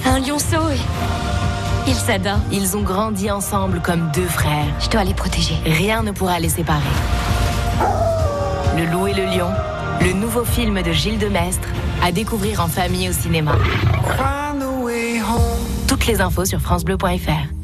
[0.04, 0.80] un lionceau et...
[1.86, 2.40] Ils s'adorent.
[2.52, 4.66] Ils ont grandi ensemble comme deux frères.
[4.80, 5.54] Je dois les protéger.
[5.64, 6.82] Rien ne pourra les séparer.
[8.76, 9.50] Le loup et le lion,
[10.00, 11.68] le nouveau film de Gilles Demestre,
[12.04, 13.52] à découvrir en famille au cinéma.
[15.86, 17.57] Toutes les infos sur francebleu.fr.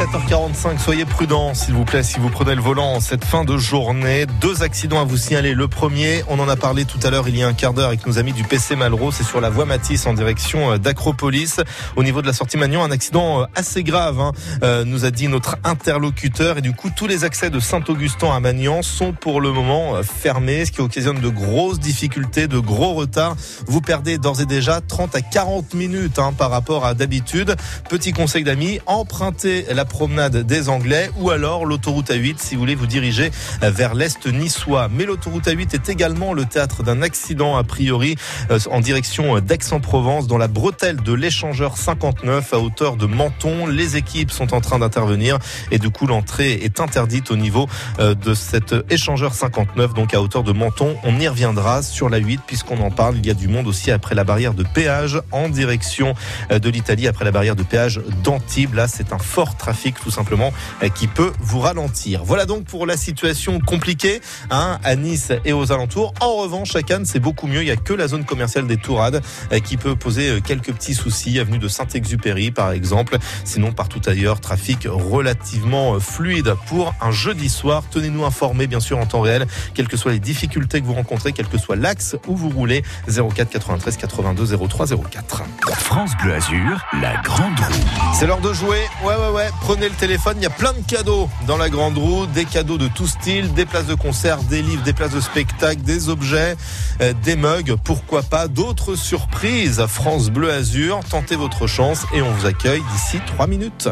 [0.00, 3.58] 17h45, soyez prudents s'il vous plaît si vous prenez le volant en cette fin de
[3.58, 4.24] journée.
[4.40, 5.52] Deux accidents à vous signaler.
[5.52, 7.88] Le premier, on en a parlé tout à l'heure il y a un quart d'heure
[7.88, 11.60] avec nos amis du PC Malraux, c'est sur la voie Matisse en direction euh, d'Acropolis.
[11.96, 14.32] Au niveau de la sortie Magnon, un accident euh, assez grave, hein,
[14.62, 16.56] euh, nous a dit notre interlocuteur.
[16.56, 20.64] Et du coup, tous les accès de Saint-Augustin à Magnan sont pour le moment fermés,
[20.64, 23.36] ce qui occasionne de grosses difficultés, de gros retards.
[23.66, 27.54] Vous perdez d'ores et déjà 30 à 40 minutes hein, par rapport à d'habitude.
[27.90, 32.74] Petit conseil d'amis, empruntez la promenade des Anglais ou alors l'autoroute A8 si vous voulez
[32.74, 33.30] vous diriger
[33.60, 34.88] vers l'est niçois.
[34.88, 38.16] Mais l'autoroute A8 est également le théâtre d'un accident a priori
[38.50, 43.66] euh, en direction d'Aix-en-Provence dans la bretelle de l'échangeur 59 à hauteur de Menton.
[43.66, 45.38] Les équipes sont en train d'intervenir
[45.70, 47.68] et du coup l'entrée est interdite au niveau
[47.98, 50.96] euh, de cet échangeur 59 donc à hauteur de Menton.
[51.02, 53.16] On y reviendra sur la 8 puisqu'on en parle.
[53.18, 56.14] Il y a du monde aussi après la barrière de péage en direction
[56.52, 58.74] euh, de l'Italie après la barrière de péage d'Antibes.
[58.74, 60.52] Là c'est un fort trafic tout simplement
[60.82, 62.22] euh, qui peut vous ralentir.
[62.24, 64.20] Voilà donc pour la situation compliquée
[64.50, 66.12] hein, à Nice et aux alentours.
[66.20, 67.62] En revanche, à Cannes, c'est beaucoup mieux.
[67.62, 70.72] Il n'y a que la zone commerciale des Tourades euh, qui peut poser euh, quelques
[70.72, 71.38] petits soucis.
[71.38, 73.18] Avenue de Saint-Exupéry, par exemple.
[73.44, 77.82] Sinon, partout ailleurs, trafic relativement fluide pour un jeudi soir.
[77.90, 81.32] Tenez-nous informés, bien sûr, en temps réel, quelles que soient les difficultés que vous rencontrez,
[81.32, 82.82] quel que soit l'axe où vous roulez.
[83.08, 85.42] 04 93 82 03 04.
[85.78, 88.14] France Bleu Azur, la grande roue.
[88.14, 88.80] C'est l'heure de jouer.
[89.04, 89.48] Ouais, ouais, ouais.
[89.72, 90.34] Prenez le téléphone.
[90.38, 92.26] Il y a plein de cadeaux dans la grande roue.
[92.26, 95.82] Des cadeaux de tout style, des places de concert, des livres, des places de spectacle,
[95.82, 96.56] des objets,
[97.00, 97.76] euh, des mugs.
[97.84, 99.80] Pourquoi pas d'autres surprises.
[99.86, 100.98] France Bleu Azur.
[101.08, 103.88] Tentez votre chance et on vous accueille d'ici 3 minutes.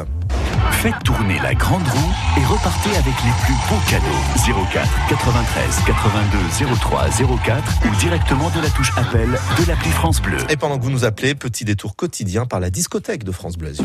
[0.73, 4.65] Faites tourner la grande roue et repartez avec les plus beaux cadeaux.
[4.73, 7.07] 04 93 82 03
[7.45, 10.39] 04 ou directement de la touche appel de l'appli France Bleu.
[10.49, 13.69] Et pendant que vous nous appelez, petit détour quotidien par la discothèque de France Bleu
[13.69, 13.85] Azur.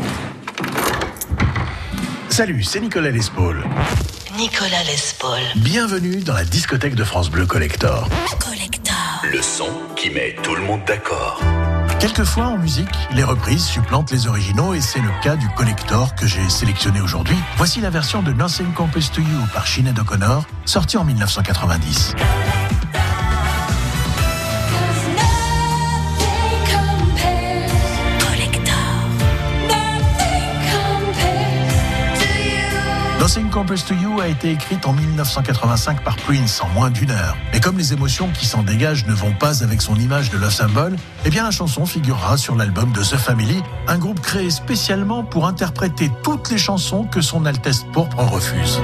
[2.34, 3.64] Salut, c'est Nicolas Lespaul.
[4.36, 5.38] Nicolas Lespaul.
[5.54, 8.08] Bienvenue dans la discothèque de France Bleu Collector.
[8.40, 9.22] Collector.
[9.30, 11.40] Le son qui met tout le monde d'accord.
[12.00, 16.26] Quelquefois en musique, les reprises supplantent les originaux et c'est le cas du Collector que
[16.26, 17.36] j'ai sélectionné aujourd'hui.
[17.56, 22.16] Voici la version de Nothing Compares to You par Sinead O'Connor, sortie en 1990.
[33.24, 37.38] Nothing Compares to You a été écrite en 1985 par Prince en moins d'une heure.
[37.54, 40.52] Mais comme les émotions qui s'en dégagent ne vont pas avec son image de love
[40.52, 40.94] symbol,
[41.24, 45.46] eh bien la chanson figurera sur l'album de The Family, un groupe créé spécialement pour
[45.46, 48.78] interpréter toutes les chansons que son Altesse Pourpre refuse.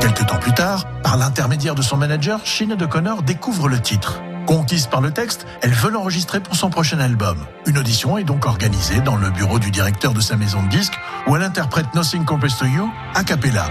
[0.00, 4.20] Quelques temps plus tard, par l'intermédiaire de son manager, Sinead O'Connor découvre le titre.
[4.46, 7.38] Conquise par le texte, elle veut l'enregistrer pour son prochain album.
[7.66, 10.98] Une audition est donc organisée dans le bureau du directeur de sa maison de disques
[11.26, 13.66] où elle interprète Nothing Compares to You a cappella.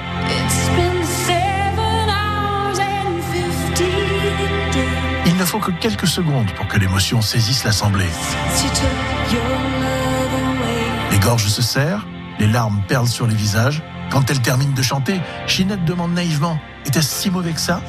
[5.26, 8.10] Il ne faut que quelques secondes pour que l'émotion saisisse l'assemblée.
[11.12, 12.06] Les gorges se serrent,
[12.40, 13.82] les larmes perlent sur les visages.
[14.10, 17.82] Quand elle termine de chanter, Ginette demande naïvement Était-ce si mauvais que ça?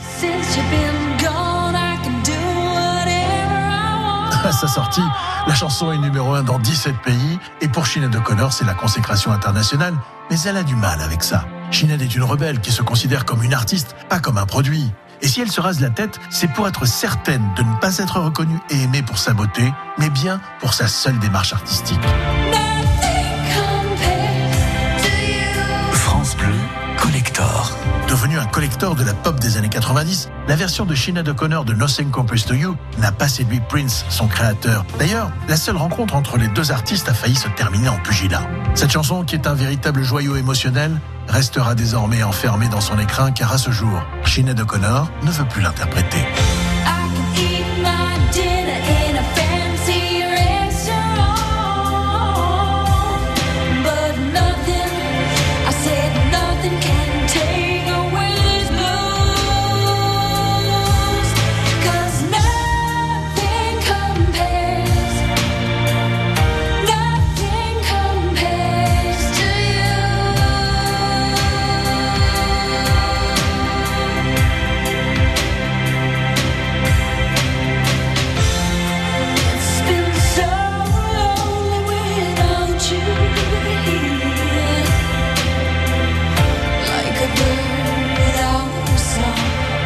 [4.61, 5.03] Sa sortie,
[5.47, 9.32] la chanson est numéro 1 dans 17 pays et pour Sinead O'Connor, c'est la consécration
[9.32, 9.95] internationale,
[10.31, 11.47] mais elle a du mal avec ça.
[11.70, 14.93] Sinead est une rebelle qui se considère comme une artiste, pas comme un produit.
[15.23, 18.20] Et si elle se rase la tête, c'est pour être certaine de ne pas être
[18.20, 22.01] reconnue et aimée pour sa beauté, mais bien pour sa seule démarche artistique.
[28.21, 31.73] Devenue un collector de la pop des années 90, la version de Sinead O'Connor de
[31.73, 34.85] Nothing Compares to You n'a pas séduit Prince, son créateur.
[34.99, 38.43] D'ailleurs, la seule rencontre entre les deux artistes a failli se terminer en pugilat.
[38.75, 43.55] Cette chanson, qui est un véritable joyau émotionnel, restera désormais enfermée dans son écrin car
[43.55, 46.27] à ce jour, Sinead O'Connor ne veut plus l'interpréter.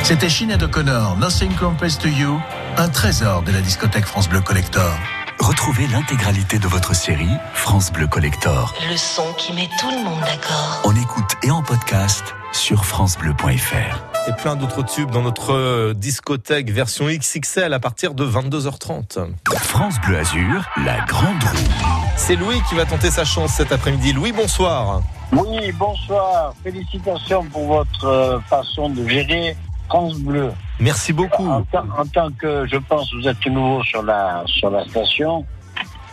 [0.04, 2.38] C'était Sinead O'Connor, Nothing Compares to You,
[2.76, 4.92] un trésor de la discothèque France Bleu Collector.
[5.40, 8.74] Retrouvez l'intégralité de votre série France Bleu Collector.
[8.90, 10.82] Le son qui met tout le monde d'accord.
[10.84, 14.28] En écoute et en podcast sur francebleu.fr.
[14.28, 19.26] Et plein d'autres tubes dans notre euh, discothèque version XXL à partir de 22h30.
[19.56, 21.86] France Bleu Azur, la grande roue.
[22.18, 24.12] C'est Louis qui va tenter sa chance cet après-midi.
[24.12, 25.00] Louis, bonsoir.
[25.32, 26.52] Oui, bonsoir.
[26.62, 29.56] Félicitations pour votre euh, façon de gérer
[29.88, 30.50] France Bleu.
[30.80, 31.46] Merci beaucoup.
[31.46, 35.44] En, tant- en tant que, je pense, vous êtes nouveau sur la, sur la station,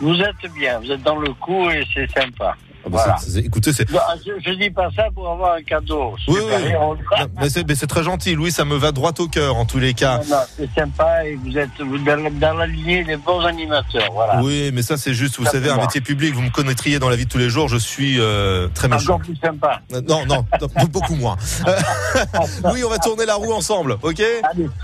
[0.00, 2.54] vous êtes bien, vous êtes dans le coup et c'est sympa.
[2.84, 3.88] Ah bah, écoutez, c'est.
[3.88, 6.14] Je, je dis pas ça pour avoir un cadeau.
[6.28, 9.78] Oui, oui, mais c'est très gentil, Louis, ça me va droit au cœur en tous
[9.78, 10.20] les cas.
[10.56, 14.10] C'est sympa et vous êtes vous, dans, la- dans la lignée des bons animateurs.
[14.12, 14.40] Voilà.
[14.42, 17.08] Oui, mais ça c'est juste, vous Ça, savez, un métier public, vous me connaîtriez dans
[17.08, 19.14] la vie de tous les jours, je suis euh, très méchant.
[19.14, 19.80] Encore plus sympa.
[19.92, 21.36] Euh, Non, non, non, beaucoup moins.
[22.72, 24.22] Oui, on va tourner la roue ensemble, ok?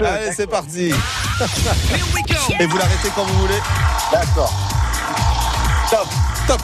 [0.01, 0.93] Allez, c'est parti.
[2.61, 3.59] Et vous l'arrêtez quand vous voulez.
[4.13, 4.53] D'accord.
[5.91, 6.07] Top,
[6.47, 6.61] top.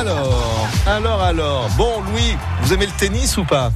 [0.00, 1.68] Alors, alors, alors.
[1.76, 3.70] Bon, Louis, vous aimez le tennis ou pas?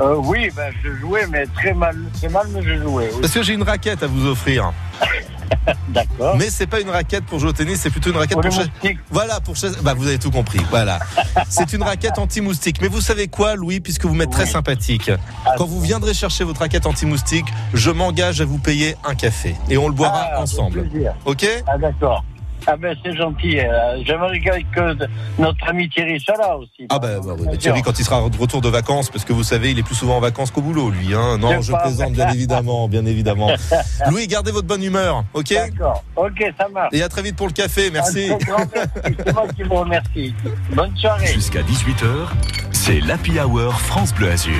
[0.00, 3.08] Euh, oui, ben, je jouais, mais très mal, très mal, mais je jouais.
[3.12, 3.18] oui.
[3.20, 4.72] Parce que j'ai une raquette à vous offrir.
[5.88, 6.36] D'accord.
[6.36, 8.64] Mais c'est pas une raquette pour jouer au tennis, c'est plutôt une raquette Pour pour.
[9.10, 10.60] Voilà, pour chasser- Bah, vous avez tout compris.
[10.70, 10.98] Voilà.
[11.48, 12.80] c'est une raquette anti-moustique.
[12.82, 15.10] Mais vous savez quoi, Louis, puisque vous m'êtes très sympathique?
[15.56, 19.54] Quand vous viendrez chercher votre raquette anti-moustique, je m'engage à vous payer un café.
[19.68, 20.88] Et on le boira Ah, ensemble.
[20.88, 21.12] plaisir.
[21.26, 21.46] Ok?
[21.68, 22.24] Ah, d'accord.
[22.66, 23.58] Ah, ben, c'est gentil.
[23.60, 25.06] euh, J'aimerais que, que
[25.38, 26.86] notre ami Thierry soit là aussi.
[26.88, 29.42] Ah bah, bah, bah, Thierry quand il sera de retour de vacances parce que vous
[29.42, 31.38] savez il est plus souvent en vacances qu'au boulot lui hein.
[31.38, 33.50] non je pas plaisante bien évidemment bien évidemment
[34.10, 36.04] Louis gardez votre bonne humeur ok D'accord.
[36.16, 36.90] Ok, ça marche.
[36.92, 39.16] et à très vite pour le café merci Un très grand merci.
[39.24, 40.34] C'est moi qui vous remercie.
[40.74, 41.26] Bonne soirée.
[41.28, 42.28] Jusqu'à 18h,
[42.72, 44.54] c'est l'Happy Hour France Bleu Azur.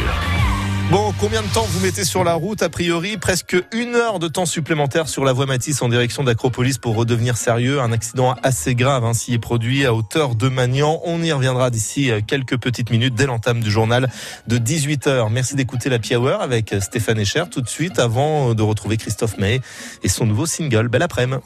[0.91, 4.27] Bon, combien de temps vous mettez sur la route A priori, presque une heure de
[4.27, 7.81] temps supplémentaire sur la voie Matisse en direction d'Acropolis pour redevenir sérieux.
[7.81, 11.01] Un accident assez grave ainsi est produit à hauteur de Magnan.
[11.05, 14.11] On y reviendra d'ici euh, quelques petites minutes dès l'entame du journal
[14.49, 15.31] de 18h.
[15.31, 19.61] Merci d'écouter la Hour avec Stéphane Echer tout de suite avant de retrouver Christophe May
[20.03, 20.89] et son nouveau single.
[20.89, 21.39] Belle après-midi.